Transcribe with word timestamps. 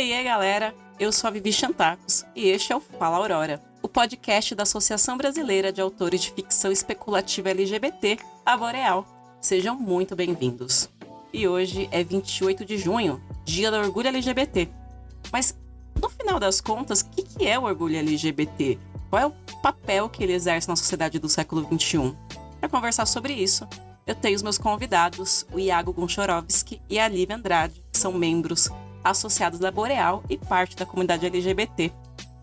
Oi, 0.00 0.22
galera! 0.22 0.72
Eu 0.96 1.10
sou 1.10 1.26
a 1.26 1.30
Vivi 1.32 1.52
Chantacos 1.52 2.24
e 2.32 2.46
este 2.50 2.72
é 2.72 2.76
o 2.76 2.80
Fala 2.80 3.16
Aurora, 3.16 3.60
o 3.82 3.88
podcast 3.88 4.54
da 4.54 4.62
Associação 4.62 5.16
Brasileira 5.16 5.72
de 5.72 5.80
Autores 5.80 6.20
de 6.20 6.30
Ficção 6.30 6.70
Especulativa 6.70 7.50
LGBT, 7.50 8.16
a 8.46 8.56
Boreal. 8.56 9.04
Sejam 9.40 9.74
muito 9.74 10.14
bem-vindos. 10.14 10.88
E 11.32 11.48
hoje 11.48 11.88
é 11.90 12.04
28 12.04 12.64
de 12.64 12.78
junho, 12.78 13.20
Dia 13.44 13.72
do 13.72 13.76
Orgulho 13.78 14.06
LGBT. 14.06 14.68
Mas, 15.32 15.58
no 16.00 16.08
final 16.08 16.38
das 16.38 16.60
contas, 16.60 17.00
o 17.00 17.06
que, 17.10 17.24
que 17.24 17.48
é 17.48 17.58
o 17.58 17.64
orgulho 17.64 17.96
LGBT? 17.96 18.78
Qual 19.10 19.20
é 19.20 19.26
o 19.26 19.32
papel 19.60 20.08
que 20.08 20.22
ele 20.22 20.32
exerce 20.32 20.68
na 20.68 20.76
sociedade 20.76 21.18
do 21.18 21.28
século 21.28 21.66
XXI? 21.76 22.14
Para 22.60 22.68
conversar 22.68 23.04
sobre 23.04 23.32
isso, 23.32 23.66
eu 24.06 24.14
tenho 24.14 24.36
os 24.36 24.44
meus 24.44 24.58
convidados, 24.58 25.44
o 25.52 25.58
Iago 25.58 25.92
Gonchorovski 25.92 26.80
e 26.88 27.00
a 27.00 27.08
Lívia 27.08 27.34
Andrade, 27.34 27.82
que 27.90 27.98
são 27.98 28.12
membros 28.12 28.70
associados 29.02 29.58
da 29.58 29.70
Boreal 29.70 30.22
e 30.28 30.36
parte 30.36 30.76
da 30.76 30.86
comunidade 30.86 31.26
LGBT. 31.26 31.92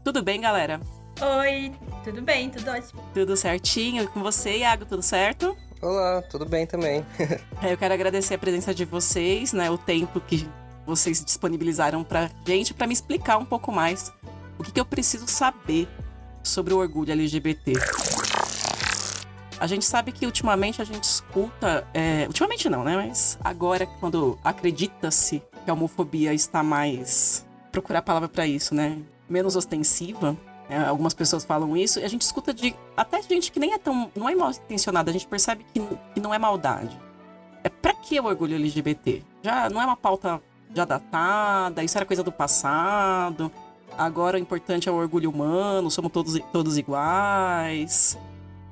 Tudo 0.04 0.22
bem, 0.24 0.42
galera? 0.42 0.80
Oi, 1.22 1.72
tudo 2.04 2.22
bem, 2.22 2.50
tudo 2.50 2.70
ótimo. 2.70 3.02
Tudo 3.14 3.38
certinho 3.38 4.08
com 4.10 4.22
você, 4.22 4.58
Iago, 4.58 4.86
tudo 4.86 5.02
certo? 5.02 5.56
Olá, 5.82 6.22
tudo 6.24 6.46
bem 6.46 6.66
também. 6.66 7.06
eu 7.64 7.78
quero 7.78 7.94
agradecer 7.94 8.36
a 8.36 8.38
presença 8.38 8.74
de 8.74 8.86
vocês, 8.86 9.54
né, 9.54 9.70
o 9.70 9.78
tempo 9.78 10.20
que 10.20 10.48
vocês 10.86 11.24
disponibilizaram 11.24 12.04
pra 12.04 12.30
gente 12.46 12.74
para 12.74 12.86
me 12.86 12.94
explicar 12.94 13.38
um 13.38 13.46
pouco 13.46 13.72
mais 13.72 14.12
o 14.60 14.64
que, 14.64 14.72
que 14.72 14.80
eu 14.80 14.86
preciso 14.86 15.28
saber 15.28 15.88
sobre 16.44 16.74
o 16.74 16.78
orgulho 16.78 17.12
LGBT. 17.12 17.74
A 19.60 19.68
gente 19.68 19.86
sabe 19.86 20.12
que 20.12 20.26
ultimamente 20.26 20.82
a 20.82 20.86
gente 20.86 21.04
escuta. 21.04 21.88
É, 21.94 22.26
ultimamente 22.28 22.70
não, 22.70 22.84
né? 22.84 22.96
Mas 22.96 23.38
agora, 23.44 23.86
quando 24.00 24.38
acredita-se 24.44 25.42
que 25.66 25.72
a 25.72 25.74
homofobia 25.74 26.34
está 26.34 26.64
mais. 26.64 27.46
procurar 27.72 28.00
a 28.00 28.04
palavra 28.04 28.30
para 28.30 28.48
isso, 28.48 28.74
né? 28.74 28.98
Menos 29.28 29.56
ostensiva. 29.56 30.38
É, 30.70 30.78
algumas 30.78 31.14
pessoas 31.14 31.44
falam 31.44 31.78
isso, 31.78 32.00
e 32.00 32.04
a 32.04 32.08
gente 32.08 32.24
escuta 32.24 32.52
de 32.52 32.74
até 32.98 33.22
gente 33.22 33.52
que 33.52 33.60
nem 33.60 33.74
é 33.74 33.78
tão. 33.78 34.10
não 34.16 34.28
é 34.28 34.34
mal 34.34 34.50
intencionada, 34.50 35.12
a 35.12 35.14
gente 35.14 35.28
percebe 35.28 35.66
que, 35.72 35.80
que 36.14 36.20
não 36.20 36.34
é 36.34 36.40
maldade. 36.40 36.98
É 37.64 37.70
pra 37.70 37.94
que 37.94 38.20
o 38.20 38.26
orgulho 38.26 38.56
LGBT? 38.56 39.22
Já 39.44 39.70
não 39.70 39.82
é 39.82 39.86
uma 39.86 39.98
pauta 39.98 40.42
já 40.74 40.86
datada, 40.86 41.84
isso 41.84 41.98
era 41.98 42.06
coisa 42.06 42.24
do 42.24 42.32
passado. 42.32 43.52
Agora 43.98 44.38
o 44.38 44.40
importante 44.40 44.90
é 44.90 44.92
o 44.92 44.96
orgulho 44.96 45.30
humano, 45.30 45.90
somos 45.92 46.12
todos, 46.12 46.40
todos 46.52 46.78
iguais. 46.78 48.18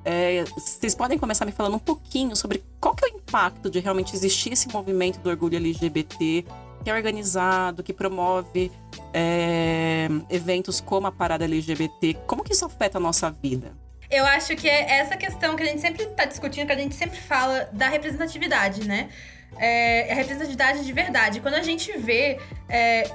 É, 0.04 0.44
vocês 0.44 0.94
podem 0.94 1.18
começar 1.18 1.46
me 1.46 1.52
falando 1.52 1.76
um 1.76 1.78
pouquinho 1.78 2.36
sobre 2.36 2.62
qual 2.78 2.94
que 2.94 3.06
é 3.06 3.08
o 3.08 3.16
impacto 3.16 3.70
de 3.70 3.78
realmente 3.78 4.14
existir 4.14 4.52
esse 4.52 4.70
movimento 4.70 5.18
do 5.20 5.30
orgulho 5.30 5.56
LGBT, 5.56 6.44
que 6.84 6.90
é 6.90 6.94
organizado, 6.94 7.82
que 7.82 7.92
promove 7.92 8.70
é, 9.12 10.06
eventos 10.28 10.80
como 10.80 11.06
a 11.06 11.12
parada 11.12 11.44
LGBT. 11.44 12.14
Como 12.26 12.44
que 12.44 12.52
isso 12.52 12.66
afeta 12.66 12.98
a 12.98 13.00
nossa 13.00 13.30
vida? 13.30 13.72
Eu 14.10 14.24
acho 14.26 14.54
que 14.54 14.68
é 14.68 14.98
essa 14.98 15.16
questão 15.16 15.56
que 15.56 15.62
a 15.62 15.66
gente 15.66 15.80
sempre 15.80 16.04
está 16.04 16.26
discutindo, 16.26 16.66
que 16.66 16.72
a 16.72 16.76
gente 16.76 16.94
sempre 16.94 17.18
fala 17.18 17.68
da 17.72 17.88
representatividade, 17.88 18.86
né? 18.86 19.08
É, 19.56 20.12
a 20.12 20.14
representatividade 20.14 20.84
de 20.84 20.92
verdade. 20.92 21.40
Quando 21.40 21.54
a 21.54 21.62
gente 21.62 21.96
vê 21.96 22.38
é, 22.68 23.10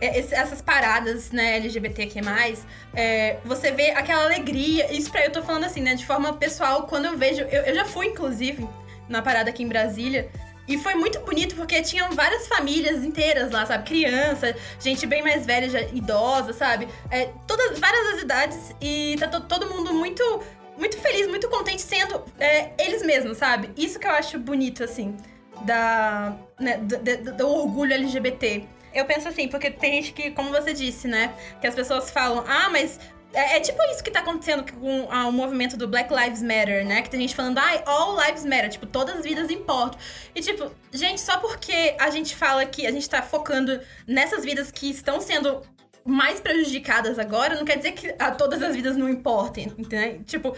é, 0.00 0.18
essas 0.18 0.62
paradas, 0.62 1.30
né, 1.30 1.56
LGBTQ+, 1.56 2.20
é, 2.94 3.36
você 3.44 3.70
vê 3.70 3.90
aquela 3.90 4.24
alegria, 4.24 4.92
isso 4.92 5.10
pra 5.10 5.24
eu 5.24 5.30
tô 5.30 5.42
falando 5.42 5.64
assim, 5.64 5.82
né, 5.82 5.94
de 5.94 6.06
forma 6.06 6.32
pessoal, 6.32 6.86
quando 6.86 7.04
eu 7.04 7.18
vejo, 7.18 7.42
eu, 7.42 7.62
eu 7.62 7.74
já 7.74 7.84
fui, 7.84 8.06
inclusive, 8.06 8.66
na 9.08 9.20
parada 9.20 9.50
aqui 9.50 9.62
em 9.62 9.68
Brasília, 9.68 10.30
e 10.70 10.78
foi 10.78 10.94
muito 10.94 11.18
bonito 11.20 11.56
porque 11.56 11.82
tinham 11.82 12.12
várias 12.12 12.46
famílias 12.46 13.04
inteiras 13.04 13.50
lá, 13.50 13.66
sabe? 13.66 13.88
Criança, 13.88 14.54
gente 14.78 15.04
bem 15.04 15.20
mais 15.20 15.44
velha, 15.44 15.68
já, 15.68 15.80
idosa, 15.80 16.52
sabe? 16.52 16.86
É, 17.10 17.28
todas, 17.44 17.76
várias 17.80 18.12
das 18.12 18.22
idades 18.22 18.74
e 18.80 19.16
tá 19.18 19.26
todo 19.40 19.68
mundo 19.68 19.92
muito, 19.92 20.22
muito 20.78 20.96
feliz, 20.98 21.26
muito 21.26 21.48
contente 21.48 21.82
sendo 21.82 22.24
é, 22.38 22.70
eles 22.78 23.02
mesmos, 23.02 23.38
sabe? 23.38 23.70
Isso 23.76 23.98
que 23.98 24.06
eu 24.06 24.12
acho 24.12 24.38
bonito, 24.38 24.84
assim, 24.84 25.16
da, 25.62 26.36
né, 26.58 26.78
do, 26.78 26.98
do, 26.98 27.36
do 27.36 27.48
orgulho 27.48 27.92
LGBT. 27.92 28.64
Eu 28.94 29.04
penso 29.06 29.26
assim, 29.26 29.48
porque 29.48 29.72
tem 29.72 29.94
gente 29.94 30.12
que, 30.12 30.30
como 30.30 30.50
você 30.50 30.72
disse, 30.72 31.08
né? 31.08 31.34
Que 31.60 31.66
as 31.66 31.74
pessoas 31.74 32.12
falam, 32.12 32.44
ah, 32.46 32.68
mas 32.70 32.98
é, 33.32 33.56
é, 33.56 33.60
tipo 33.60 33.82
isso 33.84 34.02
que 34.02 34.10
tá 34.10 34.20
acontecendo 34.20 34.64
com 34.72 35.08
ah, 35.10 35.26
o 35.28 35.32
movimento 35.32 35.76
do 35.76 35.86
Black 35.86 36.12
Lives 36.12 36.42
Matter, 36.42 36.84
né? 36.84 37.02
Que 37.02 37.10
tem 37.10 37.20
gente 37.20 37.34
falando, 37.34 37.58
ai, 37.58 37.82
ah, 37.86 37.90
all 37.90 38.18
lives 38.20 38.44
matter, 38.44 38.70
tipo, 38.70 38.86
todas 38.86 39.18
as 39.18 39.24
vidas 39.24 39.50
importam. 39.50 39.98
E 40.34 40.40
tipo, 40.40 40.70
gente, 40.92 41.20
só 41.20 41.38
porque 41.38 41.94
a 41.98 42.10
gente 42.10 42.34
fala 42.34 42.64
que 42.66 42.86
a 42.86 42.90
gente 42.90 43.08
tá 43.08 43.22
focando 43.22 43.80
nessas 44.06 44.44
vidas 44.44 44.70
que 44.70 44.90
estão 44.90 45.20
sendo 45.20 45.62
mais 46.04 46.40
prejudicadas 46.40 47.18
agora, 47.18 47.54
não 47.54 47.64
quer 47.64 47.76
dizer 47.76 47.92
que 47.92 48.14
ah, 48.18 48.30
todas 48.32 48.62
as 48.62 48.74
vidas 48.74 48.96
não 48.96 49.08
importem, 49.08 49.72
entendeu? 49.78 50.22
Tipo, 50.24 50.56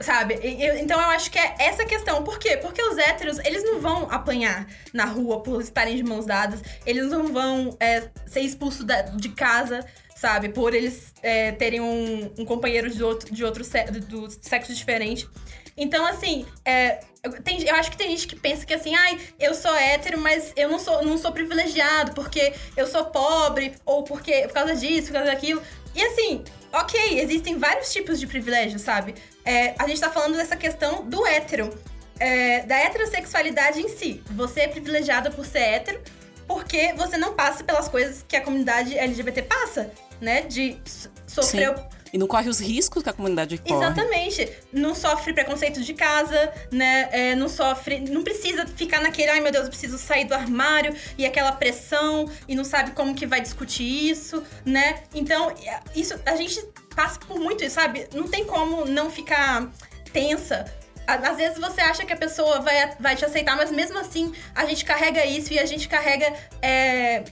Sabe? 0.00 0.38
Eu, 0.42 0.78
então 0.78 1.00
eu 1.00 1.08
acho 1.08 1.28
que 1.28 1.38
é 1.38 1.56
essa 1.58 1.84
questão. 1.84 2.22
Por 2.22 2.38
quê? 2.38 2.56
Porque 2.56 2.80
os 2.80 2.96
héteros, 2.96 3.38
eles 3.40 3.64
não 3.64 3.80
vão 3.80 4.06
apanhar 4.08 4.68
na 4.92 5.04
rua 5.04 5.42
por 5.42 5.60
estarem 5.60 5.96
de 5.96 6.04
mãos 6.04 6.24
dadas. 6.24 6.62
Eles 6.86 7.08
não 7.08 7.26
vão 7.32 7.76
é, 7.80 8.08
ser 8.24 8.42
expulsos 8.42 8.86
de 9.16 9.28
casa, 9.30 9.84
sabe? 10.18 10.48
Por 10.48 10.74
eles 10.74 11.14
é, 11.22 11.52
terem 11.52 11.80
um, 11.80 12.32
um, 12.36 12.44
companheiro 12.44 12.90
de 12.90 13.02
outro, 13.04 13.32
de 13.32 13.44
outro 13.44 13.62
do 14.08 14.28
sexo 14.30 14.74
diferente. 14.74 15.28
Então, 15.76 16.04
assim, 16.04 16.44
é, 16.64 16.98
tem, 17.44 17.62
eu 17.62 17.74
acho 17.76 17.92
que 17.92 17.96
tem 17.96 18.10
gente 18.10 18.26
que 18.26 18.34
pensa 18.34 18.66
que 18.66 18.74
assim, 18.74 18.96
ai, 18.96 19.16
eu 19.38 19.54
sou 19.54 19.72
hétero, 19.76 20.20
mas 20.20 20.52
eu 20.56 20.68
não 20.68 20.78
sou, 20.80 21.04
não 21.04 21.16
sou 21.16 21.30
privilegiado 21.30 22.12
porque 22.14 22.52
eu 22.76 22.84
sou 22.84 23.04
pobre, 23.04 23.74
ou 23.86 24.02
porque 24.02 24.42
por 24.48 24.54
causa 24.54 24.74
disso, 24.74 25.06
por 25.06 25.14
causa 25.14 25.30
daquilo. 25.30 25.62
E 25.94 26.02
assim, 26.02 26.42
ok, 26.72 27.20
existem 27.20 27.56
vários 27.56 27.92
tipos 27.92 28.18
de 28.18 28.26
privilégio, 28.26 28.80
sabe? 28.80 29.14
É, 29.44 29.76
a 29.78 29.86
gente 29.86 30.00
tá 30.00 30.10
falando 30.10 30.36
dessa 30.36 30.56
questão 30.56 31.04
do 31.04 31.24
hétero, 31.24 31.70
é, 32.18 32.62
da 32.62 32.76
heterossexualidade 32.76 33.80
em 33.80 33.88
si. 33.88 34.20
Você 34.32 34.62
é 34.62 34.68
privilegiada 34.68 35.30
por 35.30 35.46
ser 35.46 35.60
hétero 35.60 36.00
porque 36.48 36.94
você 36.96 37.16
não 37.16 37.34
passa 37.34 37.62
pelas 37.62 37.88
coisas 37.88 38.24
que 38.26 38.34
a 38.34 38.40
comunidade 38.40 38.98
LGBT 38.98 39.42
passa, 39.42 39.92
né? 40.20 40.40
De 40.42 40.76
sofrer. 41.26 41.76
Sim 41.76 41.98
e 42.12 42.18
não 42.18 42.26
corre 42.26 42.48
os 42.48 42.58
riscos 42.58 43.02
que 43.02 43.08
a 43.08 43.12
comunidade 43.12 43.58
corre. 43.58 43.74
Exatamente. 43.74 44.50
Não 44.72 44.94
sofre 44.94 45.32
preconceito 45.32 45.82
de 45.82 45.94
casa, 45.94 46.52
né? 46.70 47.08
É, 47.12 47.34
não 47.34 47.48
sofre. 47.48 48.00
Não 48.00 48.22
precisa 48.22 48.66
ficar 48.66 49.00
naquele, 49.00 49.30
ai 49.30 49.40
meu 49.40 49.52
Deus, 49.52 49.64
eu 49.64 49.70
preciso 49.70 49.98
sair 49.98 50.24
do 50.24 50.34
armário 50.34 50.94
e 51.16 51.26
aquela 51.26 51.52
pressão 51.52 52.30
e 52.46 52.54
não 52.54 52.64
sabe 52.64 52.92
como 52.92 53.14
que 53.14 53.26
vai 53.26 53.40
discutir 53.40 53.84
isso, 53.84 54.42
né? 54.64 55.02
Então, 55.14 55.52
isso 55.94 56.18
a 56.24 56.36
gente 56.36 56.62
passa 56.94 57.18
por 57.20 57.38
muito 57.38 57.64
isso, 57.64 57.74
sabe? 57.74 58.08
Não 58.14 58.26
tem 58.26 58.44
como 58.44 58.84
não 58.84 59.10
ficar 59.10 59.70
tensa 60.12 60.64
às 61.08 61.36
vezes 61.36 61.58
você 61.58 61.80
acha 61.80 62.04
que 62.04 62.12
a 62.12 62.16
pessoa 62.16 62.60
vai, 62.60 62.92
vai 63.00 63.16
te 63.16 63.24
aceitar, 63.24 63.56
mas 63.56 63.70
mesmo 63.70 63.98
assim 63.98 64.32
a 64.54 64.66
gente 64.66 64.84
carrega 64.84 65.24
isso 65.24 65.52
e 65.52 65.58
a 65.58 65.64
gente 65.64 65.88
carrega 65.88 66.32
é, 66.60 67.24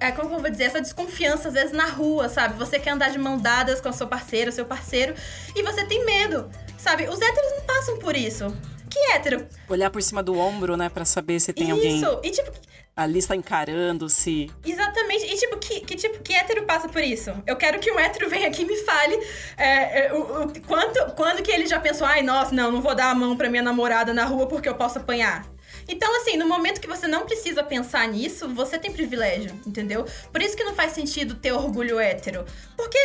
é, 0.00 0.10
como 0.10 0.34
eu 0.34 0.40
vou 0.40 0.50
dizer, 0.50 0.64
essa 0.64 0.80
desconfiança, 0.80 1.48
às 1.48 1.54
vezes, 1.54 1.72
na 1.72 1.86
rua, 1.86 2.28
sabe? 2.30 2.54
Você 2.54 2.78
quer 2.78 2.90
andar 2.90 3.10
de 3.10 3.18
mão 3.18 3.36
dadas 3.36 3.82
com 3.82 3.90
a 3.90 3.92
sua 3.92 4.06
parceira, 4.06 4.50
seu 4.50 4.64
parceiro, 4.64 5.14
e 5.54 5.62
você 5.62 5.84
tem 5.84 6.04
medo, 6.06 6.50
sabe? 6.78 7.06
Os 7.06 7.20
héteros 7.20 7.50
não 7.50 7.60
passam 7.66 7.98
por 7.98 8.16
isso. 8.16 8.56
Que 8.88 8.98
hétero? 9.12 9.46
Olhar 9.68 9.90
por 9.90 10.02
cima 10.02 10.22
do 10.22 10.36
ombro, 10.36 10.76
né, 10.76 10.88
para 10.88 11.04
saber 11.04 11.38
se 11.38 11.52
tem 11.52 11.66
isso. 11.66 11.74
alguém. 11.74 11.96
Isso, 11.96 12.20
e 12.24 12.30
tipo. 12.30 12.50
Ali 13.00 13.18
está 13.18 13.34
encarando 13.34 14.10
se. 14.10 14.50
Exatamente. 14.62 15.24
E 15.24 15.34
tipo, 15.34 15.56
que, 15.56 15.80
que 15.80 15.96
tipo, 15.96 16.22
que 16.22 16.34
hétero 16.34 16.66
passa 16.66 16.86
por 16.86 17.02
isso? 17.02 17.32
Eu 17.46 17.56
quero 17.56 17.78
que 17.78 17.90
um 17.90 17.98
hétero 17.98 18.28
venha 18.28 18.46
aqui 18.46 18.60
e 18.60 18.66
me 18.66 18.76
fale 18.76 19.18
é, 19.56 20.08
é, 20.08 20.12
o, 20.12 20.42
o, 20.42 20.60
quanto, 20.60 21.14
quando 21.14 21.42
que 21.42 21.50
ele 21.50 21.66
já 21.66 21.80
pensou, 21.80 22.06
ai, 22.06 22.22
nossa, 22.22 22.54
não, 22.54 22.70
não 22.70 22.82
vou 22.82 22.94
dar 22.94 23.08
a 23.08 23.14
mão 23.14 23.38
pra 23.38 23.48
minha 23.48 23.62
namorada 23.62 24.12
na 24.12 24.26
rua 24.26 24.46
porque 24.46 24.68
eu 24.68 24.74
posso 24.74 24.98
apanhar. 24.98 25.46
Então, 25.88 26.14
assim, 26.20 26.36
no 26.36 26.46
momento 26.46 26.78
que 26.78 26.86
você 26.86 27.08
não 27.08 27.24
precisa 27.24 27.62
pensar 27.62 28.06
nisso, 28.06 28.46
você 28.50 28.78
tem 28.78 28.92
privilégio, 28.92 29.58
entendeu? 29.66 30.04
Por 30.30 30.42
isso 30.42 30.54
que 30.54 30.62
não 30.62 30.74
faz 30.74 30.92
sentido 30.92 31.36
ter 31.36 31.52
orgulho 31.52 31.98
hétero. 31.98 32.44
Porque 32.76 32.98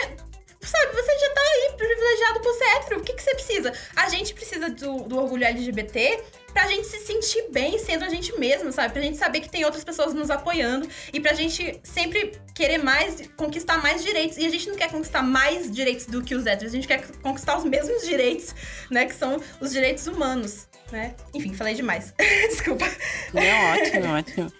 sabe, 0.67 0.93
você 0.93 1.19
já 1.19 1.29
tá 1.29 1.41
aí 1.41 1.73
privilegiado 1.77 2.39
por 2.41 2.53
ser 2.53 2.63
hétero. 2.63 2.99
O 2.99 3.03
que, 3.03 3.13
que 3.13 3.21
você 3.21 3.35
precisa? 3.35 3.73
A 3.95 4.09
gente 4.09 4.33
precisa 4.33 4.69
do, 4.69 5.03
do 5.03 5.17
orgulho 5.17 5.45
LGBT 5.45 6.23
pra 6.53 6.67
gente 6.67 6.87
se 6.87 6.99
sentir 6.99 7.51
bem 7.51 7.77
sendo 7.77 8.05
a 8.05 8.09
gente 8.09 8.37
mesmo, 8.39 8.71
sabe? 8.71 8.93
Pra 8.93 9.01
gente 9.01 9.17
saber 9.17 9.41
que 9.41 9.49
tem 9.49 9.65
outras 9.65 9.83
pessoas 9.83 10.13
nos 10.13 10.29
apoiando 10.29 10.87
e 11.11 11.19
pra 11.19 11.33
gente 11.33 11.79
sempre 11.83 12.39
querer 12.53 12.77
mais, 12.77 13.27
conquistar 13.35 13.81
mais 13.81 14.03
direitos. 14.03 14.37
E 14.37 14.45
a 14.45 14.49
gente 14.49 14.69
não 14.69 14.75
quer 14.75 14.89
conquistar 14.89 15.21
mais 15.21 15.69
direitos 15.69 16.05
do 16.05 16.23
que 16.23 16.33
os 16.33 16.45
héteros, 16.45 16.73
a 16.73 16.75
gente 16.75 16.87
quer 16.87 17.05
conquistar 17.21 17.57
os 17.57 17.65
mesmos 17.65 18.05
direitos, 18.05 18.55
né? 18.89 19.05
Que 19.05 19.15
são 19.15 19.41
os 19.59 19.71
direitos 19.71 20.07
humanos 20.07 20.67
né? 20.91 21.15
Enfim, 21.33 21.53
falei 21.53 21.73
demais. 21.73 22.13
Desculpa. 22.49 22.85
É 23.33 23.73
ótimo, 23.73 24.13
ótimo. 24.13 24.53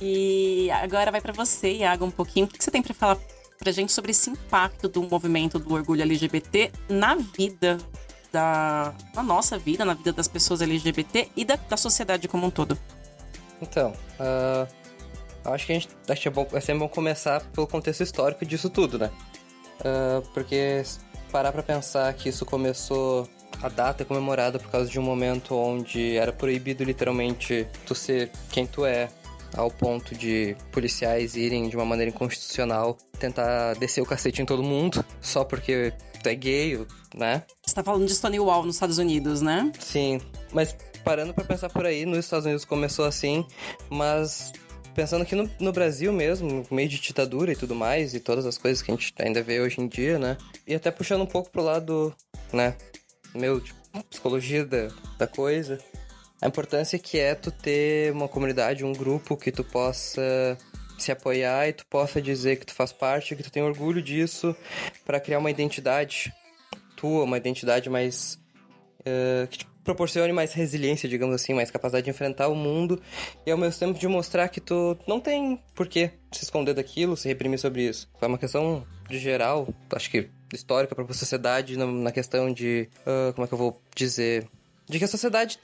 E 0.00 0.70
agora 0.70 1.10
vai 1.10 1.20
para 1.20 1.32
você, 1.32 1.72
Iago, 1.72 2.04
um 2.04 2.10
pouquinho. 2.10 2.46
O 2.46 2.48
que 2.48 2.62
você 2.62 2.70
tem 2.70 2.82
para 2.82 2.94
falar 2.94 3.18
pra 3.58 3.72
gente 3.72 3.92
sobre 3.92 4.10
esse 4.10 4.30
impacto 4.30 4.88
do 4.88 5.02
movimento 5.02 5.58
do 5.58 5.74
orgulho 5.74 6.02
LGBT 6.02 6.70
na 6.88 7.14
vida 7.14 7.78
da 8.32 8.94
na 9.14 9.22
nossa 9.22 9.58
vida, 9.58 9.84
na 9.84 9.94
vida 9.94 10.12
das 10.12 10.28
pessoas 10.28 10.60
LGBT 10.60 11.30
e 11.36 11.44
da, 11.44 11.56
da 11.56 11.76
sociedade 11.76 12.28
como 12.28 12.46
um 12.46 12.50
todo? 12.50 12.78
Então, 13.60 13.92
uh, 14.20 14.68
acho 15.44 15.66
que 15.66 15.72
a 15.72 15.74
gente 15.74 15.88
acho 16.08 16.22
que 16.22 16.28
é, 16.28 16.30
bom, 16.30 16.46
é 16.52 16.60
sempre 16.60 16.80
bom 16.80 16.88
começar 16.88 17.40
pelo 17.52 17.66
contexto 17.66 18.02
histórico 18.02 18.44
disso 18.44 18.68
tudo, 18.68 18.98
né? 18.98 19.10
Uh, 19.80 20.26
porque 20.32 20.82
parar 21.30 21.52
pra 21.52 21.62
pensar 21.62 22.12
que 22.14 22.28
isso 22.28 22.44
começou. 22.44 23.28
A 23.62 23.70
data 23.70 24.02
é 24.02 24.06
comemorada 24.06 24.58
por 24.58 24.70
causa 24.70 24.90
de 24.90 25.00
um 25.00 25.02
momento 25.02 25.54
onde 25.54 26.16
era 26.16 26.30
proibido 26.30 26.84
literalmente 26.84 27.66
tu 27.86 27.94
ser 27.94 28.30
quem 28.50 28.66
tu 28.66 28.84
é, 28.84 29.08
ao 29.54 29.70
ponto 29.70 30.14
de 30.14 30.56
policiais 30.72 31.36
irem 31.36 31.68
de 31.68 31.76
uma 31.76 31.84
maneira 31.84 32.10
inconstitucional 32.10 32.96
tentar 33.18 33.74
descer 33.74 34.00
o 34.00 34.06
cacete 34.06 34.42
em 34.42 34.46
todo 34.46 34.62
mundo 34.62 35.04
só 35.20 35.44
porque 35.44 35.92
tu 36.22 36.28
é 36.28 36.34
gay, 36.34 36.86
né? 37.14 37.44
Você 37.64 37.74
tá 37.74 37.82
falando 37.82 38.06
de 38.06 38.14
Stonewall 38.14 38.64
nos 38.64 38.76
Estados 38.76 38.98
Unidos, 38.98 39.40
né? 39.42 39.70
Sim, 39.78 40.20
mas 40.52 40.76
parando 41.04 41.32
para 41.32 41.44
pensar 41.44 41.68
por 41.70 41.86
aí, 41.86 42.04
nos 42.04 42.18
Estados 42.18 42.46
Unidos 42.46 42.64
começou 42.64 43.04
assim, 43.04 43.46
mas 43.88 44.52
pensando 44.94 45.22
aqui 45.22 45.34
no, 45.34 45.48
no, 45.60 45.72
Brasil 45.72 46.12
mesmo, 46.12 46.66
meio 46.70 46.88
de 46.88 46.98
ditadura 46.98 47.52
e 47.52 47.56
tudo 47.56 47.74
mais, 47.74 48.14
e 48.14 48.20
todas 48.20 48.46
as 48.46 48.58
coisas 48.58 48.82
que 48.82 48.90
a 48.90 48.94
gente 48.94 49.14
ainda 49.18 49.42
vê 49.42 49.60
hoje 49.60 49.80
em 49.80 49.86
dia, 49.86 50.18
né? 50.18 50.36
E 50.66 50.74
até 50.74 50.90
puxando 50.90 51.22
um 51.22 51.26
pouco 51.26 51.50
pro 51.50 51.62
lado, 51.62 52.14
né, 52.52 52.74
meu, 53.34 53.60
tipo, 53.60 53.78
psicologia 54.10 54.64
da, 54.64 54.88
da 55.18 55.26
coisa, 55.26 55.78
a 56.40 56.46
importância 56.46 56.98
que 56.98 57.18
é 57.18 57.34
tu 57.34 57.50
ter 57.50 58.12
uma 58.12 58.28
comunidade, 58.28 58.84
um 58.84 58.92
grupo 58.92 59.36
que 59.36 59.50
tu 59.50 59.64
possa 59.64 60.56
se 60.98 61.12
apoiar 61.12 61.68
e 61.68 61.72
tu 61.72 61.86
possa 61.86 62.20
dizer 62.20 62.56
que 62.56 62.66
tu 62.66 62.74
faz 62.74 62.92
parte, 62.92 63.36
que 63.36 63.42
tu 63.42 63.50
tem 63.50 63.62
orgulho 63.62 64.02
disso, 64.02 64.56
para 65.04 65.20
criar 65.20 65.38
uma 65.38 65.50
identidade 65.50 66.32
tua, 66.96 67.24
uma 67.24 67.36
identidade 67.36 67.88
mais. 67.88 68.38
Uh, 69.00 69.46
que 69.48 69.58
te 69.58 69.66
proporcione 69.84 70.32
mais 70.32 70.52
resiliência, 70.52 71.08
digamos 71.08 71.32
assim, 71.32 71.54
mais 71.54 71.70
capacidade 71.70 72.04
de 72.04 72.10
enfrentar 72.10 72.48
o 72.48 72.56
mundo 72.56 73.00
e 73.46 73.50
ao 73.52 73.56
mesmo 73.56 73.78
tempo 73.78 73.96
de 73.96 74.08
mostrar 74.08 74.48
que 74.48 74.60
tu 74.60 74.98
não 75.06 75.20
tem 75.20 75.62
por 75.76 75.86
que 75.86 76.10
se 76.32 76.42
esconder 76.42 76.74
daquilo, 76.74 77.16
se 77.16 77.28
reprimir 77.28 77.60
sobre 77.60 77.86
isso. 77.86 78.10
É 78.20 78.26
uma 78.26 78.36
questão 78.36 78.84
de 79.08 79.16
geral, 79.20 79.68
acho 79.92 80.10
que 80.10 80.28
histórica 80.52 80.92
para 80.92 81.04
a 81.04 81.14
sociedade 81.14 81.76
na, 81.76 82.10
questão 82.10 82.52
de. 82.52 82.88
Uh, 83.02 83.32
como 83.34 83.44
é 83.44 83.48
que 83.48 83.54
eu 83.54 83.58
vou 83.58 83.80
dizer? 83.94 84.48
De 84.88 84.98
que 84.98 85.04
a 85.04 85.08
sociedade 85.08 85.58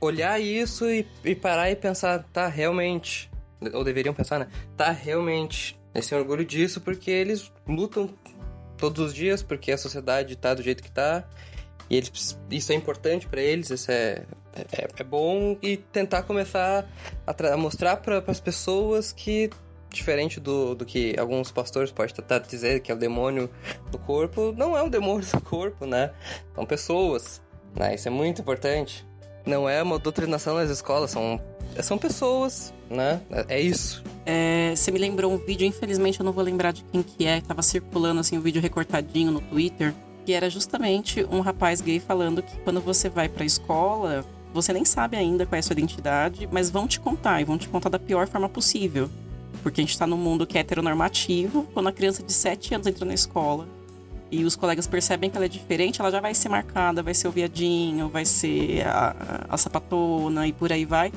olhar 0.00 0.40
isso 0.40 0.88
e, 0.88 1.06
e 1.24 1.34
parar 1.34 1.70
e 1.70 1.76
pensar, 1.76 2.24
tá, 2.32 2.46
realmente. 2.46 3.30
Ou 3.72 3.82
deveriam 3.82 4.14
pensar, 4.14 4.38
né? 4.38 4.48
Tá, 4.76 4.90
realmente. 4.90 5.78
Têm 5.92 6.18
orgulho 6.18 6.44
disso 6.44 6.80
porque 6.80 7.10
eles 7.10 7.52
lutam 7.66 8.08
todos 8.78 9.06
os 9.06 9.14
dias, 9.14 9.42
porque 9.42 9.72
a 9.72 9.78
sociedade 9.78 10.36
tá 10.36 10.54
do 10.54 10.62
jeito 10.62 10.82
que 10.82 10.90
tá. 10.90 11.24
E 11.90 11.96
eles, 11.96 12.38
isso 12.48 12.70
é 12.70 12.74
importante 12.76 13.26
para 13.26 13.40
eles, 13.40 13.70
isso 13.70 13.90
é, 13.90 14.24
é, 14.54 14.88
é, 14.96 15.04
bom. 15.04 15.58
E 15.60 15.76
tentar 15.76 16.22
começar 16.22 16.88
a, 17.26 17.52
a 17.52 17.56
mostrar 17.56 17.96
para 17.96 18.22
as 18.28 18.38
pessoas 18.38 19.12
que, 19.12 19.50
diferente 19.90 20.38
do, 20.38 20.76
do 20.76 20.86
que 20.86 21.16
alguns 21.18 21.50
pastores 21.50 21.90
podem 21.90 22.14
tentar 22.14 22.38
dizer 22.38 22.80
que 22.80 22.92
é 22.92 22.94
o 22.94 22.98
demônio 22.98 23.50
do 23.90 23.98
corpo, 23.98 24.54
não 24.56 24.76
é 24.76 24.82
um 24.82 24.88
demônio 24.88 25.26
do 25.26 25.40
corpo, 25.40 25.84
né? 25.84 26.12
São 26.54 26.64
pessoas, 26.64 27.42
né? 27.74 27.94
Isso 27.94 28.08
é 28.08 28.10
muito 28.10 28.40
importante. 28.40 29.06
Não 29.46 29.68
é 29.68 29.82
uma 29.82 29.98
doutrinação 29.98 30.54
nas 30.54 30.70
escolas, 30.70 31.10
são, 31.10 31.40
são 31.82 31.96
pessoas, 31.96 32.74
né? 32.88 33.20
É, 33.48 33.60
isso. 33.60 34.02
É, 34.26 34.74
você 34.76 34.90
me 34.90 34.98
lembrou 34.98 35.32
um 35.32 35.38
vídeo, 35.38 35.66
infelizmente 35.66 36.20
eu 36.20 36.24
não 36.24 36.32
vou 36.32 36.44
lembrar 36.44 36.72
de 36.72 36.84
quem 36.84 37.02
que 37.02 37.26
é, 37.26 37.40
que 37.40 37.48
tava 37.48 37.62
circulando 37.62 38.20
assim, 38.20 38.36
um 38.36 38.40
vídeo 38.40 38.60
recortadinho 38.60 39.32
no 39.32 39.40
Twitter 39.40 39.94
que 40.24 40.32
era 40.32 40.50
justamente 40.50 41.26
um 41.30 41.40
rapaz 41.40 41.80
gay 41.80 41.98
falando 41.98 42.42
que 42.42 42.56
quando 42.58 42.80
você 42.80 43.08
vai 43.08 43.28
para 43.28 43.42
a 43.42 43.46
escola, 43.46 44.24
você 44.52 44.72
nem 44.72 44.84
sabe 44.84 45.16
ainda 45.16 45.46
qual 45.46 45.56
é 45.56 45.60
a 45.60 45.62
sua 45.62 45.72
identidade, 45.72 46.48
mas 46.52 46.70
vão 46.70 46.86
te 46.86 47.00
contar 47.00 47.40
e 47.40 47.44
vão 47.44 47.58
te 47.58 47.68
contar 47.68 47.88
da 47.88 47.98
pior 47.98 48.28
forma 48.28 48.48
possível. 48.48 49.08
Porque 49.62 49.80
a 49.80 49.82
gente 49.82 49.90
está 49.90 50.06
num 50.06 50.16
mundo 50.16 50.46
que 50.46 50.56
é 50.56 50.60
heteronormativo, 50.60 51.64
quando 51.74 51.88
a 51.88 51.92
criança 51.92 52.22
de 52.22 52.32
7 52.32 52.74
anos 52.74 52.86
entra 52.86 53.04
na 53.04 53.14
escola 53.14 53.66
e 54.30 54.44
os 54.44 54.54
colegas 54.54 54.86
percebem 54.86 55.28
que 55.28 55.36
ela 55.36 55.46
é 55.46 55.48
diferente, 55.48 56.00
ela 56.00 56.10
já 56.10 56.20
vai 56.20 56.34
ser 56.34 56.48
marcada, 56.48 57.02
vai 57.02 57.14
ser 57.14 57.28
o 57.28 57.32
viadinho, 57.32 58.08
vai 58.08 58.24
ser 58.24 58.86
a, 58.86 59.46
a 59.48 59.56
sapatona 59.56 60.46
e 60.46 60.52
por 60.52 60.72
aí 60.72 60.84
vai. 60.84 61.12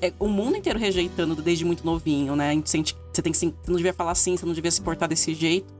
É 0.00 0.12
o 0.18 0.28
mundo 0.28 0.56
inteiro 0.56 0.78
rejeitando 0.78 1.34
desde 1.36 1.64
muito 1.64 1.84
novinho, 1.84 2.36
né? 2.36 2.50
A 2.50 2.52
gente 2.52 2.70
sente 2.70 2.96
você 3.12 3.22
tem 3.22 3.32
que 3.32 3.38
você 3.38 3.52
não 3.66 3.76
devia 3.76 3.92
falar 3.92 4.12
assim, 4.12 4.36
você 4.36 4.46
não 4.46 4.52
devia 4.52 4.70
se 4.70 4.80
portar 4.80 5.08
desse 5.08 5.34
jeito. 5.34 5.74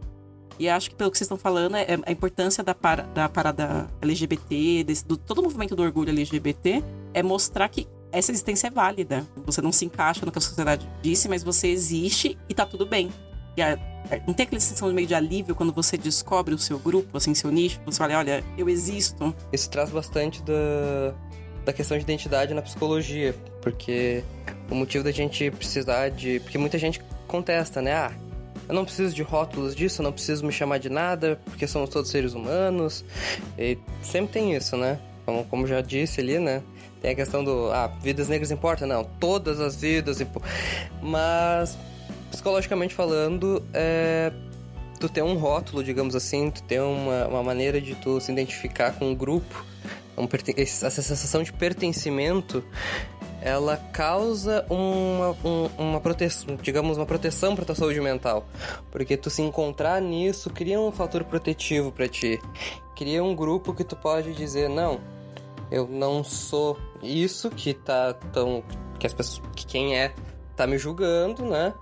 E 0.59 0.69
acho 0.69 0.91
que 0.91 0.97
pelo 0.97 1.11
que 1.11 1.17
vocês 1.17 1.27
estão 1.27 1.39
falando, 1.39 1.77
é, 1.77 1.83
é 1.83 1.99
a 2.05 2.11
importância 2.11 2.65
da, 2.65 2.75
para, 2.75 3.03
da 3.03 3.29
parada 3.29 3.89
LGBT, 4.03 4.83
desse, 4.83 5.07
do 5.07 5.17
todo 5.17 5.39
o 5.39 5.43
movimento 5.43 5.77
do 5.77 5.83
orgulho 5.83 6.11
LGBT, 6.11 6.83
é 7.15 7.23
mostrar 7.23 7.69
que 7.69 7.87
essa 8.11 8.33
existência 8.33 8.67
é 8.67 8.71
válida. 8.71 9.25
Você 9.47 9.63
não 9.63 9.71
se 9.71 9.85
encaixa 9.85 10.27
no 10.27 10.33
que 10.33 10.39
a 10.39 10.41
sociedade 10.41 10.89
disse, 11.01 11.29
mas 11.29 11.45
você 11.45 11.69
existe 11.69 12.37
e 12.49 12.55
tá 12.55 12.67
tudo 12.67 12.87
bem. 12.87 13.11
E 13.57 13.63
a, 13.63 13.79
não 14.27 14.35
tem 14.35 14.45
aquela 14.45 14.61
sensação 14.61 14.93
meio 14.93 15.07
de 15.07 15.15
alívio 15.15 15.55
quando 15.55 15.73
você 15.73 15.97
descobre 15.97 16.55
o 16.55 16.59
seu 16.59 16.79
grupo, 16.79 17.17
assim, 17.17 17.35
seu 17.35 17.51
nicho, 17.51 17.81
você 17.85 17.99
fala, 17.99 18.19
olha, 18.19 18.45
eu 18.57 18.69
existo. 18.69 19.35
Isso 19.53 19.69
traz 19.71 19.91
bastante 19.91 20.43
da, 20.43 21.15
da 21.65 21.73
questão 21.73 21.97
de 21.97 22.05
identidade 22.05 22.55
na 22.55 22.63
psicologia, 22.63 23.35
porque 23.61 24.23
o 24.71 24.75
motivo 24.75 25.05
da 25.05 25.13
gente 25.13 25.51
precisar 25.51 26.09
de. 26.11 26.41
Porque 26.41 26.59
muita 26.59 26.79
gente 26.79 27.01
contesta, 27.27 27.83
né? 27.83 27.93
Ah, 27.93 28.13
eu 28.69 28.75
não 28.75 28.85
preciso 28.85 29.15
de 29.15 29.23
rótulos 29.23 29.75
disso, 29.75 30.03
eu 30.03 30.05
não 30.05 30.13
preciso 30.13 30.45
me 30.45 30.53
chamar 30.53 30.79
de 30.79 30.91
nada, 30.91 31.41
porque 31.47 31.67
somos 31.67 31.89
todos 31.89 32.11
seres 32.11 32.35
humanos. 32.35 33.05
E 33.59 33.79
sempre 34.03 34.33
tem 34.33 34.55
isso, 34.55 34.77
né? 34.77 34.99
Como, 35.25 35.45
como 35.45 35.67
já 35.67 35.81
disse 35.81 36.21
ali, 36.21 36.39
né? 36.39 36.63
Tem 37.01 37.13
a 37.13 37.15
questão 37.15 37.45
do, 37.45 37.71
ah, 37.71 37.87
vidas 38.03 38.29
negras 38.29 38.51
importam? 38.51 38.89
Não, 38.89 39.05
todas 39.05 39.61
as 39.61 39.77
vidas 39.77 40.21
importam. 40.21 40.51
Mas, 41.01 41.79
psicologicamente 42.31 42.95
falando, 42.95 43.63
é, 43.73 44.33
tu 45.01 45.09
tem 45.09 45.23
um 45.23 45.35
rótulo, 45.35 45.83
digamos 45.83 46.15
assim, 46.15 46.51
tu 46.51 46.63
tem 46.63 46.81
uma, 46.81 47.27
uma 47.27 47.43
maneira 47.43 47.81
de 47.81 47.95
tu 47.95 48.21
se 48.21 48.31
identificar 48.33 48.93
com 48.93 49.11
um 49.11 49.15
grupo, 49.15 49.65
um, 50.17 50.29
essa 50.57 50.91
sensação 50.91 51.43
de 51.43 51.53
pertencimento 51.53 52.65
ela 53.41 53.77
causa 53.77 54.67
uma, 54.69 55.31
um, 55.45 55.71
uma 55.79 56.01
proteção, 56.01 56.57
digamos, 56.57 56.97
uma 56.97 57.07
proteção 57.07 57.55
para 57.55 57.65
tua 57.65 57.75
saúde 57.75 58.01
mental. 58.01 58.47
Porque 58.91 59.17
tu 59.17 59.31
se 59.31 59.43
encontrar 59.43 60.01
nisso 60.03 60.51
cria 60.51 60.81
um 60.81 60.91
fator 60.91 61.25
protetivo 61.25 61.93
para 61.93 62.09
ti. 62.09 62.41
Cria 62.97 63.23
um 63.23 63.35
grupo 63.35 63.73
que 63.73 63.85
tu 63.85 63.95
pode 63.95 64.35
dizer, 64.35 64.69
não, 64.69 65.01
eu 65.71 65.87
não 65.87 66.25
sou 66.25 66.77
isso 67.03 67.51
que 67.51 67.75
tá 67.75 68.15
tão. 68.33 68.63
que 68.99 69.07
as 69.07 69.13
pessoas. 69.13 69.41
que 69.55 69.67
quem 69.67 69.97
é 69.97 70.13
tá 70.57 70.67
me 70.67 70.77
julgando, 70.77 71.45
né? 71.45 71.73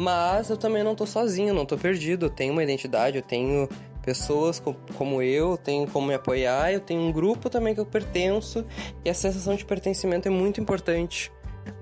Mas 0.00 0.48
eu 0.48 0.56
também 0.56 0.82
não 0.82 0.94
tô 0.94 1.04
sozinho, 1.04 1.52
não 1.52 1.66
tô 1.66 1.76
perdido. 1.76 2.24
Eu 2.24 2.30
tenho 2.30 2.54
uma 2.54 2.62
identidade, 2.62 3.18
eu 3.18 3.22
tenho 3.22 3.68
pessoas 4.02 4.58
como 4.96 5.20
eu, 5.20 5.58
tenho 5.58 5.86
como 5.86 6.06
me 6.06 6.14
apoiar, 6.14 6.72
eu 6.72 6.80
tenho 6.80 7.02
um 7.02 7.12
grupo 7.12 7.50
também 7.50 7.74
que 7.74 7.80
eu 7.80 7.84
pertenço 7.84 8.64
e 9.04 9.10
a 9.10 9.12
sensação 9.12 9.54
de 9.54 9.62
pertencimento 9.62 10.26
é 10.26 10.30
muito 10.30 10.58
importante 10.58 11.30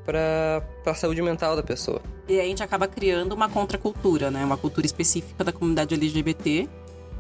para 0.05 0.65
a 0.85 0.95
saúde 0.95 1.23
mental 1.23 1.55
da 1.55 1.63
pessoa. 1.63 2.03
E 2.29 2.41
aí 2.41 2.47
a 2.47 2.49
gente 2.49 2.61
acaba 2.61 2.89
criando 2.89 3.35
uma 3.35 3.49
contracultura, 3.49 4.33
né? 4.33 4.45
Uma 4.45 4.57
cultura 4.57 4.85
específica 4.85 5.45
da 5.45 5.53
comunidade 5.53 5.95
LGBT 5.95 6.69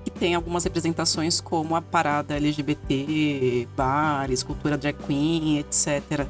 que 0.04 0.10
tem 0.10 0.34
algumas 0.34 0.64
representações 0.64 1.40
como 1.40 1.76
a 1.76 1.80
parada 1.80 2.34
LGBT, 2.34 3.68
bares, 3.76 4.42
cultura 4.42 4.76
drag 4.76 4.98
queen, 5.06 5.60
etc. 5.60 6.26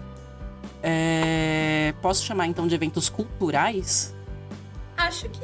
É... 0.82 1.94
Posso 2.02 2.22
chamar 2.22 2.46
então 2.48 2.66
de 2.66 2.74
eventos 2.74 3.08
culturais? 3.08 4.17
Acho 5.08 5.28
que 5.30 5.40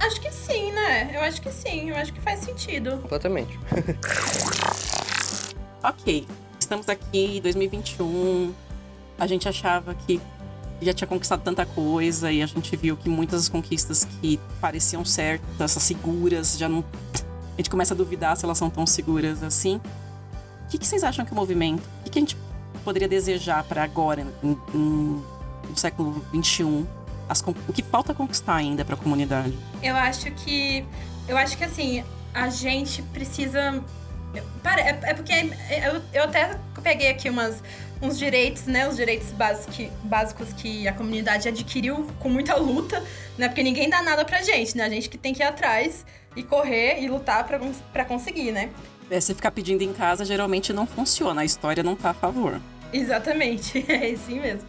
Acho 0.00 0.20
que 0.20 0.32
sim, 0.32 0.72
né? 0.72 1.14
Eu 1.14 1.20
acho 1.20 1.42
que 1.42 1.52
sim, 1.52 1.90
eu 1.90 1.96
acho 1.96 2.14
que 2.14 2.20
faz 2.20 2.40
sentido. 2.40 2.96
Completamente. 3.02 3.60
ok, 5.84 6.26
estamos 6.58 6.88
aqui 6.88 7.36
em 7.36 7.40
2021. 7.42 8.54
A 9.18 9.26
gente 9.26 9.46
achava 9.46 9.94
que 9.94 10.18
já 10.80 10.94
tinha 10.94 11.06
conquistado 11.06 11.42
tanta 11.42 11.66
coisa 11.66 12.32
e 12.32 12.42
a 12.42 12.46
gente 12.46 12.74
viu 12.74 12.96
que 12.96 13.08
muitas 13.08 13.42
das 13.42 13.48
conquistas 13.50 14.04
que 14.04 14.40
pareciam 14.62 15.04
certas, 15.04 15.72
seguras, 15.72 16.56
já 16.56 16.68
não. 16.68 16.82
A 17.52 17.56
gente 17.58 17.68
começa 17.68 17.92
a 17.92 17.96
duvidar 17.96 18.34
se 18.36 18.46
elas 18.46 18.56
são 18.56 18.70
tão 18.70 18.86
seguras 18.86 19.42
assim. 19.42 19.78
O 20.64 20.68
que, 20.70 20.78
que 20.78 20.86
vocês 20.86 21.04
acham 21.04 21.24
que 21.24 21.30
é 21.30 21.34
o 21.34 21.36
movimento? 21.36 21.82
O 22.00 22.04
que, 22.04 22.10
que 22.10 22.18
a 22.18 22.22
gente 22.22 22.36
poderia 22.82 23.06
desejar 23.06 23.62
para 23.64 23.84
agora, 23.84 24.26
em, 24.42 24.58
em, 24.74 25.22
no 25.68 25.76
século 25.76 26.24
XXI? 26.34 26.86
As, 27.32 27.40
o 27.40 27.72
que 27.72 27.82
falta 27.82 28.14
conquistar 28.14 28.54
ainda 28.54 28.84
para 28.84 28.94
a 28.94 28.98
comunidade? 28.98 29.58
Eu 29.82 29.96
acho 29.96 30.30
que. 30.30 30.84
Eu 31.26 31.36
acho 31.36 31.56
que 31.56 31.64
assim, 31.64 32.04
a 32.32 32.48
gente 32.48 33.02
precisa. 33.02 33.82
Para, 34.62 34.80
é, 34.80 34.98
é 35.02 35.14
porque 35.14 35.32
eu, 35.32 36.02
eu 36.12 36.24
até 36.24 36.58
peguei 36.82 37.10
aqui 37.10 37.28
umas, 37.28 37.62
uns 38.00 38.18
direitos, 38.18 38.66
né? 38.66 38.88
Os 38.88 38.96
direitos 38.96 39.30
básicos, 39.30 39.88
básicos 40.04 40.52
que 40.52 40.86
a 40.88 40.92
comunidade 40.92 41.48
adquiriu 41.48 42.06
com 42.18 42.28
muita 42.28 42.54
luta, 42.56 43.02
né? 43.36 43.48
Porque 43.48 43.62
ninguém 43.62 43.90
dá 43.90 44.02
nada 44.02 44.24
pra 44.24 44.42
gente, 44.42 44.76
né? 44.76 44.84
A 44.84 44.88
gente 44.88 45.08
que 45.08 45.18
tem 45.18 45.34
que 45.34 45.42
ir 45.42 45.46
atrás 45.46 46.06
e 46.34 46.42
correr 46.42 47.02
e 47.02 47.08
lutar 47.08 47.44
para 47.44 48.04
conseguir, 48.04 48.52
né? 48.52 48.70
É, 49.10 49.20
você 49.20 49.34
ficar 49.34 49.50
pedindo 49.50 49.82
em 49.82 49.92
casa 49.92 50.24
geralmente 50.24 50.72
não 50.72 50.86
funciona, 50.86 51.42
a 51.42 51.44
história 51.44 51.82
não 51.82 51.94
tá 51.94 52.10
a 52.10 52.14
favor. 52.14 52.60
Exatamente, 52.92 53.84
é 53.90 54.10
assim 54.10 54.40
mesmo. 54.40 54.66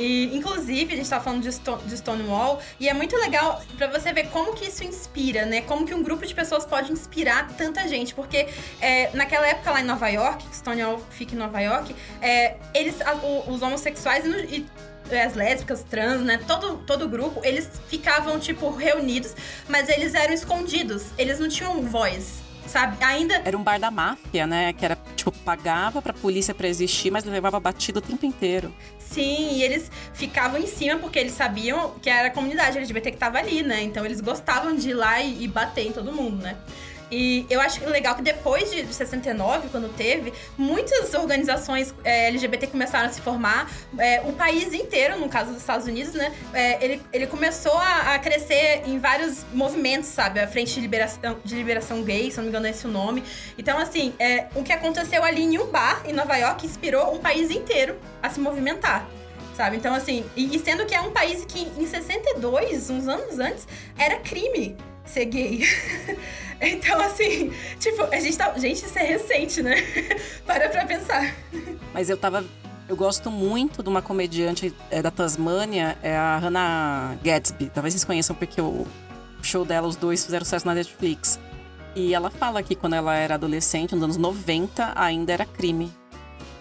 E, 0.00 0.34
inclusive, 0.34 0.94
a 0.94 0.96
gente 0.96 1.10
tava 1.10 1.22
falando 1.22 1.42
de, 1.42 1.52
Stone, 1.52 1.82
de 1.82 1.94
Stonewall, 1.98 2.58
e 2.80 2.88
é 2.88 2.94
muito 2.94 3.14
legal 3.18 3.62
para 3.76 3.86
você 3.88 4.14
ver 4.14 4.28
como 4.28 4.54
que 4.54 4.64
isso 4.64 4.82
inspira, 4.82 5.44
né? 5.44 5.60
Como 5.60 5.84
que 5.84 5.92
um 5.92 6.02
grupo 6.02 6.26
de 6.26 6.34
pessoas 6.34 6.64
pode 6.64 6.90
inspirar 6.90 7.48
tanta 7.48 7.86
gente. 7.86 8.14
Porque 8.14 8.48
é, 8.80 9.10
naquela 9.14 9.46
época 9.46 9.70
lá 9.70 9.80
em 9.82 9.84
Nova 9.84 10.08
York, 10.08 10.42
Stonewall 10.54 11.04
fica 11.10 11.34
em 11.34 11.38
Nova 11.38 11.60
York, 11.60 11.94
é, 12.22 12.56
eles, 12.72 12.96
os 13.46 13.60
homossexuais 13.60 14.24
e, 14.24 14.66
e 15.10 15.18
as 15.18 15.34
lésbicas, 15.34 15.82
trans, 15.82 16.22
né? 16.22 16.40
Todo, 16.46 16.78
todo 16.78 17.06
grupo, 17.06 17.42
eles 17.44 17.68
ficavam, 17.88 18.38
tipo, 18.38 18.70
reunidos, 18.70 19.34
mas 19.68 19.90
eles 19.90 20.14
eram 20.14 20.32
escondidos. 20.32 21.08
Eles 21.18 21.38
não 21.38 21.48
tinham 21.48 21.82
voz 21.82 22.40
sabe? 22.66 23.02
Ainda. 23.04 23.42
Era 23.44 23.58
um 23.58 23.62
bar 23.62 23.80
da 23.80 23.90
máfia, 23.90 24.46
né? 24.46 24.72
Que 24.72 24.84
era, 24.84 24.96
tipo, 25.20 25.32
pagava 25.40 26.00
pra 26.00 26.12
polícia 26.12 26.54
pra 26.54 26.66
existir, 26.66 27.10
mas 27.10 27.24
levava 27.24 27.60
batido 27.60 27.98
o 27.98 28.02
tempo 28.02 28.24
inteiro. 28.24 28.72
Sim, 28.98 29.56
e 29.56 29.62
eles 29.62 29.90
ficavam 30.14 30.58
em 30.58 30.66
cima 30.66 30.98
porque 30.98 31.18
eles 31.18 31.32
sabiam 31.32 31.94
que 32.00 32.08
era 32.08 32.28
a 32.28 32.30
comunidade 32.30 32.78
LGBT 32.78 33.10
que 33.12 33.18
tava 33.18 33.38
ali, 33.38 33.62
né? 33.62 33.82
Então 33.82 34.04
eles 34.04 34.20
gostavam 34.20 34.74
de 34.74 34.90
ir 34.90 34.94
lá 34.94 35.20
e 35.22 35.46
bater 35.46 35.86
em 35.86 35.92
todo 35.92 36.12
mundo, 36.12 36.42
né? 36.42 36.56
E 37.10 37.46
eu 37.50 37.60
acho 37.60 37.84
legal 37.88 38.14
que 38.14 38.22
depois 38.22 38.70
de 38.70 38.86
69, 38.92 39.68
quando 39.68 39.92
teve, 39.94 40.32
muitas 40.56 41.12
organizações 41.14 41.92
é, 42.04 42.28
LGBT 42.28 42.68
começaram 42.68 43.08
a 43.08 43.12
se 43.12 43.20
formar. 43.20 43.70
É, 43.98 44.20
o 44.20 44.32
país 44.32 44.72
inteiro, 44.72 45.18
no 45.18 45.28
caso 45.28 45.50
dos 45.50 45.60
Estados 45.60 45.86
Unidos, 45.86 46.14
né? 46.14 46.32
É, 46.52 46.84
ele, 46.84 47.02
ele 47.12 47.26
começou 47.26 47.76
a, 47.76 48.14
a, 48.14 48.18
crescer 48.18 48.82
em 48.86 48.98
vários 48.98 49.44
movimentos, 49.52 50.08
sabe? 50.08 50.40
A 50.40 50.46
Frente 50.46 50.74
de 50.74 50.80
Liberação, 50.80 51.38
de 51.44 51.54
Liberação 51.56 52.02
Gay, 52.02 52.30
se 52.30 52.36
não 52.36 52.44
me 52.44 52.50
engano 52.50 52.66
é 52.66 52.70
esse 52.70 52.86
o 52.86 52.90
nome. 52.90 53.24
Então, 53.58 53.78
assim, 53.78 54.14
é, 54.18 54.46
o 54.54 54.62
que 54.62 54.72
aconteceu 54.72 55.24
ali 55.24 55.42
em 55.42 55.58
um 55.58 55.66
bar 55.66 56.02
em 56.06 56.12
Nova 56.12 56.36
York 56.36 56.64
inspirou 56.66 57.14
um 57.14 57.18
país 57.18 57.50
inteiro 57.50 57.98
a 58.22 58.30
se 58.30 58.40
movimentar 58.40 59.08
sabe? 59.56 59.76
Então, 59.76 59.92
assim, 59.92 60.24
e, 60.34 60.58
sendo 60.58 60.86
que 60.86 60.94
é 60.94 61.00
um 61.02 61.10
país 61.10 61.44
que 61.44 61.70
em 61.76 61.86
62, 61.86 62.88
uns 62.88 63.06
anos 63.06 63.38
antes, 63.38 63.68
era 63.98 64.16
crime 64.16 64.74
ser 65.04 65.24
gay. 65.26 65.64
então, 66.60 67.00
assim, 67.00 67.52
tipo, 67.78 68.02
a 68.02 68.20
gente 68.20 68.36
tá. 68.36 68.52
Gente, 68.58 68.84
isso 68.84 68.98
é 68.98 69.02
recente, 69.02 69.62
né? 69.62 69.76
Para 70.46 70.68
pra 70.68 70.86
pensar. 70.86 71.34
Mas 71.92 72.10
eu 72.10 72.16
tava. 72.16 72.44
Eu 72.88 72.96
gosto 72.96 73.30
muito 73.30 73.84
de 73.84 73.88
uma 73.88 74.02
comediante 74.02 74.74
é, 74.90 75.00
da 75.00 75.12
Tasmânia, 75.12 75.96
é 76.02 76.16
a 76.16 76.38
Hannah 76.38 77.16
Gatsby. 77.22 77.70
Talvez 77.72 77.94
vocês 77.94 78.04
conheçam 78.04 78.34
porque 78.34 78.60
o 78.60 78.84
show 79.42 79.64
dela, 79.64 79.86
os 79.86 79.94
dois 79.94 80.24
fizeram 80.24 80.44
sucesso 80.44 80.66
na 80.66 80.74
Netflix. 80.74 81.38
E 81.94 82.14
ela 82.14 82.30
fala 82.30 82.62
que 82.64 82.74
quando 82.74 82.94
ela 82.94 83.14
era 83.14 83.34
adolescente, 83.34 83.94
nos 83.94 84.02
anos 84.02 84.16
90, 84.16 84.92
ainda 84.96 85.32
era 85.32 85.46
crime 85.46 85.92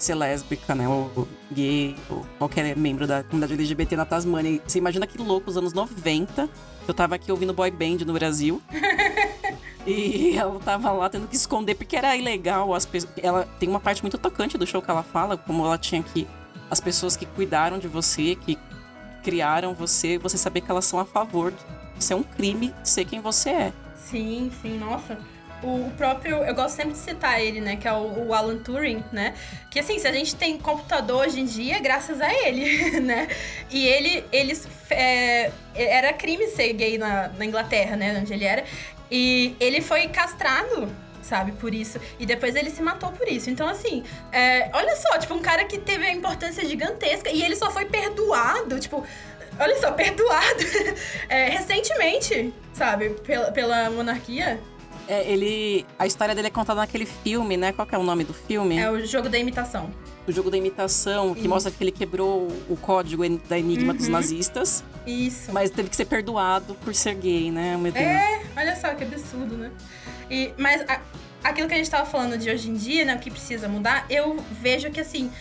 ser 0.03 0.15
lésbica, 0.15 0.73
né? 0.73 0.87
Ou 0.87 1.27
gay, 1.51 1.95
ou 2.09 2.25
qualquer 2.37 2.75
membro 2.75 3.05
da 3.05 3.23
comunidade 3.23 3.53
LGBT 3.53 3.95
na 3.95 4.05
Tasmânia. 4.05 4.51
E 4.51 4.61
você 4.65 4.77
imagina 4.77 5.05
que 5.05 5.17
louco, 5.17 5.49
os 5.49 5.57
anos 5.57 5.73
90, 5.73 6.49
eu 6.87 6.93
tava 6.93 7.15
aqui 7.15 7.31
ouvindo 7.31 7.53
boy 7.53 7.69
band 7.69 8.05
no 8.05 8.13
Brasil. 8.13 8.61
e 9.85 10.37
ela 10.37 10.59
tava 10.59 10.91
lá 10.91 11.09
tendo 11.09 11.27
que 11.27 11.35
esconder 11.35 11.75
porque 11.75 11.95
era 11.95 12.15
ilegal. 12.15 12.73
As 12.73 12.85
pessoas, 12.85 13.13
ela 13.21 13.47
tem 13.59 13.67
uma 13.67 13.79
parte 13.79 14.01
muito 14.01 14.17
tocante 14.17 14.57
do 14.57 14.65
show 14.65 14.81
que 14.81 14.89
ela 14.89 15.03
fala, 15.03 15.37
como 15.37 15.65
ela 15.65 15.77
tinha 15.77 16.01
que 16.01 16.27
as 16.69 16.79
pessoas 16.79 17.17
que 17.17 17.25
cuidaram 17.25 17.79
de 17.79 17.87
você, 17.87 18.35
que 18.35 18.57
criaram 19.23 19.73
você, 19.73 20.17
você 20.17 20.37
saber 20.37 20.61
que 20.61 20.71
elas 20.71 20.85
são 20.85 20.99
a 20.99 21.05
favor 21.05 21.51
de 21.97 22.03
ser 22.03 22.13
um 22.13 22.23
crime 22.23 22.73
ser 22.83 23.05
quem 23.05 23.19
você 23.19 23.49
é. 23.49 23.73
Sim, 23.95 24.51
sim, 24.61 24.77
nossa 24.77 25.17
o 25.63 25.91
próprio. 25.97 26.37
Eu 26.37 26.53
gosto 26.55 26.75
sempre 26.75 26.93
de 26.93 26.99
citar 26.99 27.41
ele, 27.41 27.61
né? 27.61 27.75
Que 27.75 27.87
é 27.87 27.93
o, 27.93 28.27
o, 28.27 28.33
Alan 28.33 28.57
Turing, 28.57 29.03
né? 29.11 29.33
Que 29.69 29.79
assim, 29.79 29.99
se 29.99 30.07
a 30.07 30.11
gente 30.11 30.35
tem 30.35 30.57
computador 30.57 31.27
hoje 31.27 31.39
em 31.39 31.45
dia, 31.45 31.77
é 31.77 31.79
graças 31.79 32.21
a 32.21 32.33
ele, 32.33 32.99
né? 33.01 33.27
E 33.69 33.87
ele. 33.87 34.23
Eles. 34.31 34.67
É, 34.89 35.51
era 35.75 36.13
crime 36.13 36.47
ser 36.47 36.73
gay 36.73 36.97
na, 36.97 37.29
na 37.29 37.45
Inglaterra, 37.45 37.95
né? 37.95 38.17
Onde 38.19 38.33
ele 38.33 38.45
era. 38.45 38.63
E 39.11 39.55
ele 39.59 39.81
foi 39.81 40.07
castrado 40.07 40.89
sabe? 41.21 41.51
Por 41.51 41.73
isso. 41.73 41.99
E 42.17 42.25
depois 42.25 42.55
ele 42.55 42.71
se 42.71 42.81
matou 42.81 43.11
por 43.11 43.27
isso. 43.27 43.51
Então, 43.51 43.67
assim, 43.67 44.03
é, 44.31 44.69
olha 44.73 44.95
só, 44.95 45.17
tipo, 45.19 45.35
um 45.35 45.39
cara 45.39 45.63
que 45.65 45.77
teve 45.77 46.05
a 46.05 46.11
importância 46.11 46.65
gigantesca 46.65 47.29
e 47.29 47.43
ele 47.43 47.55
só 47.55 47.69
foi 47.69 47.85
perdoado, 47.85 48.79
tipo. 48.79 49.05
Olha 49.59 49.77
só, 49.77 49.91
perdoado 49.91 50.63
é, 51.27 51.49
recentemente, 51.49 52.53
sabe? 52.73 53.09
Pela, 53.09 53.51
pela 53.51 53.89
monarquia. 53.91 54.59
É, 55.09 55.27
ele. 55.27 55.87
A 55.97 56.05
história 56.05 56.35
dele 56.35 56.47
é 56.47 56.51
contada 56.51 56.81
naquele 56.81 57.07
filme, 57.07 57.57
né? 57.57 57.73
Qual 57.73 57.87
que 57.87 57.95
é 57.95 57.97
o 57.97 58.03
nome 58.03 58.23
do 58.23 58.33
filme? 58.33 58.77
É 58.77 58.91
o 58.91 59.03
jogo 59.03 59.27
da 59.27 59.39
imitação. 59.39 59.89
O 60.27 60.31
jogo 60.31 60.51
da 60.51 60.57
imitação, 60.57 61.33
que 61.33 61.39
Isso. 61.39 61.49
mostra 61.49 61.71
que 61.71 61.83
ele 61.83 61.91
quebrou 61.91 62.47
o 62.69 62.77
código 62.77 63.27
da 63.49 63.57
enigma 63.57 63.91
uhum. 63.91 63.97
dos 63.97 64.07
nazistas. 64.07 64.83
Isso. 65.07 65.51
Mas 65.51 65.71
teve 65.71 65.89
que 65.89 65.95
ser 65.95 66.05
perdoado 66.05 66.75
por 66.75 66.93
ser 66.93 67.15
gay, 67.15 67.49
né? 67.49 67.75
Meu 67.75 67.91
Deus. 67.91 68.05
É, 68.05 68.43
olha 68.55 68.75
só 68.75 68.93
que 68.93 69.03
absurdo, 69.03 69.57
né? 69.57 69.71
E, 70.29 70.53
mas 70.55 70.87
a, 70.87 71.01
aquilo 71.43 71.67
que 71.67 71.73
a 71.73 71.77
gente 71.77 71.89
tava 71.89 72.05
falando 72.05 72.37
de 72.37 72.47
hoje 72.47 72.69
em 72.69 72.75
dia, 72.75 73.03
né? 73.03 73.15
O 73.15 73.19
que 73.19 73.31
precisa 73.31 73.67
mudar, 73.67 74.05
eu 74.11 74.37
vejo 74.61 74.91
que 74.91 75.01
assim. 75.01 75.31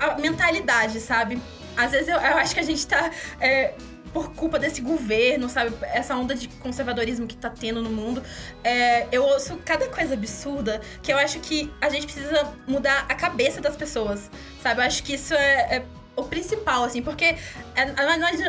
A 0.00 0.18
mentalidade, 0.18 0.98
sabe? 0.98 1.40
Às 1.76 1.92
vezes 1.92 2.08
eu, 2.08 2.16
eu 2.16 2.36
acho 2.36 2.52
que 2.52 2.60
a 2.60 2.64
gente 2.64 2.84
tá. 2.84 3.12
É, 3.40 3.74
por 4.12 4.34
culpa 4.34 4.58
desse 4.58 4.80
governo, 4.80 5.48
sabe? 5.48 5.74
Essa 5.82 6.14
onda 6.14 6.34
de 6.34 6.48
conservadorismo 6.48 7.26
que 7.26 7.36
tá 7.36 7.50
tendo 7.50 7.82
no 7.82 7.90
mundo. 7.90 8.22
É, 8.62 9.06
eu 9.10 9.24
ouço 9.24 9.56
cada 9.64 9.88
coisa 9.88 10.14
absurda 10.14 10.80
que 11.02 11.12
eu 11.12 11.18
acho 11.18 11.40
que 11.40 11.72
a 11.80 11.88
gente 11.88 12.04
precisa 12.04 12.52
mudar 12.66 13.06
a 13.08 13.14
cabeça 13.14 13.60
das 13.60 13.76
pessoas, 13.76 14.30
sabe? 14.62 14.80
Eu 14.80 14.86
acho 14.86 15.02
que 15.02 15.14
isso 15.14 15.34
é, 15.34 15.76
é 15.76 15.82
o 16.14 16.24
principal, 16.24 16.84
assim, 16.84 17.02
porque 17.02 17.36
é, 17.74 17.86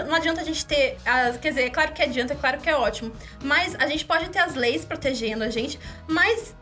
não 0.05 0.15
adianta 0.15 0.41
a 0.41 0.43
gente 0.43 0.65
ter. 0.65 0.98
Quer 1.41 1.50
dizer, 1.50 1.63
é 1.63 1.70
claro 1.70 1.93
que 1.93 2.01
adianta, 2.01 2.34
é 2.34 2.36
claro 2.36 2.60
que 2.60 2.70
é 2.70 2.75
ótimo. 2.75 3.12
Mas 3.41 3.75
a 3.75 3.88
gente 3.88 4.05
pode 4.05 4.29
ter 4.29 4.39
as 4.39 4.55
leis 4.55 4.84
protegendo 4.84 5.43
a 5.43 5.50
gente, 5.50 5.79
mas 6.08 6.55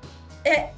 é, 0.44 0.70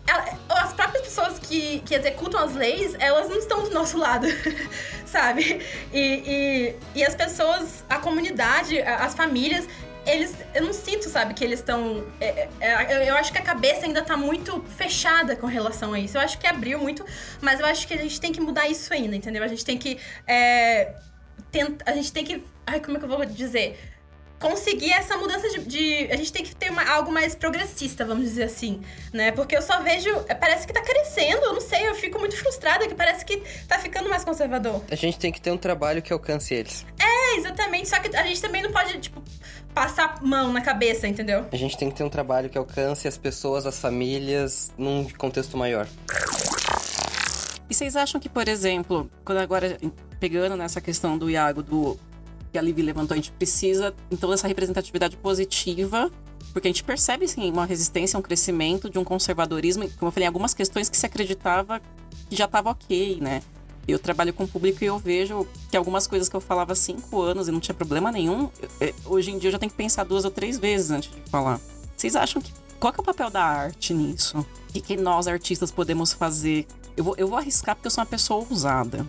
as 0.50 0.74
próprias 0.74 1.04
pessoas 1.04 1.40
que, 1.40 1.80
que 1.80 1.96
executam 1.96 2.40
as 2.40 2.54
leis, 2.54 2.96
elas 3.00 3.30
não 3.30 3.38
estão 3.38 3.64
do 3.64 3.70
nosso 3.72 3.98
lado, 3.98 4.28
sabe? 5.06 5.62
E, 5.92 6.00
e, 6.00 6.76
e, 7.00 7.04
as 7.04 7.16
pessoas, 7.16 7.84
a 7.90 7.98
comunidade, 7.98 8.82
as 8.82 9.14
famílias, 9.14 9.68
eles. 10.06 10.36
Eu 10.54 10.64
não 10.64 10.74
sinto, 10.74 11.08
sabe, 11.10 11.34
que 11.34 11.44
eles 11.44 11.60
estão. 11.60 12.06
É, 12.20 12.50
é, 12.60 13.10
eu 13.10 13.16
acho 13.16 13.32
que 13.32 13.38
a 13.38 13.42
cabeça 13.42 13.86
ainda 13.86 14.02
tá 14.02 14.18
muito 14.18 14.62
fechada 14.78 15.36
com 15.36 15.48
relação 15.48 15.94
a 15.94 16.00
isso. 16.00 16.18
Eu 16.18 16.22
acho 16.22 16.38
que 16.38 16.46
abriu 16.46 16.78
muito, 16.78 17.06
mas 17.42 17.60
eu 17.60 17.66
acho 17.66 17.88
que 17.88 17.94
a 17.94 17.98
gente 17.98 18.20
tem 18.20 18.32
que 18.32 18.42
mudar 18.42 18.68
isso 18.68 18.94
ainda, 18.94 19.16
entendeu? 19.16 19.44
A 19.44 19.48
gente 19.48 19.64
tem 19.64 19.78
que. 19.78 19.98
É, 20.28 20.94
tenta, 21.52 21.90
a 21.90 21.96
gente 21.96 22.12
tem 22.12 22.26
que. 22.26 22.44
Ai, 22.66 22.82
como 22.82 22.98
é 22.98 23.00
que 23.00 23.06
eu 23.06 23.10
vou 23.10 23.26
dizer? 23.26 23.80
Conseguir 24.44 24.92
essa 24.92 25.16
mudança 25.16 25.48
de, 25.50 25.60
de, 25.66 26.12
a 26.12 26.18
gente 26.18 26.34
tem 26.34 26.44
que 26.44 26.54
ter 26.54 26.70
uma, 26.70 26.84
algo 26.84 27.10
mais 27.10 27.34
progressista, 27.34 28.04
vamos 28.04 28.26
dizer 28.26 28.44
assim, 28.44 28.82
né? 29.14 29.32
Porque 29.32 29.56
eu 29.56 29.62
só 29.62 29.82
vejo, 29.82 30.10
é, 30.28 30.36
parece 30.36 30.68
que 30.68 30.74
tá 30.74 30.82
crescendo, 30.82 31.46
eu 31.46 31.54
não 31.54 31.62
sei, 31.62 31.88
eu 31.88 31.96
fico 31.96 32.20
muito 32.20 32.36
frustrada 32.36 32.86
que 32.86 32.94
parece 32.94 33.24
que 33.24 33.38
tá 33.68 33.80
ficando 33.80 34.10
mais 34.10 34.26
conservador. 34.26 34.84
A 34.92 34.96
gente 34.96 35.18
tem 35.18 35.32
que 35.32 35.40
ter 35.40 35.50
um 35.50 35.58
trabalho 35.58 36.02
que 36.02 36.12
alcance 36.12 36.54
eles. 36.54 36.86
É, 37.00 37.38
exatamente, 37.38 37.88
só 37.88 37.98
que 38.00 38.14
a 38.14 38.24
gente 38.24 38.42
também 38.42 38.62
não 38.62 38.72
pode, 38.74 39.00
tipo, 39.00 39.24
passar 39.74 40.22
mão 40.22 40.52
na 40.52 40.60
cabeça, 40.60 41.08
entendeu? 41.08 41.46
A 41.50 41.56
gente 41.56 41.78
tem 41.78 41.90
que 41.90 41.96
ter 41.96 42.04
um 42.04 42.10
trabalho 42.10 42.50
que 42.50 42.58
alcance 42.58 43.08
as 43.08 43.18
pessoas, 43.18 43.66
as 43.66 43.80
famílias, 43.80 44.74
num 44.78 45.08
contexto 45.18 45.56
maior. 45.56 45.88
E 47.70 47.74
vocês 47.74 47.96
acham 47.96 48.20
que, 48.20 48.28
por 48.28 48.50
exemplo, 48.50 49.10
quando 49.24 49.38
agora 49.38 49.78
pegando 50.20 50.58
nessa 50.58 50.82
questão 50.82 51.18
do 51.18 51.30
Iago 51.30 51.64
do 51.64 51.98
que 52.54 52.58
a 52.60 52.62
Livi 52.62 52.84
levantou, 52.84 53.16
a 53.16 53.18
gente 53.18 53.32
precisa, 53.32 53.96
então, 54.12 54.30
dessa 54.30 54.48
representatividade 54.48 55.18
positiva, 55.18 56.12
porque 56.54 56.68
a 56.68 56.72
gente 56.72 56.84
percebe, 56.84 57.28
sim, 57.28 57.52
uma 57.52 57.66
resistência, 57.66 58.18
um 58.18 58.22
crescimento 58.22 58.90
de 58.90 59.00
um 59.00 59.04
conservadorismo, 59.04 59.90
como 59.98 60.10
eu 60.10 60.12
falei, 60.12 60.28
algumas 60.28 60.54
questões 60.54 60.88
que 60.88 60.96
se 60.96 61.06
acreditava 61.06 61.82
que 62.30 62.36
já 62.36 62.46
estava 62.46 62.70
ok, 62.70 63.18
né? 63.20 63.42
Eu 63.88 63.98
trabalho 63.98 64.32
com 64.34 64.44
o 64.44 64.48
público 64.48 64.84
e 64.84 64.88
eu 64.88 65.00
vejo 65.00 65.48
que 65.70 65.76
algumas 65.76 66.06
coisas 66.06 66.30
que 66.30 66.36
eu 66.36 66.40
falava 66.40 66.74
há 66.74 66.76
cinco 66.76 67.20
anos 67.22 67.48
e 67.48 67.52
não 67.52 67.60
tinha 67.60 67.74
problema 67.74 68.12
nenhum, 68.12 68.50
é, 68.80 68.94
hoje 69.04 69.32
em 69.32 69.38
dia 69.40 69.48
eu 69.48 69.52
já 69.52 69.60
tenho 69.60 69.72
que 69.72 69.76
pensar 69.76 70.04
duas 70.04 70.24
ou 70.24 70.32
três 70.32 70.60
vezes 70.60 70.92
antes 70.92 71.12
de 71.12 71.30
falar. 71.30 71.60
Vocês 71.98 72.16
acham 72.16 72.42
que. 72.42 72.54
Qual 72.80 72.94
que 72.94 73.00
é 73.00 73.02
o 73.02 73.06
papel 73.06 73.30
da 73.30 73.44
arte 73.44 73.94
nisso? 73.94 74.40
O 74.40 74.74
que, 74.74 74.80
que 74.80 74.96
nós, 74.98 75.28
artistas, 75.28 75.72
podemos 75.72 76.14
fazer? 76.14 76.68
Eu 76.96 77.04
vou, 77.04 77.16
eu 77.18 77.28
vou 77.28 77.38
arriscar 77.38 77.76
porque 77.76 77.88
eu 77.88 77.92
sou 77.92 78.04
uma 78.04 78.10
pessoa 78.10 78.46
ousada. 78.48 79.06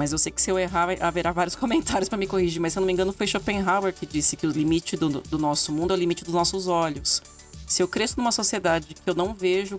Mas 0.00 0.12
eu 0.12 0.18
sei 0.18 0.32
que 0.32 0.40
se 0.40 0.50
eu 0.50 0.58
errar, 0.58 0.88
haverá 0.98 1.30
vários 1.30 1.54
comentários 1.60 2.08
para 2.08 2.16
me 2.16 2.26
corrigir. 2.26 2.58
Mas 2.58 2.72
se 2.72 2.78
eu 2.78 2.80
não 2.80 2.86
me 2.86 2.92
engano, 2.94 3.12
foi 3.12 3.26
Schopenhauer 3.26 3.92
que 3.92 4.06
disse 4.06 4.34
que 4.34 4.46
o 4.46 4.50
limite 4.50 4.96
do, 4.96 5.10
do 5.10 5.36
nosso 5.36 5.70
mundo 5.70 5.92
é 5.92 5.94
o 5.94 6.00
limite 6.00 6.24
dos 6.24 6.32
nossos 6.32 6.68
olhos. 6.68 7.22
Se 7.66 7.82
eu 7.82 7.86
cresço 7.86 8.14
numa 8.16 8.32
sociedade 8.32 8.94
que 8.94 9.10
eu 9.10 9.14
não 9.14 9.34
vejo 9.34 9.78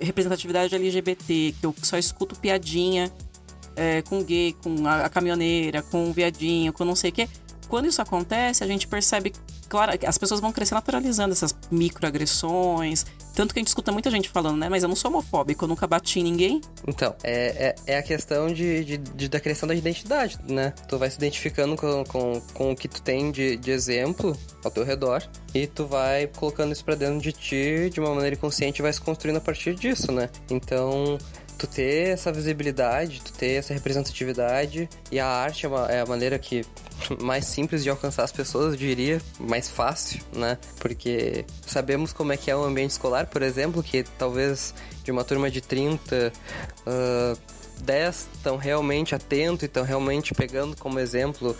representatividade 0.00 0.74
LGBT, 0.74 1.54
que 1.60 1.64
eu 1.64 1.72
só 1.84 1.96
escuto 1.96 2.34
piadinha 2.34 3.12
é, 3.76 4.02
com 4.02 4.24
gay, 4.24 4.56
com 4.60 4.84
a, 4.84 5.04
a, 5.04 5.08
caminhoneira, 5.08 5.82
com 5.82 6.10
o 6.10 6.12
viadinho, 6.12 6.72
com 6.72 6.84
não 6.84 6.96
sei 6.96 7.10
o 7.10 7.12
quê. 7.12 7.28
Quando 7.68 7.86
isso 7.86 8.02
acontece, 8.02 8.64
a 8.64 8.66
gente 8.66 8.88
percebe, 8.88 9.32
claro, 9.68 9.92
as 10.04 10.18
pessoas 10.18 10.40
vão 10.40 10.50
crescer 10.50 10.74
naturalizando 10.74 11.32
essas 11.32 11.54
microagressões, 11.70 13.06
Tanto 13.38 13.54
que 13.54 13.60
a 13.60 13.62
gente 13.62 13.68
escuta 13.68 13.92
muita 13.92 14.10
gente 14.10 14.28
falando, 14.28 14.58
né? 14.58 14.68
Mas 14.68 14.82
eu 14.82 14.88
não 14.88 14.96
sou 14.96 15.12
homofóbico, 15.12 15.64
eu 15.64 15.68
nunca 15.68 15.86
bati 15.86 16.18
em 16.18 16.24
ninguém. 16.24 16.60
Então, 16.88 17.14
é, 17.22 17.76
é, 17.86 17.94
é 17.94 17.98
a 17.98 18.02
questão 18.02 18.52
de, 18.52 18.84
de, 18.84 18.98
de, 18.98 19.28
da 19.28 19.38
criação 19.38 19.68
da 19.68 19.76
identidade, 19.76 20.36
né? 20.48 20.74
Tu 20.88 20.98
vai 20.98 21.08
se 21.08 21.18
identificando 21.18 21.76
com, 21.76 22.02
com, 22.02 22.40
com 22.52 22.72
o 22.72 22.76
que 22.76 22.88
tu 22.88 23.00
tem 23.00 23.30
de, 23.30 23.56
de 23.56 23.70
exemplo 23.70 24.36
ao 24.64 24.72
teu 24.72 24.82
redor 24.82 25.22
e 25.54 25.68
tu 25.68 25.86
vai 25.86 26.26
colocando 26.26 26.72
isso 26.72 26.84
pra 26.84 26.96
dentro 26.96 27.20
de 27.20 27.30
ti 27.30 27.88
de 27.90 28.00
uma 28.00 28.12
maneira 28.12 28.34
inconsciente 28.34 28.80
e 28.80 28.82
vai 28.82 28.92
se 28.92 29.00
construindo 29.00 29.36
a 29.36 29.40
partir 29.40 29.76
disso, 29.76 30.10
né? 30.10 30.28
Então, 30.50 31.16
tu 31.58 31.66
ter 31.66 32.10
essa 32.10 32.30
visibilidade, 32.32 33.20
tu 33.20 33.32
ter 33.32 33.54
essa 33.54 33.74
representatividade 33.74 34.88
e 35.10 35.18
a 35.18 35.26
arte 35.26 35.66
é, 35.66 35.68
uma, 35.68 35.86
é 35.90 36.00
a 36.00 36.06
maneira 36.06 36.38
que 36.38 36.64
mais 37.20 37.44
simples 37.44 37.82
de 37.82 37.90
alcançar 37.90 38.24
as 38.24 38.32
pessoas, 38.32 38.72
eu 38.72 38.78
diria, 38.78 39.20
mais 39.38 39.68
fácil, 39.68 40.20
né? 40.32 40.56
Porque 40.78 41.44
sabemos 41.66 42.12
como 42.12 42.32
é 42.32 42.36
que 42.36 42.50
é 42.50 42.56
o 42.56 42.64
ambiente 42.64 42.92
escolar, 42.92 43.26
por 43.26 43.42
exemplo, 43.42 43.82
que 43.82 44.04
talvez 44.16 44.72
de 45.02 45.10
uma 45.10 45.24
turma 45.24 45.50
de 45.50 45.60
30, 45.60 46.32
uh, 46.86 47.38
10 47.82 48.28
estão 48.34 48.56
realmente 48.56 49.14
atentos 49.14 49.62
e 49.62 49.66
estão 49.66 49.84
realmente 49.84 50.34
pegando 50.34 50.76
como 50.76 50.98
exemplo 50.98 51.56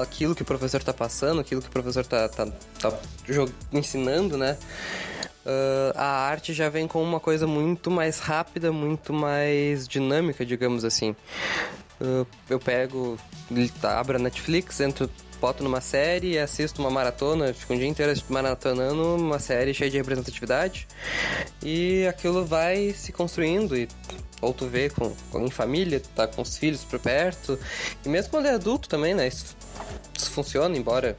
aquilo 0.00 0.34
que 0.34 0.42
o 0.42 0.44
professor 0.44 0.78
está 0.78 0.92
passando, 0.92 1.40
aquilo 1.40 1.60
que 1.60 1.68
o 1.68 1.72
professor 1.72 2.00
está 2.00 2.28
tá, 2.28 2.46
tá 2.80 2.98
ensinando, 3.72 4.36
né? 4.36 4.56
Uh, 5.46 5.92
a 5.96 6.06
arte 6.06 6.52
já 6.52 6.68
vem 6.68 6.86
com 6.86 7.02
uma 7.02 7.20
coisa 7.20 7.46
muito 7.46 7.90
mais 7.90 8.18
rápida, 8.18 8.72
muito 8.72 9.12
mais 9.12 9.86
dinâmica, 9.86 10.44
digamos 10.44 10.84
assim. 10.84 11.14
Uh, 12.00 12.26
eu 12.48 12.58
pego, 12.58 13.16
abro 13.82 14.16
a 14.16 14.18
Netflix, 14.18 14.80
entro, 14.80 15.08
boto 15.40 15.62
numa 15.64 15.80
série, 15.80 16.38
assisto 16.38 16.80
uma 16.80 16.90
maratona, 16.90 17.52
fico 17.52 17.74
um 17.74 17.78
dia 17.78 17.88
inteiro 17.88 18.12
maratonando 18.28 19.16
uma 19.16 19.38
série 19.38 19.74
cheia 19.74 19.90
de 19.90 19.96
representatividade 19.96 20.86
e 21.62 22.06
aquilo 22.06 22.44
vai 22.44 22.90
se 22.90 23.12
construindo 23.12 23.76
e 23.76 23.88
ou 24.40 24.52
tu 24.52 24.66
vê 24.66 24.90
com, 24.90 25.14
com, 25.30 25.46
em 25.46 25.50
família, 25.50 26.02
tá 26.16 26.26
com 26.26 26.42
os 26.42 26.58
filhos 26.58 26.84
por 26.84 26.98
perto, 26.98 27.58
e 28.04 28.08
mesmo 28.08 28.30
quando 28.32 28.46
é 28.46 28.50
adulto 28.50 28.88
também, 28.88 29.14
né? 29.14 29.28
Isso, 29.28 29.56
isso 30.18 30.30
funciona, 30.32 30.76
embora 30.76 31.16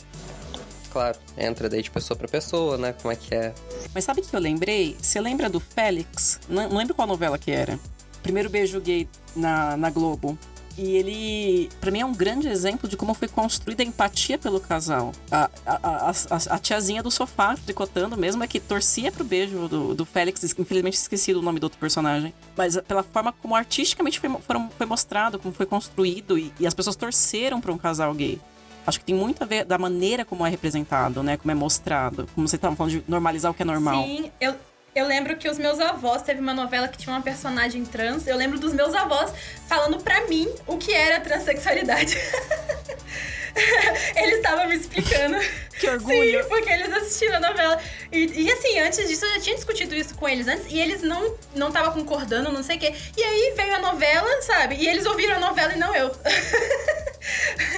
claro, 0.94 1.18
entra 1.36 1.68
daí 1.68 1.82
de 1.82 1.90
pessoa 1.90 2.16
para 2.16 2.28
pessoa, 2.28 2.78
né? 2.78 2.94
Como 2.94 3.12
é 3.12 3.16
que 3.16 3.34
é. 3.34 3.54
Mas 3.94 4.04
sabe 4.04 4.22
que 4.22 4.34
eu 4.34 4.40
lembrei? 4.40 4.96
Você 5.02 5.20
lembra 5.20 5.50
do 5.50 5.60
Félix? 5.60 6.40
Não, 6.48 6.70
não 6.70 6.78
lembro 6.78 6.94
qual 6.94 7.08
novela 7.08 7.38
que 7.38 7.52
era. 7.52 7.80
Primeiro 8.22 8.50
beijo 8.50 8.80
gay 8.80 9.10
na, 9.36 9.76
na 9.76 9.90
Globo. 9.90 10.38
E 10.76 10.96
ele, 10.96 11.70
para 11.80 11.92
mim, 11.92 12.00
é 12.00 12.06
um 12.06 12.14
grande 12.14 12.48
exemplo 12.48 12.90
de 12.90 12.98
como 12.98 13.14
foi 13.14 13.28
construída 13.28 13.84
a 13.84 13.86
empatia 13.86 14.40
pelo 14.40 14.60
casal. 14.60 15.12
A, 15.32 15.50
a, 15.66 16.10
a, 16.10 16.56
a, 16.56 16.58
tiazinha 16.58 17.04
do 17.04 17.12
sofá, 17.12 17.56
tricotando 17.56 18.18
mesmo, 18.18 18.44
é 18.44 18.48
que 18.48 18.60
torcia 18.60 19.12
pro 19.12 19.24
beijo 19.24 19.68
do, 19.68 19.94
do 19.94 20.06
Félix. 20.06 20.44
Infelizmente 20.58 20.96
esqueci 20.96 21.32
o 21.34 21.42
nome 21.44 21.60
do 21.60 21.66
outro 21.66 21.78
personagem. 21.78 22.34
Mas 22.58 22.76
pela 22.88 23.04
forma 23.04 23.32
como 23.34 23.56
artisticamente 23.56 24.20
foi, 24.20 24.30
foram, 24.48 24.70
foi 24.76 24.88
mostrado, 24.88 25.38
como 25.38 25.54
foi 25.54 25.68
construído, 25.68 26.40
e, 26.40 26.52
e 26.60 26.66
as 26.66 26.74
pessoas 26.74 26.96
torceram 26.96 27.62
para 27.62 27.72
um 27.72 27.78
casal 27.78 28.12
gay. 28.16 28.42
Acho 28.86 29.00
que 29.00 29.06
tem 29.06 29.16
muito 29.16 29.44
a 29.44 29.46
ver 29.46 29.66
da 29.66 29.78
maneira 29.78 30.26
como 30.26 30.46
é 30.46 30.50
representado, 30.50 31.24
né? 31.24 31.38
Como 31.38 31.52
é 31.52 31.56
mostrado. 31.56 32.28
Como 32.36 32.48
você 32.48 32.56
estava 32.56 32.76
falando 32.76 32.92
de 32.92 33.04
normalizar 33.08 33.52
o 33.52 33.54
que 33.54 33.62
é 33.62 33.66
normal. 33.66 34.04
Sim, 34.04 34.32
eu, 34.40 34.56
eu 34.96 35.08
lembro 35.08 35.38
que 35.38 35.50
os 35.50 35.58
meus 35.58 35.80
avós 35.80 36.22
teve 36.22 36.40
uma 36.40 36.54
novela 36.54 36.88
que 36.88 36.98
tinha 36.98 37.16
uma 37.16 37.22
personagem 37.22 37.84
trans. 37.86 38.28
Eu 38.28 38.38
lembro 38.38 38.60
dos 38.60 38.74
meus 38.74 38.94
avós 38.94 39.34
falando 39.68 40.02
pra 40.04 40.28
mim 40.28 40.48
o 40.68 40.78
que 40.78 40.94
era 40.94 41.20
transexualidade. 41.20 42.18
eles 44.16 44.36
estavam 44.36 44.68
me 44.68 44.76
explicando. 44.76 45.38
Que 45.80 45.90
orgulho. 45.90 46.44
Sim, 46.44 46.50
porque 46.50 46.72
eles 46.72 46.94
assistiram 46.94 47.38
a 47.38 47.40
novela. 47.40 47.82
E, 48.12 48.44
e, 48.44 48.52
assim, 48.52 48.80
antes 48.80 49.06
disso, 49.08 49.26
eu 49.26 49.34
já 49.34 49.40
tinha 49.42 49.56
discutido 49.56 49.96
isso 49.96 50.16
com 50.16 50.30
eles 50.30 50.48
antes, 50.48 50.72
e 50.72 50.80
eles 50.80 51.02
não 51.02 51.36
não 51.56 51.70
estavam 51.70 51.92
concordando, 51.94 52.52
não 52.52 52.64
sei 52.64 52.78
o 52.78 52.80
quê. 52.80 52.94
E 53.18 53.24
aí 53.24 53.54
veio 53.58 53.76
a 53.76 53.80
novela, 53.80 54.42
sabe? 54.44 54.76
E 54.76 54.88
eles 54.88 55.06
ouviram 55.06 55.36
a 55.36 55.40
novela 55.40 55.74
e 55.74 55.78
não 55.78 55.94
eu. 55.94 56.16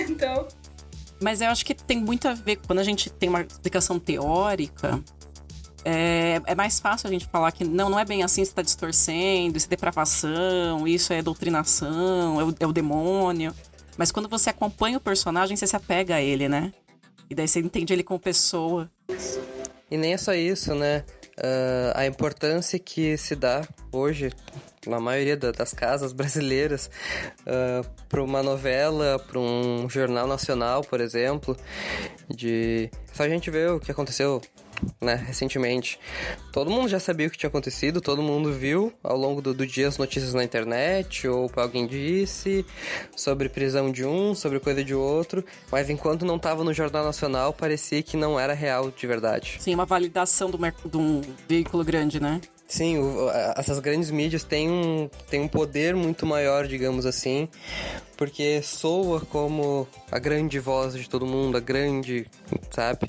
Mas 1.25 1.41
eu 1.41 1.49
acho 1.49 1.65
que 1.65 1.73
tem 1.73 1.97
muito 1.97 2.27
a 2.27 2.35
ver 2.35 2.57
quando 2.57 2.77
a 2.77 2.83
gente 2.83 3.09
tem 3.09 3.27
uma 3.27 3.41
explicação 3.41 3.97
teórica. 3.97 5.03
É, 5.83 6.39
é 6.45 6.53
mais 6.53 6.79
fácil 6.79 7.07
a 7.07 7.11
gente 7.11 7.25
falar 7.25 7.51
que 7.51 7.63
não, 7.63 7.89
não 7.89 7.97
é 7.97 8.05
bem 8.05 8.21
assim, 8.21 8.45
você 8.45 8.51
está 8.51 8.61
distorcendo, 8.61 9.57
isso 9.57 9.65
é 9.65 9.69
depravação, 9.71 10.87
isso 10.87 11.11
é 11.11 11.23
doutrinação, 11.23 12.39
é 12.39 12.43
o, 12.43 12.55
é 12.59 12.67
o 12.67 12.71
demônio. 12.71 13.55
Mas 13.97 14.11
quando 14.11 14.29
você 14.29 14.51
acompanha 14.51 14.99
o 14.99 15.01
personagem, 15.01 15.57
você 15.57 15.65
se 15.65 15.75
apega 15.75 16.13
a 16.13 16.21
ele, 16.21 16.47
né? 16.47 16.71
E 17.27 17.33
daí 17.33 17.47
você 17.47 17.59
entende 17.59 17.91
ele 17.91 18.03
como 18.03 18.19
pessoa. 18.19 18.87
E 19.89 19.97
nem 19.97 20.13
é 20.13 20.17
só 20.17 20.31
isso, 20.35 20.75
né? 20.75 21.03
Uh, 21.37 21.91
a 21.93 22.05
importância 22.05 22.79
que 22.79 23.17
se 23.17 23.35
dá 23.35 23.61
hoje 23.91 24.31
na 24.87 24.99
maioria 24.99 25.35
das 25.35 25.73
casas 25.73 26.13
brasileiras, 26.13 26.89
uh, 27.41 27.85
para 28.07 28.23
uma 28.23 28.41
novela, 28.41 29.19
para 29.19 29.39
um 29.39 29.89
jornal 29.89 30.27
nacional, 30.27 30.81
por 30.81 31.01
exemplo, 31.01 31.57
de 32.29 32.89
só 33.13 33.23
a 33.23 33.29
gente 33.29 33.49
vê 33.49 33.67
o 33.67 33.79
que 33.79 33.91
aconteceu 33.91 34.41
né, 35.01 35.15
recentemente. 35.15 35.99
Todo 36.51 36.71
mundo 36.71 36.87
já 36.87 36.99
sabia 36.99 37.27
o 37.27 37.29
que 37.29 37.37
tinha 37.37 37.49
acontecido, 37.49 38.01
todo 38.01 38.21
mundo 38.21 38.51
viu 38.51 38.93
ao 39.03 39.17
longo 39.17 39.41
do, 39.41 39.53
do 39.53 39.65
dia 39.65 39.87
as 39.87 39.97
notícias 39.97 40.33
na 40.33 40.43
internet, 40.43 41.27
ou 41.27 41.51
alguém 41.55 41.85
disse 41.85 42.65
sobre 43.15 43.49
prisão 43.49 43.91
de 43.91 44.05
um, 44.05 44.33
sobre 44.33 44.59
coisa 44.59 44.83
de 44.83 44.93
outro, 44.93 45.43
mas 45.71 45.89
enquanto 45.89 46.25
não 46.25 46.37
estava 46.37 46.63
no 46.63 46.73
Jornal 46.73 47.03
Nacional, 47.03 47.53
parecia 47.53 48.01
que 48.01 48.17
não 48.17 48.39
era 48.39 48.53
real 48.53 48.91
de 48.91 49.07
verdade. 49.07 49.57
Sim, 49.59 49.75
uma 49.75 49.85
validação 49.85 50.49
do, 50.49 50.57
de 50.57 50.97
um 50.97 51.21
veículo 51.47 51.83
grande, 51.83 52.19
né? 52.19 52.41
Sim, 52.67 52.97
o, 52.97 53.29
essas 53.55 53.79
grandes 53.79 54.09
mídias 54.09 54.43
têm 54.43 54.69
um, 54.69 55.07
têm 55.29 55.39
um 55.39 55.47
poder 55.47 55.95
muito 55.95 56.25
maior, 56.25 56.65
digamos 56.65 57.05
assim, 57.05 57.47
porque 58.17 58.59
soa 58.63 59.21
como 59.21 59.87
a 60.11 60.17
grande 60.17 60.57
voz 60.57 60.95
de 60.95 61.07
todo 61.07 61.27
mundo, 61.27 61.57
a 61.57 61.59
grande, 61.59 62.25
sabe? 62.71 63.07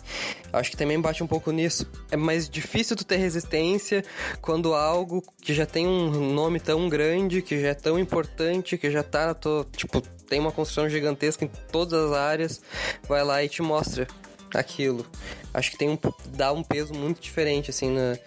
Acho 0.53 0.71
que 0.71 0.77
também 0.77 1.01
bate 1.01 1.23
um 1.23 1.27
pouco 1.27 1.51
nisso. 1.51 1.91
É 2.11 2.17
mais 2.19 2.51
difícil 2.51 2.95
tu 2.97 3.05
ter 3.05 3.17
resistência 3.17 4.05
quando 4.43 4.75
algo 4.75 5.23
que 5.41 5.55
já 5.55 5.65
tem 5.65 5.87
um 5.87 6.35
nome 6.35 6.61
tão 6.61 6.87
grande, 6.89 7.41
que 7.41 7.59
já 7.59 7.69
é 7.69 7.75
tão 7.75 7.99
importante, 7.99 8.77
que 8.77 8.91
já 8.91 9.03
tá 9.03 9.33
tua, 9.33 9.67
tipo, 9.75 10.03
tem 10.29 10.39
uma 10.39 10.53
construção 10.53 10.87
gigantesca 10.87 11.47
em 11.47 11.51
todas 11.73 11.95
as 11.95 12.13
áreas, 12.13 12.61
vai 13.09 13.25
lá 13.25 13.43
e 13.43 13.49
te 13.49 13.63
mostra 13.63 14.07
aquilo. 14.55 15.07
Acho 15.53 15.71
que 15.71 15.79
tem 15.79 15.89
um, 15.89 15.99
dá 16.27 16.53
um 16.53 16.63
peso 16.63 16.93
muito 16.93 17.21
diferente, 17.21 17.71
assim, 17.71 17.91
na, 17.91 18.19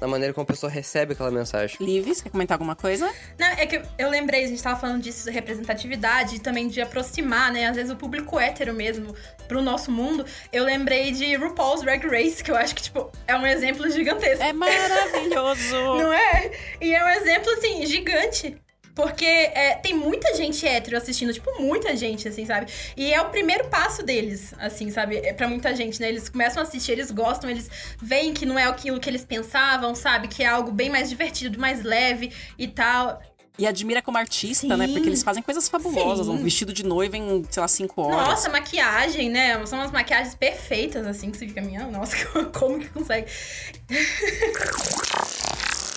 na 0.00 0.06
maneira 0.06 0.34
como 0.34 0.44
a 0.44 0.46
pessoa 0.46 0.70
recebe 0.70 1.14
aquela 1.14 1.30
mensagem. 1.30 1.76
Liv, 1.80 2.06
você 2.06 2.24
quer 2.24 2.30
comentar 2.30 2.56
alguma 2.56 2.76
coisa? 2.76 3.10
Não, 3.38 3.46
é 3.46 3.66
que 3.66 3.80
eu 3.98 4.10
lembrei, 4.10 4.44
a 4.44 4.48
gente 4.48 4.62
tava 4.62 4.78
falando 4.78 5.02
disso, 5.02 5.30
representatividade, 5.30 6.40
também 6.40 6.68
de 6.68 6.80
aproximar, 6.80 7.50
né, 7.52 7.66
às 7.66 7.76
vezes 7.76 7.90
o 7.90 7.96
público 7.96 8.38
hétero 8.38 8.74
mesmo, 8.74 9.14
pro 9.48 9.62
nosso 9.62 9.90
mundo. 9.90 10.24
Eu 10.52 10.64
lembrei 10.64 11.12
de 11.12 11.34
RuPaul's 11.36 11.82
Drag 11.82 12.06
Race, 12.06 12.44
que 12.44 12.50
eu 12.50 12.56
acho 12.56 12.74
que, 12.74 12.82
tipo, 12.82 13.10
é 13.26 13.34
um 13.36 13.46
exemplo 13.46 13.88
gigantesco. 13.90 14.44
É 14.44 14.52
maravilhoso! 14.52 15.76
Não 15.96 16.12
é? 16.12 16.50
E 16.80 16.94
é 16.94 17.04
um 17.04 17.08
exemplo, 17.08 17.50
assim, 17.52 17.86
gigante 17.86 18.60
porque 18.96 19.26
é, 19.26 19.74
tem 19.74 19.92
muita 19.92 20.34
gente 20.34 20.66
hétero 20.66 20.96
assistindo, 20.96 21.30
tipo, 21.30 21.62
muita 21.62 21.94
gente, 21.94 22.26
assim, 22.26 22.46
sabe? 22.46 22.72
E 22.96 23.12
é 23.12 23.20
o 23.20 23.28
primeiro 23.28 23.68
passo 23.68 24.02
deles, 24.02 24.54
assim, 24.58 24.90
sabe? 24.90 25.18
É 25.18 25.34
pra 25.34 25.46
muita 25.46 25.76
gente, 25.76 26.00
né? 26.00 26.08
Eles 26.08 26.30
começam 26.30 26.62
a 26.62 26.66
assistir, 26.66 26.92
eles 26.92 27.10
gostam, 27.10 27.50
eles 27.50 27.70
veem 28.00 28.32
que 28.32 28.46
não 28.46 28.58
é 28.58 28.64
aquilo 28.64 28.98
que 28.98 29.10
eles 29.10 29.22
pensavam, 29.22 29.94
sabe? 29.94 30.28
Que 30.28 30.42
é 30.42 30.46
algo 30.46 30.72
bem 30.72 30.88
mais 30.88 31.10
divertido, 31.10 31.60
mais 31.60 31.84
leve 31.84 32.32
e 32.58 32.66
tal. 32.66 33.20
E 33.58 33.66
admira 33.66 34.00
como 34.00 34.16
artista, 34.16 34.66
sim, 34.66 34.68
né? 34.68 34.88
Porque 34.88 35.08
eles 35.10 35.22
fazem 35.22 35.42
coisas 35.42 35.68
fabulosas. 35.68 36.26
Sim. 36.26 36.32
Um 36.32 36.42
vestido 36.42 36.72
de 36.72 36.82
noiva 36.82 37.18
em, 37.18 37.44
sei 37.50 37.60
lá, 37.60 37.68
cinco 37.68 38.00
horas. 38.00 38.28
Nossa, 38.28 38.48
maquiagem, 38.48 39.28
né? 39.28 39.64
São 39.66 39.78
umas 39.78 39.92
maquiagens 39.92 40.34
perfeitas, 40.34 41.06
assim, 41.06 41.30
que 41.30 41.36
você 41.36 41.46
fica, 41.46 41.60
minha, 41.60 41.86
nossa, 41.86 42.16
como 42.58 42.78
que 42.78 42.88
consegue? 42.88 43.30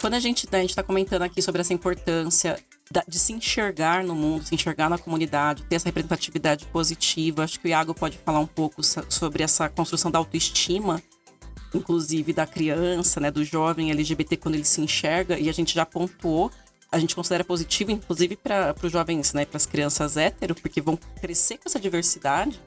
Quando 0.01 0.15
a 0.15 0.19
gente, 0.19 0.47
né, 0.51 0.59
a 0.59 0.61
gente 0.61 0.75
tá 0.75 0.83
comentando 0.83 1.21
aqui 1.21 1.41
sobre 1.41 1.61
essa 1.61 1.73
importância 1.73 2.57
de 3.07 3.19
se 3.19 3.33
enxergar 3.33 4.03
no 4.03 4.15
mundo, 4.15 4.43
se 4.43 4.55
enxergar 4.55 4.89
na 4.89 4.97
comunidade, 4.97 5.63
ter 5.63 5.75
essa 5.75 5.87
representatividade 5.87 6.65
positiva. 6.67 7.43
Acho 7.43 7.59
que 7.59 7.67
o 7.67 7.69
Iago 7.69 7.93
pode 7.93 8.17
falar 8.17 8.39
um 8.39 8.47
pouco 8.47 8.81
sobre 8.83 9.43
essa 9.43 9.69
construção 9.69 10.09
da 10.09 10.17
autoestima, 10.17 11.01
inclusive 11.73 12.33
da 12.33 12.47
criança, 12.47 13.19
né, 13.19 13.29
do 13.29 13.43
jovem 13.43 13.91
LGBT 13.91 14.37
quando 14.37 14.55
ele 14.55 14.65
se 14.65 14.81
enxerga, 14.81 15.37
e 15.37 15.49
a 15.49 15.53
gente 15.53 15.75
já 15.75 15.85
pontuou, 15.85 16.51
a 16.91 16.97
gente 16.97 17.15
considera 17.15 17.43
positivo, 17.43 17.91
inclusive 17.91 18.35
para 18.35 18.75
os 18.81 18.91
jovens, 18.91 19.33
né, 19.33 19.45
para 19.45 19.57
as 19.57 19.67
crianças 19.67 20.17
hétero, 20.17 20.55
porque 20.55 20.81
vão 20.81 20.97
crescer 21.21 21.57
com 21.57 21.63
essa 21.67 21.79
diversidade 21.79 22.59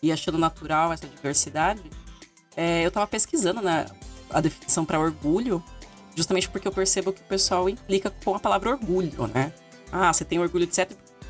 e 0.00 0.12
achando 0.12 0.38
natural 0.38 0.92
essa 0.92 1.08
diversidade. 1.08 1.82
É, 2.56 2.84
eu 2.84 2.88
estava 2.88 3.08
pesquisando 3.08 3.60
né, 3.60 3.86
a 4.30 4.40
definição 4.40 4.84
para 4.84 5.00
orgulho, 5.00 5.60
justamente 6.14 6.48
porque 6.48 6.68
eu 6.68 6.72
percebo 6.72 7.12
que 7.12 7.20
o 7.20 7.24
pessoal 7.24 7.68
implica 7.68 8.08
com 8.08 8.36
a 8.36 8.38
palavra 8.38 8.70
orgulho, 8.70 9.26
né? 9.26 9.52
Ah, 9.96 10.12
você 10.12 10.24
tem 10.24 10.40
orgulho 10.40 10.66
de 10.66 10.74
ser, 10.74 10.88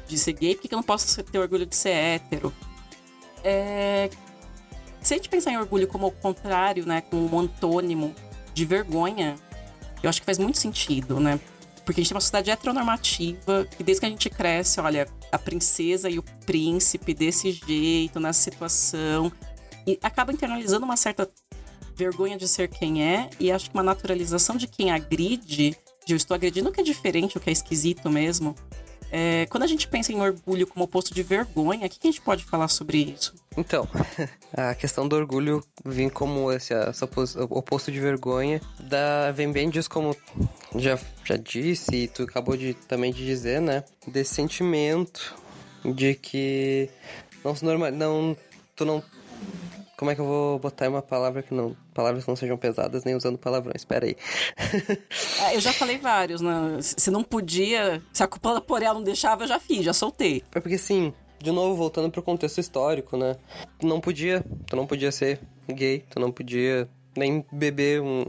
de 0.09 0.18
ser 0.18 0.33
gay, 0.33 0.55
por 0.55 0.62
que 0.62 0.74
eu 0.74 0.79
não 0.79 0.83
posso 0.83 1.22
ter 1.22 1.38
orgulho 1.38 1.66
de 1.66 1.77
ser 1.77 1.90
hétero? 1.90 2.50
É... 3.44 4.09
Se 5.03 5.12
a 5.12 5.16
gente 5.18 5.29
pensar 5.29 5.50
em 5.50 5.59
orgulho 5.59 5.87
como 5.87 6.07
o 6.07 6.11
contrário, 6.11 6.87
né, 6.87 7.03
como 7.03 7.37
um 7.37 7.40
antônimo 7.40 8.14
de 8.55 8.64
vergonha, 8.64 9.37
Eu 10.05 10.11
acho 10.11 10.20
que 10.20 10.27
faz 10.27 10.37
muito 10.37 10.59
sentido, 10.59 11.18
né? 11.18 11.40
Porque 11.85 12.00
a 12.00 12.03
gente 12.03 12.11
tem 12.11 12.14
uma 12.14 12.20
sociedade 12.20 12.50
heteronormativa 12.50 13.66
e 13.79 13.83
desde 13.83 14.00
que 14.00 14.07
a 14.07 14.09
gente 14.11 14.29
cresce, 14.29 14.79
olha, 14.79 15.09
a 15.33 15.38
princesa 15.38 16.11
e 16.11 16.18
o 16.18 16.22
príncipe 16.44 17.14
desse 17.14 17.53
jeito, 17.53 18.20
na 18.20 18.33
situação, 18.35 19.33
e 19.87 19.98
acaba 20.03 20.31
internalizando 20.31 20.85
uma 20.85 20.96
certa 20.96 21.31
vergonha 21.96 22.37
de 22.37 22.46
ser 22.46 22.68
quem 22.68 23.03
é 23.03 23.31
e 23.40 23.50
acho 23.50 23.70
que 23.70 23.77
uma 23.77 23.83
naturalização 23.83 24.57
de 24.57 24.66
quem 24.66 24.90
agride, 24.90 25.74
de 26.06 26.12
eu 26.12 26.16
estou 26.16 26.34
agredindo 26.34 26.68
o 26.68 26.72
que 26.72 26.80
é 26.80 26.84
diferente, 26.84 27.36
o 27.36 27.40
que 27.40 27.50
é 27.50 27.52
esquisito 27.52 28.10
mesmo. 28.10 28.54
É, 29.16 29.46
quando 29.46 29.62
a 29.62 29.66
gente 29.68 29.86
pensa 29.86 30.12
em 30.12 30.20
orgulho 30.20 30.66
como 30.66 30.84
oposto 30.84 31.14
de 31.14 31.22
vergonha, 31.22 31.86
o 31.86 31.88
que 31.88 31.98
a 32.02 32.06
gente 32.10 32.20
pode 32.20 32.44
falar 32.44 32.66
sobre 32.66 32.98
isso? 32.98 33.32
Então, 33.56 33.86
a 34.52 34.74
questão 34.74 35.06
do 35.06 35.14
orgulho 35.14 35.62
vem 35.84 36.08
como 36.08 36.50
esse, 36.50 36.74
esse 36.74 37.04
oposto 37.48 37.92
de 37.92 38.00
vergonha, 38.00 38.60
da, 38.80 39.30
vem 39.30 39.52
bem 39.52 39.70
disso 39.70 39.88
como 39.88 40.16
já, 40.74 40.98
já 41.24 41.36
disse 41.36 41.94
e 41.94 42.08
tu 42.08 42.24
acabou 42.24 42.56
de, 42.56 42.74
também 42.74 43.12
de 43.12 43.24
dizer, 43.24 43.60
né? 43.60 43.84
Desse 44.04 44.34
sentimento 44.34 45.32
de 45.84 46.14
que 46.14 46.90
não 47.44 47.54
se 47.54 47.64
normal, 47.64 47.92
não, 47.92 48.36
tu 48.74 48.84
não 48.84 49.00
como 49.96 50.11
é 50.11 50.14
que 50.14 50.20
eu 50.20 50.26
vou 50.26 50.59
botar 50.59 50.88
uma 50.88 51.02
palavra 51.02 51.42
que 51.42 51.54
não. 51.54 51.76
Palavras 51.92 52.24
que 52.24 52.30
não 52.30 52.37
sejam 52.37 52.57
pesadas, 52.57 53.04
nem 53.04 53.14
usando 53.14 53.38
palavrões. 53.38 53.76
Espera 53.83 54.07
aí. 54.07 54.16
É, 55.40 55.57
eu 55.57 55.61
já 55.61 55.72
falei 55.72 55.98
vários, 55.98 56.40
né? 56.40 56.78
Se 56.80 57.11
não 57.11 57.22
podia. 57.22 58.02
Se 58.12 58.22
a 58.22 58.26
culpa 58.26 58.61
por 58.61 58.83
ela 58.83 58.94
não 58.94 59.02
deixava, 59.02 59.44
eu 59.44 59.48
já 59.48 59.59
fiz, 59.59 59.85
já 59.85 59.92
soltei. 59.92 60.42
É 60.54 60.61
porque 60.61 60.78
sim, 60.78 61.12
de 61.40 61.50
novo, 61.50 61.76
voltando 61.76 62.11
pro 62.11 62.22
contexto 62.22 62.59
histórico, 62.59 63.16
né? 63.16 63.37
Tu 63.78 63.87
não 63.87 64.00
podia. 64.00 64.44
Tu 64.66 64.76
não 64.76 64.87
podia 64.87 65.12
ser 65.12 65.40
gay, 65.68 66.04
tu 66.11 66.18
não 66.18 66.33
podia 66.33 66.88
nem 67.16 67.44
beber 67.52 68.00
um, 68.00 68.24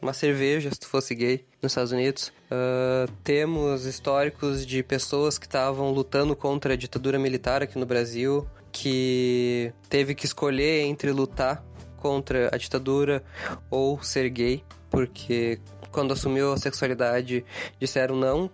uma 0.00 0.12
cerveja 0.12 0.70
se 0.70 0.80
tu 0.80 0.86
fosse 0.86 1.14
gay 1.14 1.44
nos 1.62 1.72
Estados 1.72 1.92
Unidos. 1.92 2.32
Uh, 2.50 3.10
temos 3.22 3.84
históricos 3.84 4.64
de 4.66 4.82
pessoas 4.82 5.38
que 5.38 5.46
estavam 5.46 5.90
lutando 5.90 6.34
contra 6.34 6.72
a 6.72 6.76
ditadura 6.76 7.18
militar 7.18 7.62
aqui 7.62 7.78
no 7.78 7.86
Brasil 7.86 8.46
que 8.72 9.72
teve 9.88 10.14
que 10.14 10.26
escolher 10.26 10.82
entre 10.82 11.10
lutar 11.12 11.64
contra 11.96 12.48
a 12.52 12.56
ditadura 12.56 13.22
ou 13.70 14.02
ser 14.02 14.28
gay, 14.30 14.64
porque 14.90 15.60
quando 15.90 16.12
assumiu 16.12 16.52
a 16.52 16.56
sexualidade 16.56 17.44
disseram 17.80 18.16
não, 18.16 18.50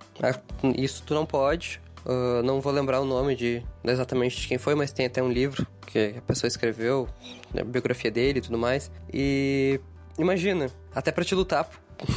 isso 0.77 1.03
tu 1.07 1.15
não 1.15 1.27
pode. 1.27 1.81
Uh, 2.05 2.43
não 2.43 2.61
vou 2.61 2.71
lembrar 2.71 3.01
o 3.01 3.05
nome 3.05 3.35
de 3.35 3.63
exatamente 3.83 4.39
de 4.41 4.47
quem 4.47 4.59
foi, 4.59 4.75
mas 4.75 4.93
tem 4.93 5.07
até 5.07 5.23
um 5.23 5.31
livro 5.31 5.67
que 5.87 6.15
a 6.19 6.21
pessoa 6.21 6.49
escreveu, 6.49 7.09
né, 7.53 7.63
a 7.63 7.65
biografia 7.65 8.11
dele 8.11 8.41
e 8.41 8.43
tudo 8.43 8.59
mais. 8.59 8.91
E 9.13 9.81
imagina, 10.19 10.67
até 10.95 11.11
para 11.11 11.25
te 11.25 11.35
lutar 11.35 11.69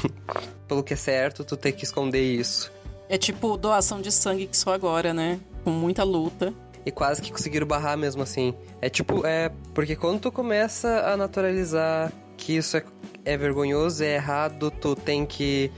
pelo 0.68 0.84
que 0.84 0.94
é 0.94 0.98
certo, 0.98 1.44
tu 1.44 1.56
ter 1.56 1.72
que 1.72 1.86
esconder 1.86 2.22
isso. 2.22 2.72
É 3.08 3.18
tipo 3.18 3.56
doação 3.58 4.02
de 4.02 4.12
sangue 4.12 4.48
que 4.48 4.58
só 4.58 4.74
agora, 4.74 5.14
né? 5.14 5.40
Com 5.64 5.72
muita 5.72 6.04
luta 6.04 6.54
e 6.88 6.92
quase 6.92 7.22
que 7.22 7.34
conseguiram 7.34 7.68
barrar 7.68 7.98
mesmo 7.98 8.24
assim. 8.24 8.54
É 8.82 8.90
tipo, 8.90 9.28
é. 9.28 9.52
Porque 9.74 9.94
quando 9.94 10.22
tu 10.22 10.32
começa 10.32 11.02
a 11.02 11.18
naturalizar 11.18 12.14
que 12.38 12.56
isso 12.56 12.78
é, 12.78 12.84
é 13.26 13.36
vergonhoso, 13.36 14.06
é 14.06 14.16
errado, 14.16 14.72
tu 14.72 14.96
tem 14.96 15.26
que 15.26 15.70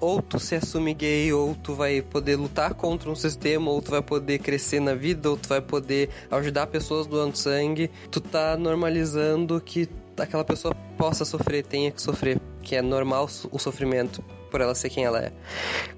ou 0.00 0.22
tu 0.22 0.40
se 0.40 0.54
assume 0.54 0.94
gay, 0.94 1.30
ou 1.34 1.54
tu 1.54 1.74
vai 1.74 2.00
poder 2.00 2.36
lutar 2.36 2.72
contra 2.72 3.10
um 3.10 3.14
sistema, 3.14 3.70
ou 3.70 3.82
tu 3.82 3.90
vai 3.90 4.00
poder 4.00 4.38
crescer 4.38 4.80
na 4.80 4.94
vida, 4.94 5.28
ou 5.28 5.36
tu 5.36 5.50
vai 5.50 5.60
poder 5.60 6.08
ajudar 6.30 6.66
pessoas 6.68 7.06
doando 7.06 7.36
sangue. 7.36 7.90
Tu 8.10 8.18
tá 8.18 8.56
normalizando 8.56 9.60
que 9.60 9.86
aquela 10.16 10.44
pessoa 10.44 10.74
possa 10.96 11.26
sofrer, 11.26 11.62
tenha 11.62 11.90
que 11.90 12.00
sofrer, 12.00 12.40
que 12.62 12.74
é 12.74 12.80
normal 12.80 13.28
o 13.50 13.58
sofrimento 13.58 14.24
por 14.50 14.62
ela 14.62 14.74
ser 14.74 14.88
quem 14.88 15.04
ela 15.04 15.20
é. 15.20 15.30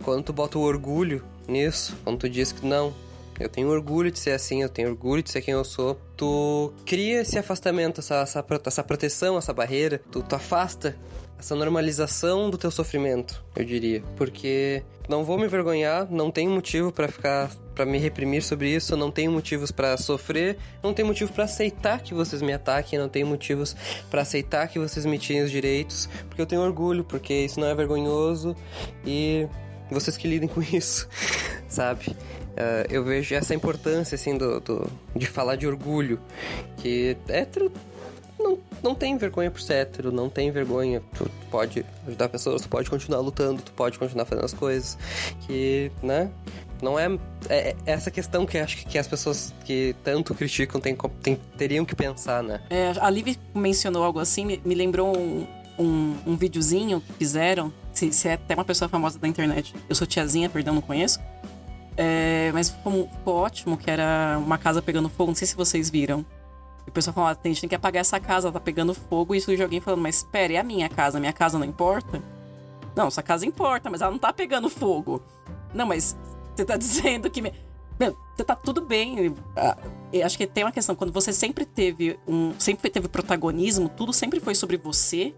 Quando 0.02 0.24
tu 0.24 0.32
bota 0.32 0.58
o 0.58 0.62
orgulho 0.62 1.22
nisso, 1.46 1.96
quando 2.02 2.18
tu 2.18 2.28
diz 2.28 2.50
que 2.50 2.66
não, 2.66 2.92
eu 3.40 3.48
tenho 3.48 3.68
orgulho 3.68 4.11
de 4.11 4.18
ser 4.18 4.33
assim, 4.33 4.62
eu 4.62 4.68
tenho 4.68 4.90
orgulho 4.90 5.22
de 5.22 5.31
ser 5.31 5.40
quem 5.40 5.55
eu 5.55 5.64
sou. 5.64 5.98
Tu 6.16 6.72
cria 6.85 7.22
esse 7.22 7.38
afastamento, 7.38 8.00
essa, 8.00 8.16
essa, 8.16 8.44
essa 8.66 8.85
proteção, 8.85 9.38
essa 9.38 9.53
barreira, 9.53 10.00
tu, 10.11 10.22
tu 10.22 10.37
afasta 10.37 10.94
essa 11.38 11.55
normalização 11.55 12.50
do 12.50 12.59
teu 12.59 12.70
sofrimento, 12.70 13.42
eu 13.57 13.64
diria. 13.64 14.03
Porque 14.14 14.83
não 15.09 15.24
vou 15.24 15.38
me 15.38 15.46
envergonhar, 15.46 16.07
não 16.11 16.31
tenho 16.31 16.50
motivo 16.50 16.92
para 16.92 17.09
ficar 17.09 17.50
para 17.74 17.87
me 17.87 17.96
reprimir 17.96 18.42
sobre 18.42 18.68
isso, 18.68 18.94
não 18.94 19.11
tenho 19.11 19.33
motivos 19.33 19.70
para 19.70 19.96
sofrer, 19.96 20.59
não 20.83 20.92
tenho 20.92 21.09
motivo 21.09 21.33
para 21.33 21.44
aceitar 21.44 22.03
que 22.03 22.12
vocês 22.12 22.42
me 22.42 22.53
ataquem, 22.53 22.98
não 22.98 23.09
tenho 23.09 23.26
motivos 23.26 23.74
para 24.11 24.20
aceitar 24.20 24.68
que 24.68 24.79
vocês 24.79 25.07
me 25.07 25.18
tirem 25.18 25.42
os 25.42 25.50
direitos, 25.50 26.07
porque 26.29 26.42
eu 26.42 26.46
tenho 26.46 26.61
orgulho, 26.61 27.05
porque 27.05 27.33
isso 27.33 27.59
não 27.59 27.68
é 27.68 27.74
vergonhoso 27.74 28.55
e 29.07 29.48
vocês 29.90 30.16
que 30.16 30.29
lidem 30.29 30.46
com 30.46 30.61
isso, 30.76 31.09
sabe? 31.68 32.14
Uh, 32.61 32.87
eu 32.90 33.03
vejo 33.03 33.35
essa 33.35 33.55
importância, 33.55 34.14
assim, 34.14 34.37
do, 34.37 34.61
do, 34.61 34.90
de 35.16 35.27
falar 35.27 35.57
de 35.57 35.66
orgulho. 35.66 36.20
Que 36.77 37.16
hétero 37.29 37.73
não, 38.40 38.59
não 38.83 38.94
tem 38.94 39.16
vergonha 39.16 39.51
por 39.51 39.61
ser 39.61 39.75
hétero, 39.75 40.11
não 40.11 40.29
tem 40.29 40.51
vergonha. 40.51 41.03
Tu 41.14 41.31
pode 41.51 41.85
ajudar 42.07 42.29
pessoas, 42.29 42.62
tu 42.62 42.68
pode 42.68 42.88
continuar 42.88 43.20
lutando, 43.20 43.62
tu 43.62 43.73
pode 43.73 43.99
continuar 43.99 44.25
fazendo 44.25 44.44
as 44.44 44.55
coisas. 44.55 44.99
Que, 45.46 45.92
né? 46.03 46.31
Não 46.83 46.99
é, 46.99 47.07
é, 47.49 47.70
é 47.70 47.77
essa 47.85 48.11
questão 48.11 48.46
que 48.46 48.59
acho 48.59 48.87
que 48.87 48.99
as 48.99 49.07
pessoas 49.07 49.53
que 49.64 49.94
tanto 50.03 50.35
criticam 50.35 50.81
tem, 50.81 50.96
tem, 51.23 51.38
teriam 51.57 51.85
que 51.85 51.94
pensar, 51.94 52.42
né? 52.42 52.61
É, 52.70 52.92
a 52.99 53.11
Liv 53.11 53.37
mencionou 53.55 54.03
algo 54.03 54.18
assim, 54.18 54.46
me, 54.46 54.61
me 54.64 54.75
lembrou 54.75 55.14
um, 55.16 55.46
um, 55.79 56.16
um 56.27 56.37
videozinho 56.37 57.01
que 57.01 57.12
fizeram. 57.12 57.73
Se, 57.92 58.12
se 58.12 58.29
é 58.29 58.35
até 58.35 58.55
uma 58.55 58.64
pessoa 58.64 58.88
famosa 58.88 59.18
da 59.18 59.29
internet. 59.29 59.75
Eu 59.88 59.94
sou 59.94 60.07
tiazinha, 60.07 60.49
perdão, 60.49 60.75
não 60.75 60.83
conheço 60.83 61.20
é, 62.02 62.50
mas 62.54 62.70
ficou, 62.70 63.10
ótimo 63.26 63.76
que 63.76 63.90
era 63.90 64.38
uma 64.38 64.56
casa 64.56 64.80
pegando 64.80 65.10
fogo. 65.10 65.32
Não 65.32 65.34
sei 65.34 65.46
se 65.46 65.54
vocês 65.54 65.90
viram. 65.90 66.24
E 66.86 66.88
o 66.88 66.92
pessoal 66.92 67.12
falou: 67.12 67.28
ah, 67.28 67.36
a 67.38 67.48
gente 67.48 67.60
tem 67.60 67.68
que 67.68 67.74
apagar 67.74 68.00
essa 68.00 68.18
casa, 68.18 68.50
tá 68.50 68.58
pegando 68.58 68.94
fogo. 68.94 69.34
E 69.34 69.40
surgiu 69.40 69.66
alguém 69.66 69.82
falando: 69.82 70.00
mas 70.00 70.16
espere, 70.16 70.54
é 70.54 70.60
a 70.60 70.64
minha 70.64 70.88
casa, 70.88 71.20
minha 71.20 71.32
casa 71.32 71.58
não 71.58 71.66
importa? 71.66 72.22
Não, 72.96 73.08
essa 73.08 73.22
casa 73.22 73.44
importa, 73.44 73.90
mas 73.90 74.00
ela 74.00 74.10
não 74.10 74.18
tá 74.18 74.32
pegando 74.32 74.70
fogo. 74.70 75.22
Não, 75.74 75.84
mas 75.84 76.16
você 76.56 76.64
tá 76.64 76.74
dizendo 76.78 77.28
que. 77.28 77.42
Meu, 77.42 78.16
você 78.34 78.44
tá 78.44 78.56
tudo 78.56 78.80
bem. 78.80 79.34
Eu 80.10 80.24
acho 80.24 80.38
que 80.38 80.46
tem 80.46 80.64
uma 80.64 80.72
questão, 80.72 80.94
quando 80.94 81.12
você 81.12 81.34
sempre 81.34 81.66
teve 81.66 82.18
um. 82.26 82.54
Sempre 82.58 82.88
teve 82.88 83.08
protagonismo, 83.08 83.90
tudo 83.90 84.10
sempre 84.10 84.40
foi 84.40 84.54
sobre 84.54 84.78
você 84.78 85.34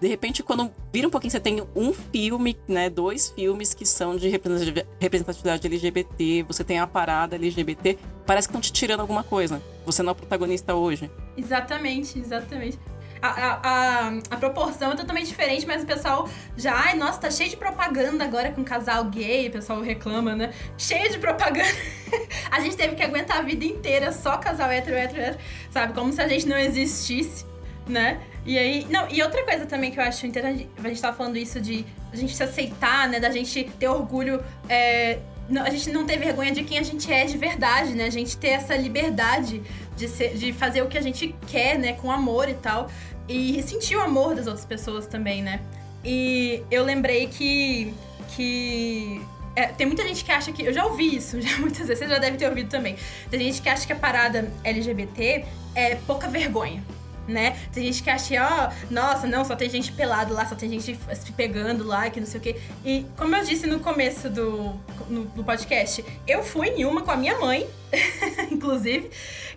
de 0.00 0.06
repente, 0.06 0.42
quando 0.42 0.70
vira 0.92 1.08
um 1.08 1.10
pouquinho, 1.10 1.30
você 1.30 1.40
tem 1.40 1.62
um 1.74 1.92
filme, 1.92 2.56
né? 2.68 2.88
Dois 2.88 3.30
filmes 3.30 3.74
que 3.74 3.84
são 3.84 4.16
de 4.16 4.28
representatividade 4.28 5.66
LGBT, 5.66 6.44
você 6.44 6.62
tem 6.62 6.78
a 6.78 6.86
parada 6.86 7.34
LGBT, 7.34 7.98
parece 8.24 8.46
que 8.46 8.52
estão 8.52 8.60
te 8.60 8.72
tirando 8.72 9.00
alguma 9.00 9.24
coisa. 9.24 9.60
Você 9.84 10.02
não 10.02 10.10
é 10.10 10.12
o 10.12 10.14
protagonista 10.14 10.74
hoje. 10.74 11.10
Exatamente, 11.36 12.18
exatamente. 12.18 12.78
A, 13.20 13.28
a, 13.28 13.60
a, 13.62 14.08
a, 14.30 14.36
proporção 14.36 14.92
é 14.92 14.96
totalmente 14.96 15.26
diferente, 15.26 15.66
mas 15.66 15.82
o 15.82 15.86
pessoal 15.86 16.28
já, 16.56 16.72
ai, 16.72 16.96
nossa, 16.96 17.22
tá 17.22 17.30
cheio 17.30 17.50
de 17.50 17.56
propaganda 17.56 18.24
agora 18.24 18.52
com 18.52 18.62
casal 18.62 19.04
gay, 19.06 19.48
o 19.48 19.50
pessoal 19.50 19.80
reclama, 19.80 20.36
né? 20.36 20.52
Cheio 20.76 21.10
de 21.10 21.18
propaganda. 21.18 21.66
a 22.48 22.60
gente 22.60 22.76
teve 22.76 22.94
que 22.94 23.02
aguentar 23.02 23.38
a 23.38 23.42
vida 23.42 23.64
inteira 23.64 24.12
só 24.12 24.36
casal 24.38 24.70
hétero, 24.70 24.96
hétero, 24.96 25.20
hétero, 25.20 25.38
sabe? 25.72 25.92
Como 25.94 26.12
se 26.12 26.22
a 26.22 26.28
gente 26.28 26.46
não 26.46 26.56
existisse, 26.56 27.44
né? 27.88 28.20
E 28.48 28.56
aí, 28.56 28.86
não, 28.88 29.06
e 29.10 29.22
outra 29.22 29.44
coisa 29.44 29.66
também 29.66 29.90
que 29.90 30.00
eu 30.00 30.02
acho 30.02 30.26
interessante, 30.26 30.66
a 30.82 30.88
gente 30.88 31.02
tava 31.02 31.14
falando 31.14 31.36
isso 31.36 31.60
de 31.60 31.84
a 32.10 32.16
gente 32.16 32.34
se 32.34 32.42
aceitar, 32.42 33.06
né, 33.06 33.20
da 33.20 33.30
gente 33.30 33.64
ter 33.78 33.88
orgulho, 33.88 34.42
é, 34.70 35.18
a 35.54 35.68
gente 35.68 35.90
não 35.90 36.06
ter 36.06 36.18
vergonha 36.18 36.50
de 36.50 36.64
quem 36.64 36.78
a 36.78 36.82
gente 36.82 37.12
é 37.12 37.26
de 37.26 37.36
verdade, 37.36 37.94
né, 37.94 38.06
a 38.06 38.10
gente 38.10 38.38
ter 38.38 38.48
essa 38.48 38.74
liberdade 38.74 39.62
de, 39.94 40.08
ser, 40.08 40.34
de 40.34 40.50
fazer 40.54 40.80
o 40.80 40.86
que 40.86 40.96
a 40.96 41.02
gente 41.02 41.36
quer, 41.46 41.78
né, 41.78 41.92
com 41.92 42.10
amor 42.10 42.48
e 42.48 42.54
tal, 42.54 42.90
e 43.28 43.62
sentir 43.62 43.96
o 43.96 44.00
amor 44.00 44.34
das 44.34 44.46
outras 44.46 44.64
pessoas 44.64 45.06
também, 45.06 45.42
né. 45.42 45.60
E 46.02 46.62
eu 46.70 46.84
lembrei 46.84 47.26
que, 47.26 47.92
que 48.34 49.20
é, 49.54 49.66
tem 49.66 49.86
muita 49.86 50.08
gente 50.08 50.24
que 50.24 50.32
acha 50.32 50.50
que. 50.52 50.62
Eu 50.62 50.72
já 50.72 50.86
ouvi 50.86 51.14
isso, 51.14 51.36
já 51.42 51.58
muitas 51.58 51.86
vezes, 51.86 51.98
você 51.98 52.08
já 52.08 52.18
deve 52.18 52.38
ter 52.38 52.48
ouvido 52.48 52.70
também. 52.70 52.96
Tem 53.30 53.40
gente 53.40 53.60
que 53.60 53.68
acha 53.68 53.86
que 53.86 53.92
a 53.92 53.96
parada 53.96 54.50
LGBT 54.64 55.44
é 55.74 55.96
pouca 55.96 56.28
vergonha 56.28 56.82
né? 57.28 57.56
Tem 57.72 57.84
gente 57.84 58.02
que 58.02 58.10
acha, 58.10 58.34
ó, 58.42 58.68
oh, 58.68 58.92
nossa, 58.92 59.26
não, 59.26 59.44
só 59.44 59.54
tem 59.54 59.68
gente 59.68 59.92
pelado 59.92 60.32
lá, 60.32 60.46
só 60.46 60.54
tem 60.54 60.68
gente 60.68 60.98
se 61.14 61.32
pegando 61.32 61.84
lá, 61.84 62.08
que 62.10 62.18
não 62.18 62.26
sei 62.26 62.40
o 62.40 62.42
quê. 62.42 62.56
E 62.84 63.06
como 63.16 63.36
eu 63.36 63.44
disse 63.44 63.66
no 63.66 63.78
começo 63.80 64.28
do, 64.30 64.74
no, 65.08 65.24
do 65.26 65.44
podcast, 65.44 66.04
eu 66.26 66.42
fui 66.42 66.68
em 66.68 66.84
uma 66.84 67.02
com 67.02 67.10
a 67.10 67.16
minha 67.16 67.38
mãe, 67.38 67.68
inclusive, 68.50 69.10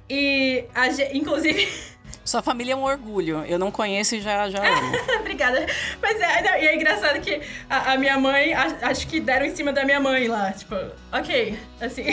e 0.10 0.66
a, 0.76 0.88
inclusive. 1.16 1.68
Sua 2.24 2.42
família 2.42 2.74
é 2.74 2.76
um 2.76 2.84
orgulho. 2.84 3.44
Eu 3.46 3.58
não 3.58 3.72
conheço 3.72 4.16
e 4.16 4.22
já, 4.22 4.48
já. 4.48 4.60
Obrigada. 5.20 5.66
Mas 6.00 6.22
é, 6.22 6.42
não, 6.44 6.56
e 6.56 6.68
é 6.68 6.76
engraçado 6.76 7.20
que 7.20 7.42
a, 7.68 7.94
a 7.94 7.98
minha 7.98 8.18
mãe, 8.20 8.54
a, 8.54 8.78
acho 8.84 9.08
que 9.08 9.20
deram 9.20 9.46
em 9.46 9.56
cima 9.56 9.74
da 9.74 9.84
minha 9.84 10.00
mãe 10.00 10.28
lá. 10.28 10.52
Tipo, 10.52 10.76
ok, 11.12 11.58
assim. 11.80 12.04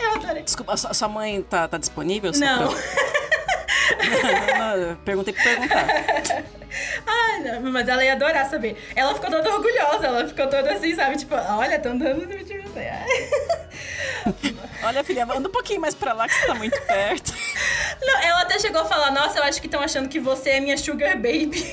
eu 0.00 0.14
adorei. 0.16 0.42
Desculpa, 0.42 0.72
a 0.72 0.76
sua 0.76 1.08
mãe 1.08 1.42
tá, 1.42 1.68
tá 1.68 1.78
disponível? 1.78 2.32
Não. 2.34 2.68
Pra... 2.68 3.19
não, 4.56 4.58
não, 4.58 4.88
não, 4.88 4.96
perguntei 4.96 5.32
pra 5.32 5.42
perguntar. 5.42 5.86
Ai, 7.06 7.40
não, 7.40 7.72
mas 7.72 7.88
ela 7.88 8.04
ia 8.04 8.12
adorar 8.12 8.48
saber. 8.48 8.76
Ela 8.94 9.14
ficou 9.14 9.30
toda 9.30 9.52
orgulhosa, 9.52 10.06
ela 10.06 10.26
ficou 10.26 10.46
toda 10.46 10.72
assim, 10.72 10.94
sabe? 10.94 11.16
Tipo, 11.16 11.34
olha, 11.34 11.78
tão 11.78 11.98
dando 11.98 12.26
Olha, 14.82 15.04
filha, 15.04 15.24
anda 15.24 15.48
um 15.48 15.52
pouquinho 15.52 15.80
mais 15.80 15.94
pra 15.94 16.12
lá 16.12 16.28
que 16.28 16.34
você 16.34 16.46
tá 16.46 16.54
muito 16.54 16.80
perto. 16.82 17.34
Não, 18.00 18.22
ela 18.22 18.42
até 18.42 18.58
chegou 18.58 18.80
a 18.80 18.84
falar, 18.84 19.10
nossa, 19.10 19.38
eu 19.38 19.44
acho 19.44 19.60
que 19.60 19.66
estão 19.66 19.80
achando 19.80 20.08
que 20.08 20.18
você 20.18 20.50
é 20.50 20.60
minha 20.60 20.76
sugar 20.76 21.16
baby. 21.16 21.64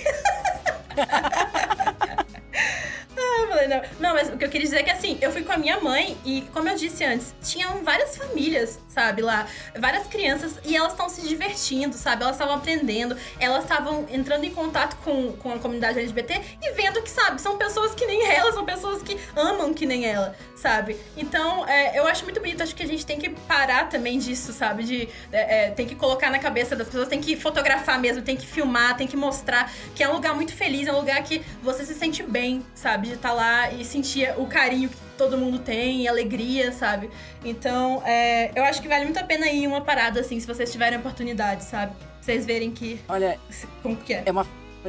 Não. 3.67 3.81
não, 3.99 4.13
mas 4.13 4.29
o 4.29 4.37
que 4.37 4.45
eu 4.45 4.49
queria 4.49 4.65
dizer 4.65 4.79
é 4.79 4.83
que 4.83 4.91
assim, 4.91 5.17
eu 5.21 5.31
fui 5.31 5.43
com 5.43 5.51
a 5.51 5.57
minha 5.57 5.79
mãe 5.79 6.17
e, 6.25 6.41
como 6.53 6.69
eu 6.69 6.75
disse 6.75 7.03
antes, 7.03 7.33
tinham 7.41 7.83
várias 7.83 8.17
famílias, 8.17 8.79
sabe, 8.87 9.21
lá, 9.21 9.47
várias 9.77 10.07
crianças 10.07 10.59
e 10.63 10.75
elas 10.75 10.93
estão 10.93 11.09
se 11.09 11.27
divertindo, 11.27 11.95
sabe? 11.95 12.23
Elas 12.23 12.35
estavam 12.35 12.55
aprendendo, 12.55 13.15
elas 13.39 13.63
estavam 13.63 14.05
entrando 14.09 14.43
em 14.43 14.51
contato 14.51 14.97
com, 15.03 15.33
com 15.33 15.53
a 15.53 15.59
comunidade 15.59 15.99
LGBT 15.99 16.41
e 16.61 16.71
vendo 16.73 17.01
que, 17.01 17.09
sabe, 17.09 17.41
são 17.41 17.57
pessoas 17.57 17.93
que 17.93 18.05
nem 18.05 18.25
ela, 18.25 18.51
são 18.51 18.65
pessoas 18.65 19.01
que 19.01 19.17
amam 19.35 19.73
que 19.73 19.85
nem 19.85 20.05
ela, 20.05 20.35
sabe? 20.55 20.97
Então, 21.15 21.67
é, 21.67 21.97
eu 21.97 22.07
acho 22.07 22.23
muito 22.23 22.39
bonito, 22.39 22.63
acho 22.63 22.75
que 22.75 22.83
a 22.83 22.87
gente 22.87 23.05
tem 23.05 23.19
que 23.19 23.29
parar 23.29 23.89
também 23.89 24.17
disso, 24.17 24.53
sabe? 24.53 24.83
De 24.83 25.09
é, 25.31 25.67
é, 25.67 25.71
tem 25.71 25.85
que 25.85 25.95
colocar 25.95 26.29
na 26.29 26.39
cabeça 26.39 26.75
das 26.75 26.87
pessoas, 26.87 27.07
tem 27.07 27.21
que 27.21 27.35
fotografar 27.35 27.99
mesmo, 27.99 28.21
tem 28.21 28.35
que 28.35 28.45
filmar, 28.45 28.95
tem 28.97 29.07
que 29.07 29.17
mostrar 29.17 29.71
que 29.95 30.03
é 30.03 30.09
um 30.09 30.13
lugar 30.13 30.33
muito 30.35 30.53
feliz, 30.53 30.87
é 30.87 30.91
um 30.91 30.97
lugar 30.97 31.21
que 31.23 31.41
você 31.61 31.85
se 31.85 31.93
sente 31.93 32.23
bem, 32.23 32.65
sabe? 32.73 33.07
De 33.07 33.13
estar 33.13 33.29
tá 33.29 33.35
lá 33.35 33.56
e 33.71 33.83
sentir 33.83 34.33
o 34.37 34.45
carinho 34.45 34.89
que 34.89 34.95
todo 35.17 35.37
mundo 35.37 35.59
tem, 35.59 36.03
e 36.03 36.07
alegria, 36.07 36.71
sabe? 36.71 37.09
Então, 37.43 38.01
é, 38.05 38.51
eu 38.55 38.63
acho 38.63 38.81
que 38.81 38.87
vale 38.87 39.05
muito 39.05 39.17
a 39.17 39.23
pena 39.23 39.47
ir 39.47 39.67
uma 39.67 39.81
parada 39.81 40.19
assim, 40.19 40.39
se 40.39 40.47
vocês 40.47 40.71
tiverem 40.71 40.99
oportunidade, 40.99 41.63
sabe? 41.63 41.93
Vocês 42.21 42.45
verem 42.45 42.71
que. 42.71 42.99
Olha, 43.07 43.39
como 43.81 43.95
que 43.95 44.13
é? 44.13 44.23
É 44.25 44.31
uma, 44.31 44.45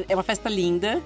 é 0.09 0.14
uma 0.14 0.22
festa 0.22 0.48
linda. 0.48 1.00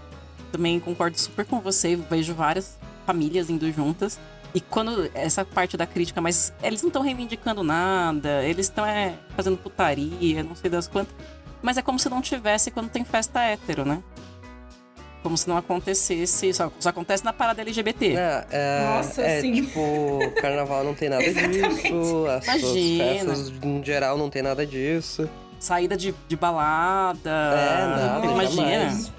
Também 0.51 0.81
concordo 0.81 1.19
super 1.19 1.45
com 1.45 1.61
você. 1.61 1.95
Vejo 1.95 2.35
várias 2.35 2.79
famílias 3.07 3.51
indo 3.51 3.71
juntas. 3.71 4.19
E 4.55 4.61
quando 4.61 5.11
essa 5.15 5.45
parte 5.45 5.77
da 5.77 5.87
crítica, 5.87 6.21
mas 6.21 6.53
eles 6.63 6.83
não 6.83 6.89
estão 6.89 7.03
reivindicando 7.03 7.63
nada, 7.63 8.43
eles 8.45 8.67
estão 8.67 8.85
é, 8.85 9.15
fazendo 9.35 9.57
putaria, 9.57 10.43
não 10.43 10.55
sei 10.55 10.71
das 10.71 10.87
quantas. 10.87 11.15
Mas 11.63 11.79
é 11.79 11.83
como 11.83 11.99
se 11.99 12.09
não 12.09 12.21
tivesse 12.21 12.71
quando 12.71 12.91
tem 12.91 13.05
festa 13.05 13.41
hétero, 13.41 13.85
né? 13.85 14.03
Como 15.23 15.37
se 15.37 15.49
não 15.49 15.57
acontecesse. 15.57 16.53
Só, 16.53 16.71
só 16.79 16.89
acontece 16.89 17.25
na 17.25 17.33
parada 17.33 17.61
LGBT. 17.63 18.17
É, 18.17 18.47
é, 18.51 18.85
Nossa, 18.85 19.23
é 19.23 19.41
sim. 19.41 19.53
tipo, 19.53 20.19
carnaval 20.41 20.83
não 20.85 20.95
tem 20.95 21.09
nada 21.09 21.23
disso. 21.33 22.27
As 22.27 22.45
suas 22.45 22.63
Imagina. 22.63 23.05
festas, 23.05 23.51
no 23.61 23.85
geral, 23.85 24.19
não 24.19 24.29
tem 24.29 24.43
nada 24.43 24.67
disso. 24.67 25.29
Saída 25.61 25.97
de, 25.97 26.13
de 26.27 26.37
balada. 26.37 27.31
É, 27.31 27.87
nada, 27.87 28.27
Imagina. 28.27 28.67
jamais. 28.67 29.13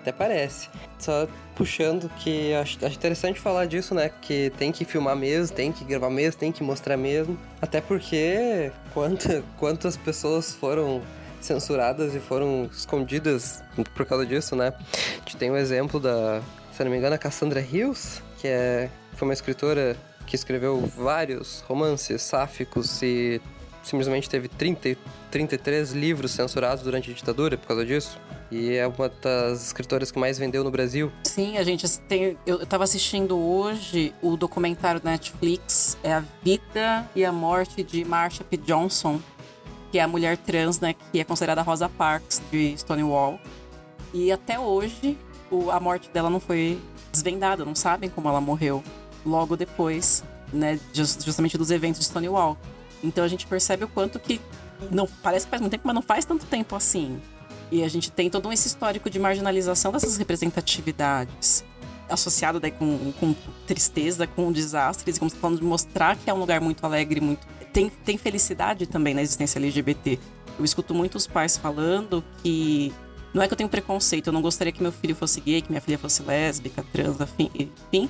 Até 0.00 0.12
parece. 0.12 0.68
Só 0.98 1.26
puxando 1.54 2.08
que 2.16 2.52
acho, 2.54 2.84
acho 2.84 2.96
interessante 2.96 3.40
falar 3.40 3.66
disso, 3.66 3.94
né? 3.94 4.10
Que 4.22 4.50
tem 4.58 4.72
que 4.72 4.84
filmar 4.84 5.16
mesmo, 5.16 5.54
tem 5.54 5.70
que 5.72 5.84
gravar 5.84 6.10
mesmo, 6.10 6.38
tem 6.40 6.52
que 6.52 6.62
mostrar 6.62 6.96
mesmo. 6.96 7.38
Até 7.60 7.80
porque 7.80 8.72
quanta, 8.92 9.42
quantas 9.58 9.96
pessoas 9.96 10.54
foram 10.54 11.02
censuradas 11.44 12.14
e 12.14 12.20
foram 12.20 12.68
escondidas 12.72 13.62
por 13.94 14.06
causa 14.06 14.24
disso, 14.26 14.56
né? 14.56 14.72
A 14.72 15.18
gente 15.18 15.36
tem 15.36 15.50
o 15.50 15.56
exemplo 15.56 16.00
da, 16.00 16.42
se 16.72 16.82
não 16.82 16.90
me 16.90 16.96
engano, 16.96 17.14
a 17.14 17.18
Cassandra 17.18 17.60
Hills, 17.60 18.22
que 18.38 18.48
é, 18.48 18.90
foi 19.14 19.28
uma 19.28 19.34
escritora 19.34 19.96
que 20.26 20.34
escreveu 20.34 20.80
vários 20.96 21.60
romances 21.68 22.22
sáficos 22.22 23.02
e 23.02 23.40
simplesmente 23.82 24.28
teve 24.28 24.48
30, 24.48 24.96
33 25.30 25.92
livros 25.92 26.30
censurados 26.30 26.82
durante 26.82 27.10
a 27.10 27.14
ditadura 27.14 27.58
por 27.58 27.68
causa 27.68 27.84
disso. 27.84 28.18
E 28.50 28.74
é 28.74 28.86
uma 28.86 29.08
das 29.08 29.66
escritoras 29.66 30.10
que 30.10 30.18
mais 30.18 30.38
vendeu 30.38 30.62
no 30.62 30.70
Brasil. 30.70 31.10
Sim, 31.24 31.56
a 31.58 31.64
gente 31.64 31.88
tem. 32.00 32.36
Eu 32.46 32.60
eu 32.60 32.66
tava 32.66 32.84
assistindo 32.84 33.36
hoje 33.36 34.14
o 34.22 34.36
documentário 34.36 35.00
da 35.00 35.10
Netflix, 35.10 35.98
é 36.02 36.12
a 36.12 36.24
vida 36.42 37.08
e 37.14 37.24
a 37.24 37.32
morte 37.32 37.82
de 37.82 38.04
Marsha 38.04 38.44
P. 38.44 38.56
Johnson, 38.56 39.20
que 39.94 39.98
é 40.00 40.02
a 40.02 40.08
mulher 40.08 40.36
trans, 40.36 40.80
né, 40.80 40.92
que 41.12 41.20
é 41.20 41.22
considerada 41.22 41.62
Rosa 41.62 41.88
Parks 41.88 42.42
de 42.50 42.74
Stonewall. 42.76 43.38
E 44.12 44.32
até 44.32 44.58
hoje 44.58 45.16
o- 45.48 45.70
a 45.70 45.78
morte 45.78 46.10
dela 46.10 46.28
não 46.28 46.40
foi 46.40 46.80
desvendada, 47.12 47.64
não 47.64 47.76
sabem 47.76 48.10
como 48.10 48.28
ela 48.28 48.40
morreu 48.40 48.82
logo 49.24 49.56
depois, 49.56 50.24
né, 50.52 50.80
jus- 50.92 51.16
justamente 51.24 51.56
dos 51.56 51.70
eventos 51.70 52.00
de 52.00 52.06
Stonewall. 52.06 52.58
Então 53.04 53.22
a 53.22 53.28
gente 53.28 53.46
percebe 53.46 53.84
o 53.84 53.88
quanto 53.88 54.18
que 54.18 54.40
não 54.90 55.06
parece 55.22 55.46
que 55.46 55.50
faz 55.50 55.60
muito 55.60 55.70
tempo, 55.70 55.84
mas 55.86 55.94
não 55.94 56.02
faz 56.02 56.24
tanto 56.24 56.44
tempo 56.44 56.74
assim. 56.74 57.22
E 57.70 57.84
a 57.84 57.88
gente 57.88 58.10
tem 58.10 58.28
todo 58.28 58.52
esse 58.52 58.66
histórico 58.66 59.08
de 59.08 59.20
marginalização 59.20 59.92
dessas 59.92 60.16
representatividades, 60.16 61.64
associado 62.10 62.58
daí 62.58 62.72
com, 62.72 63.12
com 63.20 63.32
tristeza, 63.64 64.26
com 64.26 64.50
desastres, 64.50 65.20
como 65.20 65.30
falando 65.30 65.60
de 65.60 65.64
mostrar 65.64 66.16
que 66.16 66.28
é 66.28 66.34
um 66.34 66.38
lugar 66.40 66.60
muito 66.60 66.84
alegre, 66.84 67.20
muito 67.20 67.46
tem, 67.74 67.90
tem 67.90 68.16
felicidade 68.16 68.86
também 68.86 69.12
na 69.12 69.20
existência 69.20 69.58
LGBT. 69.58 70.18
Eu 70.56 70.64
escuto 70.64 70.94
muitos 70.94 71.26
pais 71.26 71.56
falando 71.56 72.24
que 72.40 72.94
não 73.34 73.42
é 73.42 73.48
que 73.48 73.52
eu 73.52 73.56
tenho 73.56 73.68
preconceito, 73.68 74.28
eu 74.28 74.32
não 74.32 74.40
gostaria 74.40 74.72
que 74.72 74.80
meu 74.80 74.92
filho 74.92 75.16
fosse 75.16 75.40
gay, 75.40 75.60
que 75.60 75.68
minha 75.68 75.80
filha 75.80 75.98
fosse 75.98 76.22
lésbica, 76.22 76.84
trans, 76.92 77.16
enfim, 77.36 78.08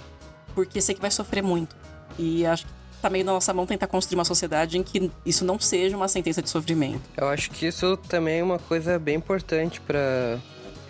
porque 0.55 0.83
sei 0.83 0.95
que 0.95 1.01
vai 1.01 1.11
sofrer 1.11 1.43
muito. 1.43 1.75
E 2.19 2.45
acho 2.45 2.67
que 2.67 2.73
tá 3.01 3.09
meio 3.09 3.25
na 3.25 3.33
nossa 3.33 3.55
mão 3.55 3.65
tentar 3.65 3.87
construir 3.87 4.19
uma 4.19 4.25
sociedade 4.25 4.77
em 4.77 4.83
que 4.83 5.11
isso 5.25 5.47
não 5.47 5.59
seja 5.59 5.97
uma 5.97 6.09
sentença 6.09 6.43
de 6.43 6.51
sofrimento. 6.51 7.01
Eu 7.17 7.29
acho 7.29 7.51
que 7.51 7.67
isso 7.67 7.97
também 7.97 8.41
é 8.41 8.45
uma 8.45 8.59
coisa 8.59 8.99
bem 8.99 9.17
importante 9.17 9.81
para 9.81 10.39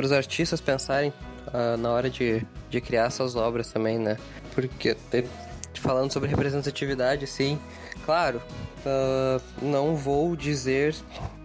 os 0.01 0.11
artistas 0.11 0.61
pensarem 0.61 1.13
ah, 1.53 1.77
na 1.77 1.91
hora 1.93 2.11
de, 2.11 2.45
de 2.69 2.81
criar 2.81 3.11
suas 3.11 3.37
obras 3.37 3.71
também, 3.71 4.01
né? 4.01 4.17
Porque 4.53 4.97
falando 5.75 6.13
sobre 6.13 6.29
representatividade, 6.29 7.27
sim, 7.27 7.59
claro, 8.05 8.43
ah, 8.87 9.41
não 9.61 9.97
vou 9.97 10.37
dizer, 10.37 10.95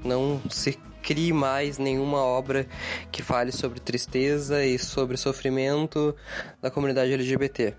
não 0.03 0.41
se 0.49 0.77
crie 1.01 1.33
mais 1.33 1.77
nenhuma 1.77 2.19
obra 2.19 2.67
que 3.11 3.23
fale 3.23 3.51
sobre 3.51 3.79
tristeza 3.79 4.63
e 4.63 4.77
sobre 4.77 5.17
sofrimento 5.17 6.15
da 6.61 6.69
comunidade 6.69 7.13
LGBT. 7.13 7.73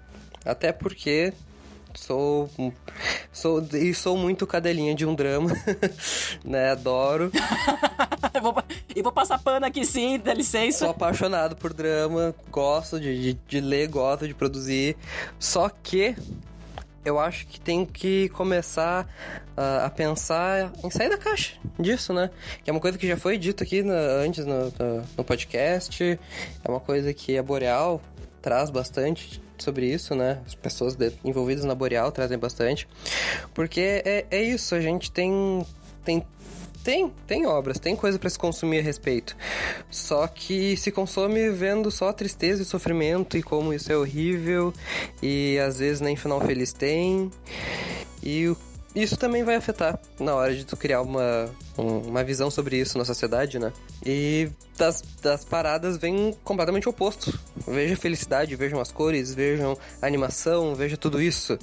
Até 0.44 0.72
porque 0.72 1.32
sou 1.94 2.50
sou 3.30 3.66
e 3.74 3.92
sou 3.92 4.16
muito 4.16 4.46
cadelinha 4.46 4.94
de 4.94 5.04
um 5.04 5.14
drama, 5.14 5.50
né? 6.42 6.70
Adoro. 6.70 7.30
eu, 8.32 8.40
vou, 8.40 8.56
eu 8.96 9.02
vou 9.02 9.12
passar 9.12 9.38
pano 9.38 9.66
aqui 9.66 9.84
sim, 9.84 10.18
dá 10.18 10.32
licença. 10.32 10.78
Sou 10.78 10.90
apaixonado 10.90 11.54
por 11.56 11.74
drama, 11.74 12.34
gosto 12.50 12.98
de, 12.98 13.34
de, 13.34 13.38
de 13.46 13.60
ler, 13.60 13.88
gosto 13.88 14.26
de 14.26 14.34
produzir. 14.34 14.96
Só 15.38 15.68
que 15.68 16.16
eu 17.04 17.18
acho 17.18 17.46
que 17.46 17.60
tem 17.60 17.84
que 17.86 18.28
começar 18.30 19.08
ah, 19.56 19.86
a 19.86 19.90
pensar 19.90 20.72
em 20.84 20.90
sair 20.90 21.08
da 21.08 21.16
caixa 21.18 21.54
disso, 21.78 22.12
né? 22.12 22.30
Que 22.62 22.70
é 22.70 22.72
uma 22.72 22.80
coisa 22.80 22.98
que 22.98 23.06
já 23.06 23.16
foi 23.16 23.38
dito 23.38 23.62
aqui 23.62 23.80
antes 24.24 24.44
no, 24.46 24.64
no- 24.66 25.04
no 25.18 25.24
podcast. 25.24 26.18
É 26.64 26.70
uma 26.70 26.80
coisa 26.80 27.12
que 27.14 27.36
a 27.38 27.42
Boreal 27.42 28.00
traz 28.42 28.70
bastante 28.70 29.42
sobre 29.58 29.86
isso, 29.86 30.14
né? 30.14 30.40
As 30.46 30.54
pessoas 30.54 30.94
de- 30.96 31.12
envolvidas 31.24 31.64
na 31.64 31.74
Boreal 31.74 32.10
trazem 32.12 32.38
bastante. 32.38 32.86
Porque 33.54 34.02
é, 34.04 34.26
é 34.30 34.42
isso, 34.42 34.74
a 34.74 34.80
gente 34.80 35.10
tem. 35.10 35.64
tem 36.04 36.24
tem, 36.82 37.12
tem 37.26 37.46
obras, 37.46 37.78
tem 37.78 37.94
coisa 37.94 38.18
pra 38.18 38.28
se 38.30 38.38
consumir 38.38 38.78
a 38.78 38.82
respeito. 38.82 39.36
Só 39.90 40.26
que 40.26 40.76
se 40.76 40.90
consome 40.90 41.50
vendo 41.50 41.90
só 41.90 42.12
tristeza 42.12 42.62
e 42.62 42.64
sofrimento 42.64 43.36
e 43.36 43.42
como 43.42 43.72
isso 43.74 43.90
é 43.92 43.96
horrível 43.96 44.72
e 45.22 45.58
às 45.58 45.78
vezes 45.78 46.00
nem 46.00 46.16
final 46.16 46.40
feliz 46.40 46.72
tem. 46.72 47.30
E 48.22 48.54
isso 48.94 49.16
também 49.16 49.44
vai 49.44 49.54
afetar 49.54 49.98
na 50.18 50.34
hora 50.34 50.54
de 50.54 50.64
tu 50.64 50.76
criar 50.76 51.02
uma, 51.02 51.48
um- 51.78 51.98
uma 52.08 52.24
visão 52.24 52.50
sobre 52.50 52.76
isso 52.76 52.98
na 52.98 53.04
sociedade, 53.04 53.58
né? 53.58 53.72
E 54.04 54.48
das, 54.76 55.02
das 55.22 55.44
paradas 55.44 55.96
vem 55.96 56.34
completamente 56.42 56.88
oposto. 56.88 57.38
Veja 57.68 57.96
felicidade, 57.96 58.56
vejam 58.56 58.80
as 58.80 58.90
cores, 58.90 59.32
vejam 59.34 59.76
animação, 60.02 60.74
veja 60.74 60.96
tudo 60.96 61.20
isso. 61.22 61.56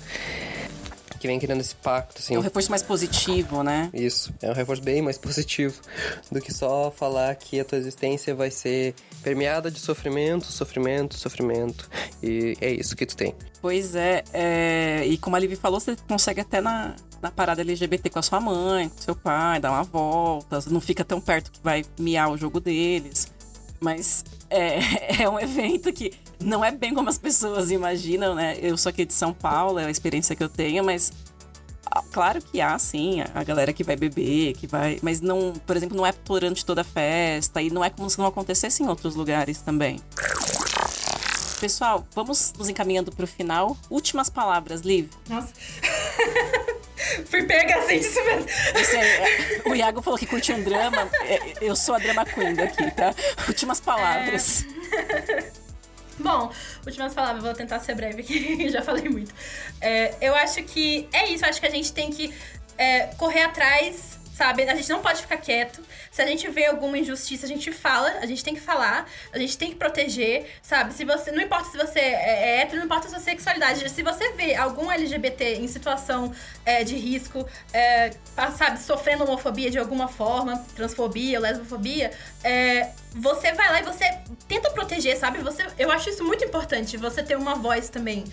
Que 1.20 1.28
vem 1.28 1.40
criando 1.40 1.62
esse 1.62 1.76
pacto, 1.76 2.20
assim. 2.20 2.36
É 2.36 2.40
um 2.40 2.42
reforço 2.42 2.70
mais 2.70 2.84
positivo, 2.84 3.64
né? 3.64 3.90
Isso, 3.94 4.34
é 4.42 4.50
um 4.50 4.54
reforço 4.54 4.82
bem 4.82 5.02
mais 5.02 5.18
positivo 5.18 5.82
do 6.32 6.40
que 6.42 6.54
só 6.54 6.92
falar 6.92 7.34
que 7.36 7.60
a 7.60 7.66
tua 7.66 7.78
existência 7.78 8.36
vai 8.36 8.52
ser 8.52 8.94
permeada 9.24 9.70
de 9.72 9.80
sofrimento, 9.80 10.46
sofrimento, 10.46 11.16
sofrimento. 11.16 11.90
E 12.22 12.56
é 12.62 12.72
isso 12.72 12.96
que 12.96 13.06
tu 13.06 13.16
tem. 13.16 13.36
Pois 13.62 13.96
é, 13.96 14.24
é, 14.34 15.06
e 15.06 15.18
como 15.18 15.36
a 15.36 15.40
Livi 15.40 15.56
falou, 15.56 15.80
você 15.80 15.96
consegue 16.08 16.42
até 16.42 16.62
na, 16.62 16.96
na 17.22 17.32
parada 17.32 17.62
LGBT 17.62 18.10
com 18.10 18.20
a 18.20 18.22
sua 18.22 18.40
mãe, 18.40 18.90
com 18.90 19.02
seu 19.02 19.16
pai, 19.16 19.60
dar 19.60 19.72
uma 19.72 19.84
volta, 19.84 20.60
não 20.68 20.80
fica 20.80 21.04
tão 21.04 21.20
perto 21.20 21.52
que 21.52 21.60
vai 21.64 21.84
miar 22.00 22.32
o 22.32 22.38
jogo 22.38 22.60
deles. 22.60 23.28
Mas 23.80 24.26
é, 24.50 25.22
é 25.24 25.30
um 25.30 25.40
evento 25.40 25.92
que 25.94 26.14
não 26.40 26.64
é 26.64 26.72
bem 26.72 26.94
como 26.94 27.10
as 27.10 27.18
pessoas 27.18 27.72
imaginam, 27.72 28.36
né? 28.36 28.58
Eu 28.62 28.78
sou 28.78 28.90
aqui 28.90 29.06
de 29.06 29.14
São 29.14 29.34
Paulo, 29.34 29.80
é 29.80 29.86
a 29.86 29.92
experiência 29.92 30.36
que 30.36 30.44
eu 30.44 30.50
tenho, 30.50 30.84
mas 30.84 31.12
claro 32.12 32.42
que 32.42 32.60
há, 32.62 32.78
sim, 32.78 33.22
a 33.34 33.44
galera 33.44 33.74
que 33.74 33.84
vai 33.84 33.96
beber, 33.96 34.54
que 34.54 34.68
vai. 34.68 35.00
Mas 35.02 35.22
não, 35.22 35.54
por 35.66 35.76
exemplo, 35.76 35.96
não 35.96 36.06
é 36.06 36.14
durante 36.26 36.66
toda 36.66 36.82
a 36.82 36.84
festa 36.84 37.62
e 37.62 37.70
não 37.70 37.84
é 37.84 37.90
como 37.90 38.10
se 38.10 38.18
não 38.18 38.26
acontecesse 38.26 38.84
em 38.84 38.88
outros 38.88 39.16
lugares 39.16 39.62
também. 39.62 40.00
Pessoal, 41.60 42.06
vamos 42.14 42.54
nos 42.58 42.70
encaminhando 42.70 43.12
pro 43.12 43.26
final. 43.26 43.76
Últimas 43.90 44.30
palavras, 44.30 44.82
Liv. 44.82 45.10
Nossa. 45.28 45.54
Fui 47.26 47.44
pega 47.44 47.78
assim 47.78 48.00
de 48.00 48.06
surpresa. 48.06 48.48
é, 48.98 49.70
o 49.70 49.76
Iago 49.76 50.02
falou 50.02 50.18
que 50.18 50.26
curte 50.26 50.52
um 50.52 50.64
drama. 50.64 51.10
É, 51.22 51.54
eu 51.62 51.76
sou 51.76 51.96
a 51.96 51.98
drama 51.98 52.26
queen 52.26 52.54
daqui, 52.54 52.90
tá? 52.92 53.14
Últimas 53.48 53.80
palavras. 53.80 54.66
É... 54.92 55.52
Bom, 56.20 56.52
últimas 56.86 57.14
palavras, 57.14 57.44
vou 57.44 57.54
tentar 57.54 57.80
ser 57.80 57.94
breve, 57.94 58.24
que 58.24 58.70
já 58.72 58.82
falei 58.82 59.08
muito. 59.08 59.34
É, 59.80 60.16
eu 60.20 60.36
acho 60.36 60.64
que 60.64 61.08
é 61.14 61.28
isso, 61.30 61.46
acho 61.46 61.60
que 61.60 61.68
a 61.68 61.72
gente 61.72 61.94
tem 61.94 62.10
que 62.10 62.34
é, 62.78 63.08
correr 63.18 63.44
atrás 63.44 64.18
sabe? 64.38 64.70
A 64.70 64.76
gente 64.76 64.90
não 64.90 65.02
pode 65.02 65.22
ficar 65.22 65.38
quieto. 65.38 65.82
Se 66.18 66.24
a 66.24 66.26
gente 66.26 66.50
vê 66.50 66.66
alguma 66.66 66.98
injustiça, 66.98 67.46
a 67.46 67.48
gente 67.48 67.72
fala, 67.72 68.10
a 68.20 68.26
gente 68.26 68.44
tem 68.44 68.56
que 68.56 68.60
falar, 68.60 69.08
a 69.32 69.38
gente 69.38 69.56
tem 69.56 69.70
que 69.70 69.76
proteger, 69.76 70.48
sabe? 70.64 70.92
Se 70.96 71.06
você, 71.06 71.32
não 71.32 71.44
importa 71.44 71.70
se 71.70 71.78
você 71.78 72.00
é, 72.00 72.56
é 72.56 72.62
hétero, 72.62 72.78
não 72.80 72.86
importa 72.86 73.06
a 73.06 73.12
sua 73.12 73.20
sexualidade. 73.20 73.88
Se 73.88 74.02
você 74.02 74.32
vê 74.32 74.56
algum 74.56 74.92
LGBT 74.92 75.58
em 75.58 75.68
situação 75.68 76.34
é, 76.66 76.84
de 76.84 76.96
risco, 76.96 77.48
é, 77.72 78.14
sabe, 78.58 78.80
sofrendo 78.80 79.26
homofobia 79.26 79.70
de 79.70 79.78
alguma 79.78 80.08
forma, 80.08 80.66
transfobia, 80.76 81.40
lesbofobia, 81.40 82.12
é, 82.44 82.90
você 83.14 83.52
vai 83.52 83.70
lá 83.74 83.82
e 83.82 83.84
você 83.84 84.18
tenta 84.48 84.72
proteger, 84.72 85.16
sabe? 85.18 85.38
Você, 85.44 85.68
eu 85.78 85.92
acho 85.92 86.10
isso 86.10 86.24
muito 86.24 86.44
importante, 86.44 86.98
você 86.98 87.22
ter 87.22 87.38
uma 87.38 87.54
voz 87.54 87.90
também 87.90 88.24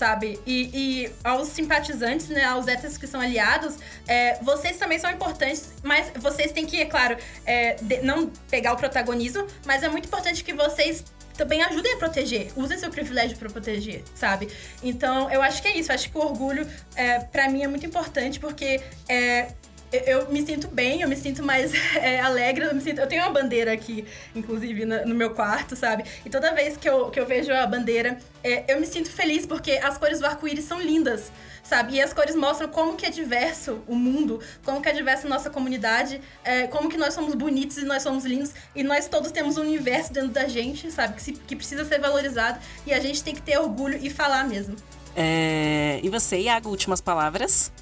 sabe? 0.00 0.40
E, 0.46 0.70
e 0.72 1.12
aos 1.22 1.48
simpatizantes, 1.48 2.28
né, 2.28 2.44
aos 2.44 2.66
héteros 2.66 2.96
que 2.96 3.06
são 3.06 3.20
aliados, 3.20 3.76
é, 4.08 4.38
vocês 4.42 4.78
também 4.78 4.98
são 4.98 5.10
importantes, 5.10 5.74
mas 5.82 6.10
vocês 6.16 6.52
têm 6.52 6.64
que, 6.64 6.80
é 6.80 6.86
claro, 6.86 7.18
é, 7.46 7.74
de, 7.80 8.02
não 8.02 8.28
pegar 8.50 8.72
o 8.72 8.76
protagonismo, 8.76 9.46
mas 9.66 9.82
é 9.82 9.88
muito 9.88 10.06
importante 10.06 10.42
que 10.44 10.52
vocês 10.52 11.04
também 11.36 11.62
ajudem 11.62 11.94
a 11.94 11.96
proteger, 11.96 12.52
usem 12.54 12.76
seu 12.76 12.90
privilégio 12.90 13.36
para 13.38 13.48
proteger, 13.48 14.02
sabe? 14.14 14.48
Então, 14.82 15.30
eu 15.30 15.40
acho 15.40 15.62
que 15.62 15.68
é 15.68 15.76
isso. 15.76 15.90
Eu 15.90 15.94
acho 15.94 16.10
que 16.10 16.18
o 16.18 16.20
orgulho, 16.20 16.68
é, 16.94 17.18
para 17.18 17.48
mim, 17.48 17.62
é 17.62 17.68
muito 17.68 17.86
importante 17.86 18.38
porque 18.38 18.80
é, 19.08 19.48
eu 19.92 20.30
me 20.30 20.44
sinto 20.44 20.68
bem, 20.68 21.02
eu 21.02 21.08
me 21.08 21.16
sinto 21.16 21.42
mais 21.42 21.72
é, 21.96 22.20
alegre, 22.20 22.64
eu, 22.64 22.74
me 22.74 22.80
sinto, 22.80 23.00
eu 23.00 23.06
tenho 23.06 23.22
uma 23.22 23.32
bandeira 23.32 23.72
aqui, 23.72 24.04
inclusive, 24.34 24.84
no, 24.84 25.14
meu 25.14 25.30
quarto, 25.30 25.74
sabe? 25.74 26.04
E 26.24 26.30
toda 26.30 26.54
vez 26.54 26.76
que 26.76 26.88
eu, 26.88 27.10
que 27.10 27.18
eu 27.18 27.26
vejo 27.26 27.52
a 27.52 27.66
bandeira, 27.66 28.18
é, 28.42 28.72
eu 28.72 28.80
me 28.80 28.86
sinto 28.86 29.10
feliz 29.10 29.44
porque 29.46 29.72
as 29.72 29.98
cores 29.98 30.20
do 30.20 30.26
arco-íris 30.26 30.64
são 30.64 30.80
lindas, 30.80 31.32
sabe? 31.62 31.94
E 31.94 32.00
as 32.00 32.12
cores 32.12 32.34
mostram 32.34 32.68
como 32.68 32.94
que 32.94 33.04
é 33.04 33.10
diverso 33.10 33.82
o 33.86 33.94
mundo, 33.94 34.40
como 34.64 34.80
que 34.80 34.88
é 34.88 34.92
diversa 34.92 35.26
a 35.26 35.30
nossa 35.30 35.50
comunidade, 35.50 36.20
é, 36.44 36.66
como 36.68 36.88
que 36.88 36.96
nós 36.96 37.12
somos 37.12 37.34
bonitos 37.34 37.78
e 37.78 37.84
nós 37.84 38.02
somos 38.02 38.24
lindos, 38.24 38.52
e 38.74 38.82
nós 38.82 39.08
todos 39.08 39.32
temos 39.32 39.56
um 39.56 39.62
universo 39.62 40.12
dentro 40.12 40.30
da 40.30 40.46
gente, 40.46 40.90
sabe? 40.90 41.14
Que, 41.14 41.22
se, 41.22 41.32
que 41.32 41.56
precisa 41.56 41.84
ser 41.84 42.00
valorizado, 42.00 42.60
e 42.86 42.92
a 42.92 43.00
gente 43.00 43.22
tem 43.22 43.34
que 43.34 43.42
ter 43.42 43.58
orgulho 43.58 43.98
e 44.00 44.08
falar 44.08 44.44
mesmo. 44.44 44.76
É... 45.16 45.98
E 46.02 46.08
você, 46.08 46.38
Iago, 46.38 46.70
últimas 46.70 47.00
palavras? 47.00 47.72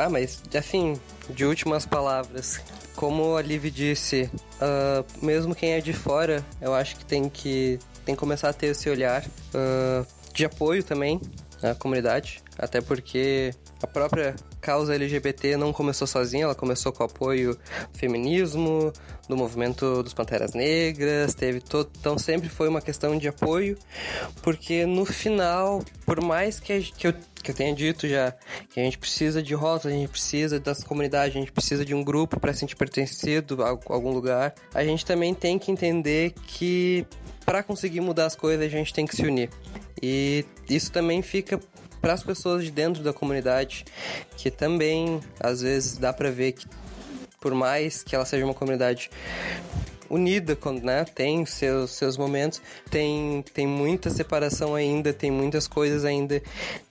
Ah, 0.00 0.08
mas 0.08 0.42
assim, 0.56 0.98
de 1.28 1.44
últimas 1.44 1.84
palavras. 1.84 2.58
Como 2.96 3.36
a 3.36 3.42
Liv 3.42 3.66
disse, 3.66 4.30
uh, 4.32 5.04
mesmo 5.22 5.54
quem 5.54 5.72
é 5.72 5.80
de 5.82 5.92
fora, 5.92 6.42
eu 6.58 6.72
acho 6.74 6.96
que 6.96 7.04
tem 7.04 7.28
que, 7.28 7.78
tem 8.02 8.14
que 8.14 8.18
começar 8.18 8.48
a 8.48 8.52
ter 8.54 8.68
esse 8.68 8.88
olhar 8.88 9.22
uh, 9.22 10.06
de 10.32 10.46
apoio 10.46 10.82
também 10.82 11.20
à 11.62 11.74
comunidade. 11.74 12.42
Até 12.58 12.80
porque 12.80 13.52
a 13.82 13.86
própria 13.86 14.34
causa 14.58 14.94
LGBT 14.94 15.58
não 15.58 15.70
começou 15.70 16.06
sozinha, 16.06 16.44
ela 16.44 16.54
começou 16.54 16.92
com 16.92 17.02
o 17.02 17.06
apoio 17.06 17.54
do 17.92 17.98
feminismo, 17.98 18.94
do 19.30 19.36
movimento 19.36 20.02
dos 20.02 20.12
Panteras 20.12 20.52
Negras, 20.52 21.34
teve 21.34 21.60
todo, 21.60 21.88
então 21.98 22.18
sempre 22.18 22.48
foi 22.48 22.68
uma 22.68 22.82
questão 22.82 23.16
de 23.16 23.28
apoio, 23.28 23.78
porque 24.42 24.84
no 24.84 25.06
final, 25.06 25.82
por 26.04 26.22
mais 26.22 26.60
que, 26.60 26.80
que, 26.82 27.06
eu, 27.06 27.14
que 27.42 27.50
eu 27.50 27.54
tenha 27.54 27.74
dito 27.74 28.08
já 28.08 28.34
que 28.68 28.80
a 28.80 28.82
gente 28.82 28.98
precisa 28.98 29.42
de 29.42 29.54
rotas, 29.54 29.86
a 29.86 29.94
gente 29.94 30.08
precisa 30.08 30.58
das 30.58 30.84
comunidades, 30.84 31.36
a 31.36 31.40
gente 31.40 31.52
precisa 31.52 31.84
de 31.84 31.94
um 31.94 32.04
grupo 32.04 32.38
para 32.38 32.52
sentir 32.52 32.76
pertencido 32.76 33.62
a 33.62 33.68
algum 33.68 34.10
lugar, 34.10 34.54
a 34.74 34.84
gente 34.84 35.06
também 35.06 35.32
tem 35.32 35.58
que 35.58 35.70
entender 35.70 36.34
que 36.46 37.06
para 37.46 37.62
conseguir 37.62 38.00
mudar 38.00 38.26
as 38.26 38.36
coisas 38.36 38.66
a 38.66 38.68
gente 38.68 38.92
tem 38.92 39.06
que 39.06 39.16
se 39.16 39.22
unir. 39.22 39.48
E 40.02 40.44
isso 40.68 40.90
também 40.90 41.22
fica 41.22 41.60
para 42.00 42.12
as 42.14 42.22
pessoas 42.22 42.64
de 42.64 42.70
dentro 42.70 43.02
da 43.02 43.12
comunidade, 43.12 43.84
que 44.36 44.50
também 44.50 45.20
às 45.38 45.60
vezes 45.60 45.98
dá 45.98 46.12
para 46.12 46.30
ver 46.30 46.52
que 46.52 46.66
por 47.40 47.54
mais 47.54 48.02
que 48.02 48.14
ela 48.14 48.24
seja 48.24 48.44
uma 48.44 48.54
comunidade 48.54 49.10
unida, 50.10 50.54
quando, 50.56 50.82
né, 50.82 51.04
tem 51.04 51.46
seus, 51.46 51.92
seus 51.92 52.18
momentos, 52.18 52.60
tem, 52.90 53.42
tem 53.54 53.66
muita 53.66 54.10
separação 54.10 54.74
ainda, 54.74 55.12
tem 55.12 55.30
muitas 55.30 55.66
coisas 55.66 56.04
ainda 56.04 56.42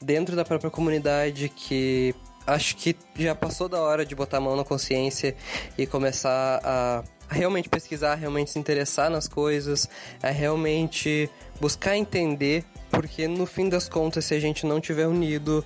dentro 0.01 0.35
da 0.35 0.45
própria 0.45 0.71
comunidade 0.71 1.49
que 1.49 2.15
acho 2.47 2.77
que 2.77 2.95
já 3.15 3.35
passou 3.35 3.69
da 3.69 3.79
hora 3.79 4.05
de 4.05 4.15
botar 4.15 4.37
a 4.37 4.41
mão 4.41 4.55
na 4.55 4.63
consciência 4.63 5.35
e 5.77 5.85
começar 5.85 6.59
a 6.63 7.03
realmente 7.29 7.69
pesquisar, 7.69 8.15
realmente 8.15 8.49
se 8.49 8.57
interessar 8.57 9.09
nas 9.09 9.27
coisas, 9.27 9.87
a 10.23 10.29
realmente 10.29 11.29
buscar 11.59 11.95
entender 11.95 12.65
porque 12.89 13.27
no 13.27 13.45
fim 13.45 13.69
das 13.69 13.87
contas, 13.87 14.25
se 14.25 14.33
a 14.33 14.39
gente 14.39 14.65
não 14.65 14.81
tiver 14.81 15.07
unido, 15.07 15.63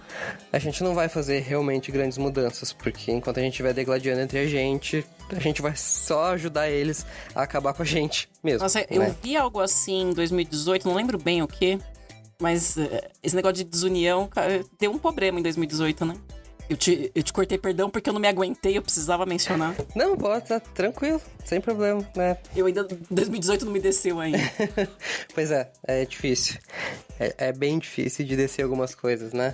a 0.51 0.59
gente 0.59 0.83
não 0.83 0.93
vai 0.93 1.07
fazer 1.07 1.39
realmente 1.39 1.91
grandes 1.91 2.17
mudanças, 2.17 2.73
porque 2.73 3.11
enquanto 3.11 3.39
a 3.39 3.41
gente 3.41 3.53
estiver 3.53 3.73
degladiando 3.73 4.21
entre 4.21 4.39
a 4.39 4.47
gente, 4.47 5.05
a 5.29 5.39
gente 5.39 5.61
vai 5.61 5.75
só 5.75 6.33
ajudar 6.33 6.69
eles 6.69 7.05
a 7.33 7.43
acabar 7.43 7.73
com 7.73 7.81
a 7.81 7.85
gente 7.85 8.29
mesmo. 8.43 8.63
Nossa, 8.63 8.79
né? 8.79 8.85
eu 8.89 9.15
vi 9.21 9.35
algo 9.35 9.59
assim 9.59 10.09
em 10.09 10.13
2018, 10.13 10.87
não 10.87 10.95
lembro 10.95 11.17
bem 11.17 11.41
o 11.41 11.47
que, 11.47 11.79
mas 12.41 12.75
uh, 12.75 12.89
esse 13.21 13.35
negócio 13.35 13.55
de 13.55 13.63
desunião 13.63 14.29
deu 14.79 14.91
um 14.91 14.99
problema 14.99 15.39
em 15.39 15.43
2018, 15.43 16.05
né? 16.05 16.15
Eu 16.73 16.77
te, 16.77 17.11
eu 17.13 17.21
te 17.21 17.31
cortei 17.31 17.55
perdão 17.55 17.87
porque 17.87 18.09
eu 18.09 18.13
não 18.13 18.19
me 18.19 18.27
aguentei, 18.27 18.75
eu 18.75 18.81
precisava 18.81 19.27
mencionar. 19.27 19.75
Não, 19.95 20.17
pode, 20.17 20.47
tá 20.47 20.59
tranquilo, 20.59 21.21
sem 21.45 21.61
problema, 21.61 22.03
né? 22.15 22.35
Eu 22.55 22.65
ainda, 22.65 22.83
2018 23.11 23.63
não 23.63 23.71
me 23.71 23.79
desceu 23.79 24.19
ainda. 24.19 24.39
pois 25.35 25.51
é, 25.51 25.71
é 25.83 26.03
difícil. 26.03 26.59
É, 27.19 27.49
é 27.49 27.53
bem 27.53 27.77
difícil 27.77 28.25
de 28.25 28.35
descer 28.35 28.63
algumas 28.63 28.95
coisas, 28.95 29.33
né? 29.33 29.53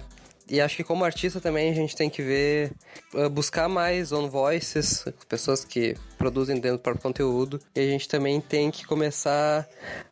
E 0.50 0.62
acho 0.62 0.78
que 0.78 0.84
como 0.84 1.04
artista 1.04 1.42
também 1.42 1.70
a 1.70 1.74
gente 1.74 1.94
tem 1.94 2.10
que 2.10 2.22
ver, 2.22 2.72
uh, 3.14 3.30
buscar 3.30 3.68
mais 3.68 4.14
on 4.14 4.30
voices, 4.30 5.04
pessoas 5.28 5.66
que 5.66 5.98
produzem 6.18 6.56
dentro 6.56 6.78
do 6.78 6.82
próprio 6.82 7.04
conteúdo. 7.04 7.60
E 7.76 7.82
a 7.82 7.86
gente 7.86 8.08
também 8.08 8.40
tem 8.40 8.72
que 8.72 8.86
começar 8.86 9.68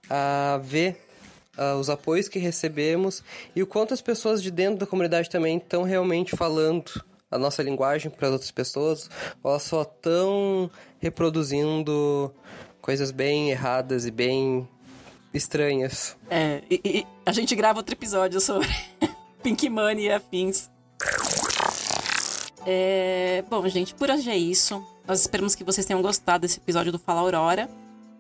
a 0.09 0.59
ver 0.61 1.06
uh, 1.57 1.77
os 1.77 1.89
apoios 1.89 2.27
que 2.27 2.39
recebemos 2.39 3.23
e 3.55 3.63
o 3.63 3.67
quanto 3.67 3.93
as 3.93 4.01
pessoas 4.01 4.41
de 4.41 4.51
dentro 4.51 4.79
da 4.79 4.85
comunidade 4.85 5.29
também 5.29 5.57
estão 5.57 5.83
realmente 5.83 6.35
falando 6.35 7.03
a 7.29 7.37
nossa 7.37 7.61
linguagem 7.61 8.09
para 8.09 8.29
outras 8.29 8.51
pessoas, 8.51 9.09
ou 9.43 9.51
elas 9.51 9.63
só 9.63 9.81
estão 9.81 10.71
reproduzindo 10.99 12.33
coisas 12.81 13.11
bem 13.11 13.51
erradas 13.51 14.05
e 14.05 14.11
bem 14.11 14.67
estranhas. 15.33 16.15
É, 16.29 16.61
e, 16.69 16.81
e 16.83 17.07
a 17.25 17.31
gente 17.31 17.53
grava 17.55 17.79
outro 17.79 17.93
episódio 17.93 18.39
sobre 18.39 18.67
Pink 19.43 19.69
Money 19.69 20.05
e 20.05 20.11
afins. 20.11 20.69
É, 22.65 23.43
bom, 23.49 23.67
gente, 23.67 23.93
por 23.93 24.09
hoje 24.09 24.29
é 24.29 24.37
isso. 24.37 24.81
Nós 25.05 25.21
esperamos 25.21 25.55
que 25.55 25.63
vocês 25.63 25.85
tenham 25.85 26.01
gostado 26.01 26.41
desse 26.41 26.59
episódio 26.59 26.91
do 26.91 26.99
Fala 26.99 27.21
Aurora 27.21 27.69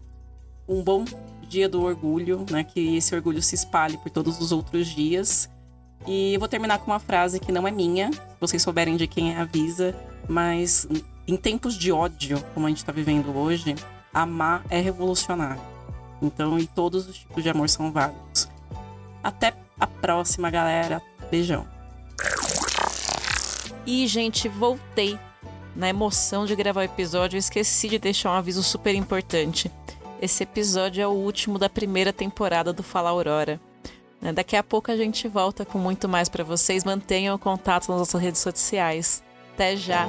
um 0.68 0.84
bom 0.84 1.03
dia 1.47 1.68
do 1.68 1.82
orgulho, 1.82 2.45
né? 2.51 2.64
Que 2.64 2.97
esse 2.97 3.16
orgulho 3.16 3.41
se 3.41 3.55
espalhe 3.55 3.97
por 3.97 4.12
todos 4.12 4.39
os 4.39 4.51
outros 4.51 4.88
dias. 4.88 5.49
E 6.05 6.36
eu 6.36 6.39
vou 6.39 6.47
terminar 6.47 6.78
com 6.80 6.91
uma 6.91 6.99
frase 6.99 7.39
que 7.39 7.51
não 7.51 7.68
é 7.68 7.72
minha, 7.72 8.12
se 8.12 8.20
vocês 8.39 8.62
souberem 8.62 8.95
de 8.97 9.08
quem 9.08 9.34
é, 9.34 9.38
avisa. 9.38 9.95
Mas 10.30 10.88
em 11.28 11.36
tempos 11.36 11.76
de 11.76 11.91
ódio, 11.91 12.41
como 12.53 12.68
a 12.68 12.70
gente 12.70 12.86
tá 12.86 12.91
vivendo 12.91 13.36
hoje, 13.36 13.76
amar 14.14 14.64
é 14.70 14.80
revolucionário. 14.80 15.76
Então, 16.22 16.57
e 16.57 16.65
todos 16.65 17.07
os 17.07 17.18
tipos 17.18 17.43
de 17.43 17.49
amor 17.49 17.70
são 17.70 17.91
válidos. 17.91 18.49
Até 19.24 19.53
a 19.80 19.88
próxima, 19.88 20.49
galera. 20.49 21.01
Beijão. 21.30 21.68
E, 23.86 24.07
gente, 24.07 24.47
voltei. 24.47 25.18
Na 25.76 25.89
emoção 25.89 26.45
de 26.45 26.55
gravar 26.55 26.82
o 26.82 26.84
episódio, 26.84 27.38
eu 27.38 27.39
esqueci 27.39 27.88
de 27.88 27.99
deixar 27.99 28.32
um 28.32 28.36
aviso 28.36 28.63
super 28.63 28.95
importante. 28.95 29.72
Esse 30.20 30.41
episódio 30.41 31.01
é 31.03 31.07
o 31.07 31.11
último 31.11 31.59
da 31.59 31.70
primeira 31.70 32.11
temporada 32.11 32.74
do 32.74 32.82
Fala 32.82 33.11
Aurora. 33.11 33.61
Né, 34.20 34.34
Daqui 34.34 34.55
a 34.55 34.63
pouco 34.63 34.91
a 34.91 34.97
gente 34.97 35.28
volta 35.28 35.63
com 35.63 35.78
muito 35.78 36.09
mais 36.09 36.28
pra 36.28 36.43
vocês. 36.43 36.84
Mantenham 36.84 37.36
o 37.36 37.39
contato 37.39 37.89
nas 37.89 37.99
nossas 37.99 38.20
redes 38.20 38.41
sociais. 38.41 39.24
Até 39.53 39.76
já! 39.76 40.07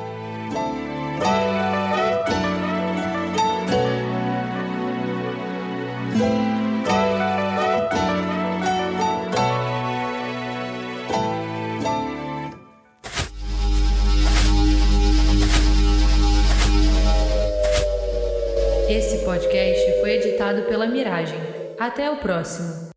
Editado 20.18 20.62
pela 20.62 20.86
Miragem. 20.86 21.38
Até 21.78 22.10
o 22.10 22.16
próximo. 22.16 22.87